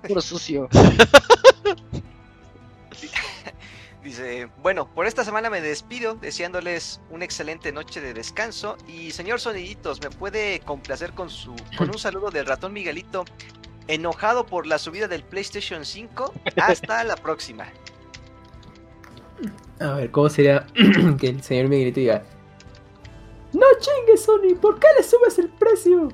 [0.06, 0.68] Puro sucio.
[4.02, 9.40] Dice, bueno, por esta semana me despido deseándoles una excelente noche de descanso y señor
[9.40, 13.24] Soniditos, ¿me puede complacer con su con un saludo del ratón Miguelito
[13.88, 16.32] enojado por la subida del PlayStation 5?
[16.56, 17.66] Hasta la próxima.
[19.80, 20.66] A ver, ¿cómo sería
[21.20, 22.22] que el señor Miguelito diga?
[23.52, 26.08] No chingues, Sony, ¿por qué le subes el precio?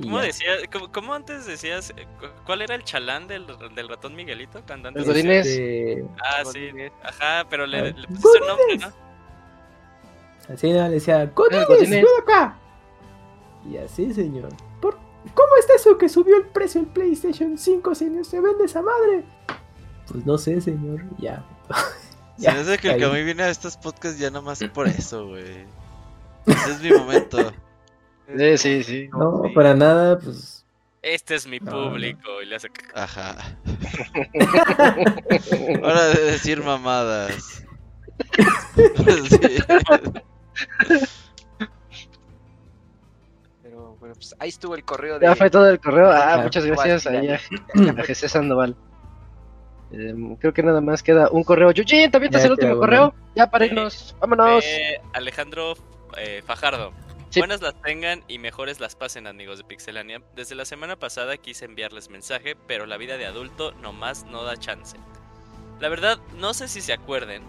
[0.00, 0.26] ¿Cómo ya.
[0.26, 0.58] decías?
[0.72, 1.90] ¿Cómo, cómo antes decías?
[1.96, 4.62] eh, cu- ¿Cuál era el chalán del, del ratón Miguelito?
[4.66, 5.46] Cuando antes El Godínez.
[5.46, 6.70] Este, Ah, sí.
[7.02, 10.54] Ajá, pero le, le pusiste un nombre, ¿no?
[10.54, 11.90] Así nada, le decía, ¡Godínez, Godínez.
[11.90, 12.58] ven acá!
[13.70, 14.48] Y así, señor.
[15.34, 18.64] ¿Por, ¿Cómo está eso que subió el precio del PlayStation 5 si no se vende
[18.64, 19.24] esa madre?
[20.10, 21.02] Pues no sé, señor.
[21.18, 21.44] Ya.
[22.38, 23.00] Se me hace que el ahí.
[23.00, 25.66] Camuy viene a estos podcasts ya nomás por eso, güey.
[26.46, 27.52] Ese es mi momento.
[28.36, 29.08] Sí, sí, sí.
[29.08, 30.64] No, para nada, pues.
[31.02, 32.42] Este es mi No, público.
[32.42, 32.68] Y le hace...
[32.94, 33.36] Ajá.
[35.82, 37.64] Hora de decir mamadas.
[39.30, 39.38] Sí.
[44.20, 45.26] Pues ahí estuvo el correo de.
[45.26, 46.10] Ya fue todo el correo.
[46.10, 47.40] Ah, muchas gracias ahí a,
[47.98, 48.76] a Jesús Sandoval.
[49.92, 51.70] Em, creo que nada más queda un correo.
[51.70, 53.14] Yuji, ¿también te Ya el último correo?
[53.34, 54.14] Ya para irnos.
[54.20, 54.62] Vámonos.
[54.62, 55.74] Eh, Alejandro
[56.18, 56.92] eh, Fajardo.
[57.30, 57.40] Sí.
[57.40, 60.20] Buenas las tengan y mejores las pasen amigos de Pixelania.
[60.36, 64.58] Desde la semana pasada quise enviarles mensaje, pero la vida de adulto nomás no da
[64.58, 64.98] chance.
[65.78, 67.42] La verdad, no sé si se acuerden.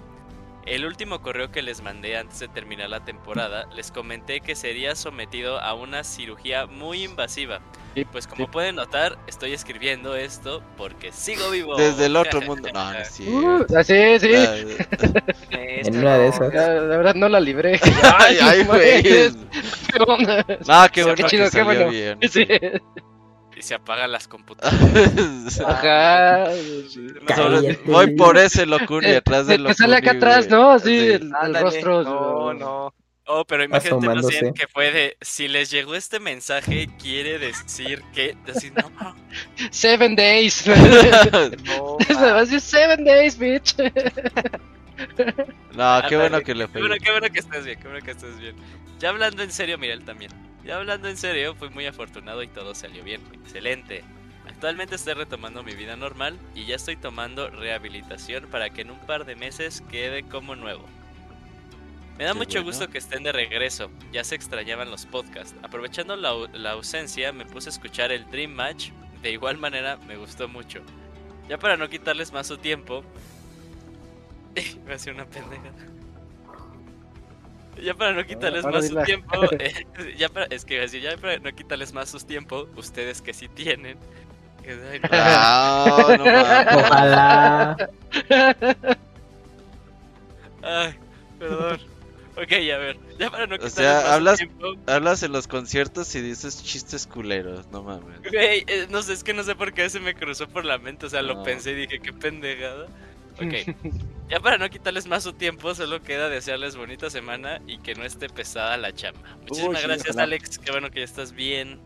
[0.66, 4.96] El último correo que les mandé antes de terminar la temporada, les comenté que sería
[4.96, 7.62] sometido a una cirugía muy invasiva.
[7.96, 11.76] Sí, Pues como pueden notar, estoy escribiendo esto porque sigo vivo.
[11.76, 12.70] Desde el otro mundo.
[12.74, 13.84] No, no es Uh, cierto.
[13.84, 14.30] sí, sí.
[15.50, 16.54] En una de esas.
[16.54, 17.80] La, la verdad no la libré.
[18.20, 19.04] Ay, ay, güey.
[19.04, 19.34] ¿Qué
[20.08, 20.46] onda?
[20.68, 21.88] No, qué Sí, bueno qué chido, que qué bueno.
[21.90, 22.20] bien.
[22.30, 22.46] Sí.
[23.62, 25.60] Y se apagan las computadoras.
[25.66, 26.48] Ajá.
[27.28, 27.80] Cállate.
[27.86, 30.50] Voy por ese locuni Eh, atrás te- del te sale acá atrás.
[30.50, 30.72] ¿no?
[30.72, 31.08] Así Sí.
[31.12, 32.04] el, el rostro.
[32.04, 32.94] No, no.
[33.28, 34.42] Oh, pero imagínate más Asomándose.
[34.42, 39.16] bien que fue de si les llegó este mensaje quiere decir que decir no
[39.70, 40.66] Seven days.
[40.68, 43.76] No, Me va a decir seven days, bitch.
[45.76, 46.82] No, qué bueno que le qué fue.
[46.82, 47.04] bueno, bien.
[47.04, 48.56] qué bueno que estés bien, qué bueno que estés bien.
[49.00, 50.32] Ya hablando en serio, Miguel también.
[50.64, 53.22] Ya hablando en serio, fui muy afortunado y todo salió bien.
[53.34, 54.04] Excelente.
[54.48, 59.00] Actualmente estoy retomando mi vida normal y ya estoy tomando rehabilitación para que en un
[59.00, 60.86] par de meses quede como nuevo.
[62.18, 62.66] Me da Qué mucho bueno.
[62.66, 65.56] gusto que estén de regreso, ya se extrañaban los podcasts.
[65.64, 68.90] Aprovechando la, la ausencia, me puse a escuchar el Dream Match,
[69.24, 70.82] de igual manera me gustó mucho.
[71.50, 73.04] Ya para no quitarles más su tiempo,
[74.86, 75.72] me hacía una pendeja.
[77.82, 79.86] Ya para no quitarles más su tiempo, eh,
[80.18, 83.98] ya para, es que ya para no quitarles más su tiempo, ustedes que sí tienen.
[84.64, 85.10] que- ay, no.
[85.12, 86.80] Ah, no.
[86.80, 87.90] Ojalá.
[90.64, 90.94] Ay,
[91.40, 91.80] perdón.
[92.38, 94.74] Ok, a ver, ya para no O quitarles sea, más su tiempo.
[94.88, 98.22] Hablas en los conciertos y dices chistes culeros, no mames.
[98.32, 100.78] Güey, eh, no sé, es que no sé por qué se me cruzó por la
[100.78, 102.88] mente, o sea, lo pensé y dije, qué pendejada.
[103.46, 103.76] Ok,
[104.30, 108.04] ya para no quitarles más su tiempo, solo queda desearles bonita semana y que no
[108.04, 109.38] esté pesada la chamba.
[109.42, 110.24] Muchísimas sí, gracias, ojalá.
[110.24, 111.80] Alex, qué bueno que ya estás bien.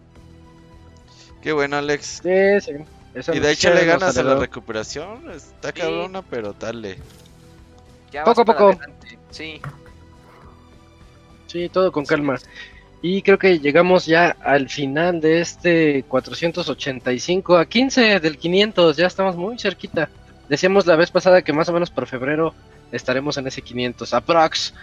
[1.42, 2.22] Qué bueno, Alex.
[2.24, 2.72] Sí, sí.
[3.14, 5.32] Esa Y de hecho le ganas a la recuperación.
[5.32, 6.98] Está cabrona, pero dale.
[8.12, 8.68] ya Poco a poco.
[8.70, 9.18] adelante.
[9.32, 9.62] Sí.
[11.48, 12.38] Sí, todo con calma.
[13.02, 18.98] Y creo que llegamos ya al final de este 485 a 15 del 500.
[18.98, 20.10] Ya estamos muy cerquita.
[20.50, 22.54] Decíamos la vez pasada que más o menos por febrero
[22.92, 24.14] estaremos en ese 500.
[24.14, 24.74] Aprox.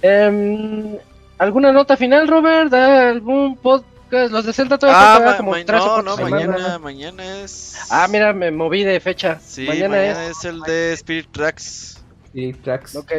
[0.00, 0.96] Em,
[1.38, 2.72] ¿Alguna nota final, Robert?
[2.72, 4.30] ¿Algún podcast?
[4.30, 6.48] Los de Zelda todavía Ah, como ma- tres o no, no, semanas.
[6.48, 7.78] mañana, mañana es.
[7.90, 9.38] Ah, mira, me moví de fecha.
[9.40, 10.38] Sí, mañana, mañana, es.
[10.38, 10.44] es...
[10.44, 12.04] el de Spirit Tracks.
[12.34, 12.94] Sí, tracks.
[12.96, 13.12] Ok.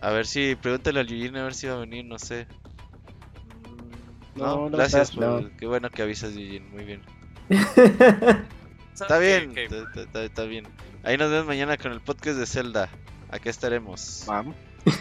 [0.00, 2.46] A ver si, pregúntale al Yujin a ver si va a venir, no sé.
[4.36, 5.50] No, No, no gracias, está, por- no.
[5.58, 7.02] qué bueno que avisas, Yujin, muy bien.
[8.94, 10.66] ¿Sabes Está bien, Que- está, está- está bien.
[11.08, 12.90] Ahí nos vemos mañana con el podcast de Zelda.
[13.30, 14.24] Aquí estaremos.
[14.26, 14.54] Vamos.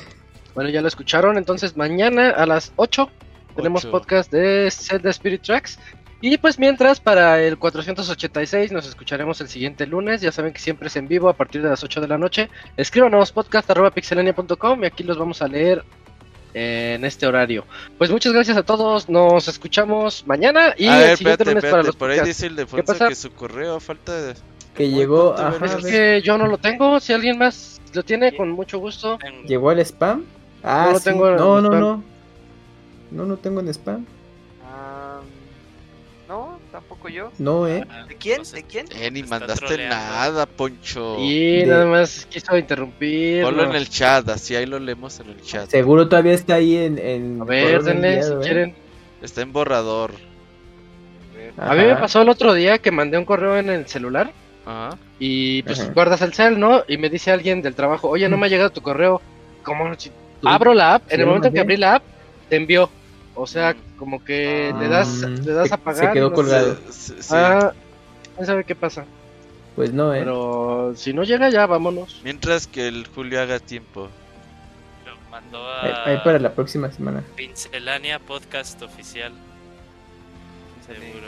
[0.56, 1.38] Bueno, ya lo escucharon.
[1.38, 3.12] Entonces, mañana a las 8
[3.58, 5.78] tenemos podcast de Zelda Spirit Tracks.
[6.22, 10.22] Y pues mientras, para el 486 nos escucharemos el siguiente lunes.
[10.22, 12.50] Ya saben que siempre es en vivo a partir de las 8 de la noche.
[12.78, 15.84] Escríbanos podcast.pixelania.com y aquí los vamos a leer
[16.56, 17.66] en este horario.
[18.00, 19.10] Pues muchas gracias a todos.
[19.10, 22.48] Nos escuchamos mañana y a el ver, siguiente espérate, lunes para los Por ahí dice
[22.48, 23.10] el pasa?
[23.10, 24.34] que su correo falta de...
[24.78, 25.76] Que llegó, verás.
[25.80, 27.00] Es que yo no lo tengo.
[27.00, 29.18] Si alguien más lo tiene, con mucho gusto.
[29.46, 30.24] ¿Llegó al spam?
[30.64, 31.04] Ah, No lo sí.
[31.06, 31.80] tengo en no, el no, spam.
[31.82, 32.04] no.
[33.12, 34.06] No, no tengo en spam.
[34.64, 35.20] Ah,
[36.28, 37.32] no, tampoco yo.
[37.40, 37.86] No, eh.
[37.90, 38.44] Ah, ¿De quién?
[38.44, 38.86] ¿De quién?
[38.96, 39.96] Eh, ni mandaste troleando.
[39.96, 41.16] nada, Poncho.
[41.20, 43.44] Y De- nada más quiso interrumpir.
[43.44, 45.70] Ponlo en el chat, así ahí lo leemos en el chat.
[45.70, 47.00] Seguro todavía está ahí en.
[47.00, 48.38] en A ver, denle si ¿eh?
[48.44, 48.76] quieren.
[49.22, 50.12] Está en borrador.
[51.58, 54.32] A mí me pasó el otro día que mandé un correo en el celular
[54.68, 54.98] Ajá.
[55.18, 55.92] y pues Ajá.
[55.94, 56.84] guardas el cel, ¿no?
[56.88, 59.22] Y me dice alguien del trabajo, oye, no me ha llegado tu correo.
[60.42, 60.48] ¿Tú?
[60.48, 62.04] abro la app, ¿Sí en el momento en que abrí la app,
[62.50, 62.90] te envió.
[63.36, 64.80] O sea, como que Ah.
[64.80, 66.08] le das, Mm, le das se- a pagar.
[66.08, 66.78] se quedó no colgado.
[66.90, 67.22] sé.
[67.22, 67.34] Sí.
[67.36, 67.72] Ah,
[68.36, 69.06] quién sabe qué pasa.
[69.76, 70.20] Pues no, eh.
[70.20, 72.22] Pero si no llega ya, vámonos.
[72.24, 74.10] Mientras que el Julio haga tiempo.
[75.06, 77.24] Lo mandó Ahí, a ahí para la próxima semana.
[77.36, 79.32] Pincelania Podcast Oficial.
[80.86, 81.28] Seguro.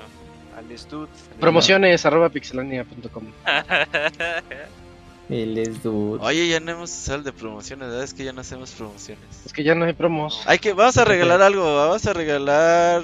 [0.57, 1.07] Al Stud.
[1.39, 3.23] Promociones arroba pixelania.com.
[5.29, 6.19] El dude.
[6.23, 8.03] Oye, ya no hemos usado el de promociones, ¿verdad?
[8.03, 9.23] Es que ya no hacemos promociones.
[9.45, 10.41] Es que ya no hay promos.
[10.47, 13.03] Hay que, vamos a regalar algo, vamos a regalar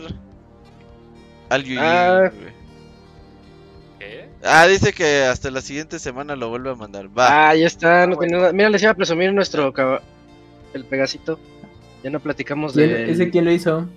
[1.49, 2.31] al Ah.
[3.99, 4.27] ¿Qué?
[4.43, 7.07] Ah, dice que hasta la siguiente semana lo vuelve a mandar.
[7.15, 7.49] Va.
[7.49, 8.07] Ah, ya está.
[8.07, 8.19] No bueno.
[8.21, 8.53] tenía nada.
[8.53, 10.01] Mira, les iba a presumir nuestro caba-
[10.73, 11.39] el Pegasito.
[12.03, 13.87] Ya no platicamos ¿Quién- de ¿Ese quién lo hizo?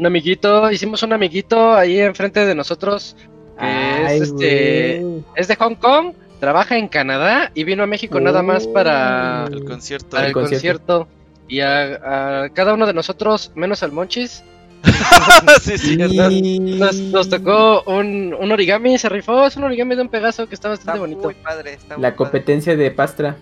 [0.00, 0.70] Un amiguito.
[0.70, 3.14] Hicimos un amiguito ahí enfrente de nosotros.
[3.58, 5.04] que Ay, es este.
[5.36, 6.14] Es de Hong Kong.
[6.40, 10.08] Trabaja en Canadá y vino a México nada más para, el concierto.
[10.10, 10.40] para el Oh.
[10.40, 10.98] concierto.
[11.06, 11.08] concierto.
[11.48, 14.42] Y a, a cada uno de nosotros, menos al Monchis,
[15.60, 15.98] sí, sí.
[16.00, 18.96] Y- nos, nos tocó un, un origami.
[18.96, 19.46] Se rifó.
[19.46, 21.22] Es un origami de un Pegaso que está bastante Está bonito.
[21.24, 21.74] muy padre.
[21.74, 22.16] Está muy La padre.
[22.16, 23.36] competencia de Pastra.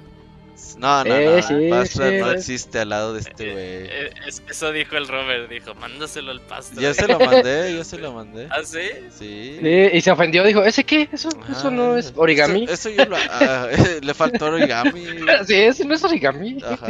[0.79, 1.43] No, no, Eh, no.
[1.43, 2.35] sí, Pastra sí, no eh.
[2.35, 3.65] existe al lado de este güey.
[3.65, 6.81] Eh, es- eso dijo el Robert, dijo, mándaselo al pasto.
[6.81, 8.47] Ya se lo mandé, ya se lo mandé.
[8.51, 8.79] ¿Ah, sí?
[9.19, 9.59] Sí.
[9.61, 10.45] Sí, y se ofendió.
[10.45, 11.09] Dijo: ¿Ese qué?
[11.13, 12.65] Eso, eso no es origami.
[12.65, 13.17] Eso, eso yo lo.
[13.31, 13.67] ah,
[14.03, 15.05] le faltó origami.
[15.47, 16.59] Sí, ese no es origami.
[16.65, 16.87] Ajá.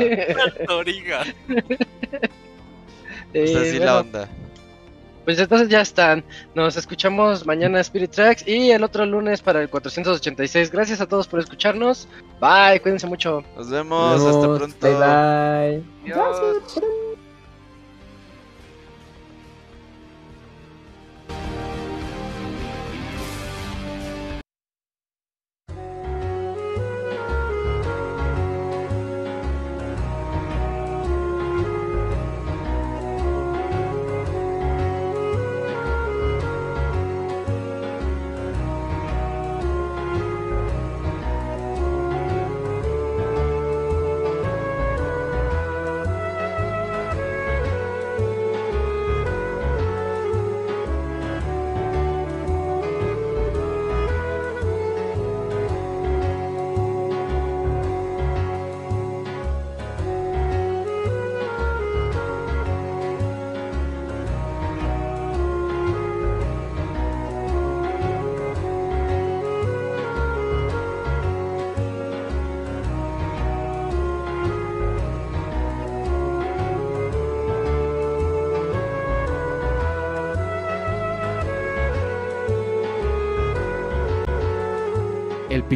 [0.68, 1.24] Origa.
[3.34, 4.28] Eh, O sea, sí bueno, la onda.
[5.28, 6.24] Pues entonces ya están.
[6.54, 10.70] Nos escuchamos mañana Spirit Tracks y el otro lunes para el 486.
[10.70, 12.08] Gracias a todos por escucharnos.
[12.40, 13.44] Bye, cuídense mucho.
[13.54, 14.58] Nos vemos, hasta Nos vemos.
[14.58, 14.76] pronto.
[14.80, 16.14] Bye bye.
[16.14, 16.38] Adiós.
[16.78, 17.07] El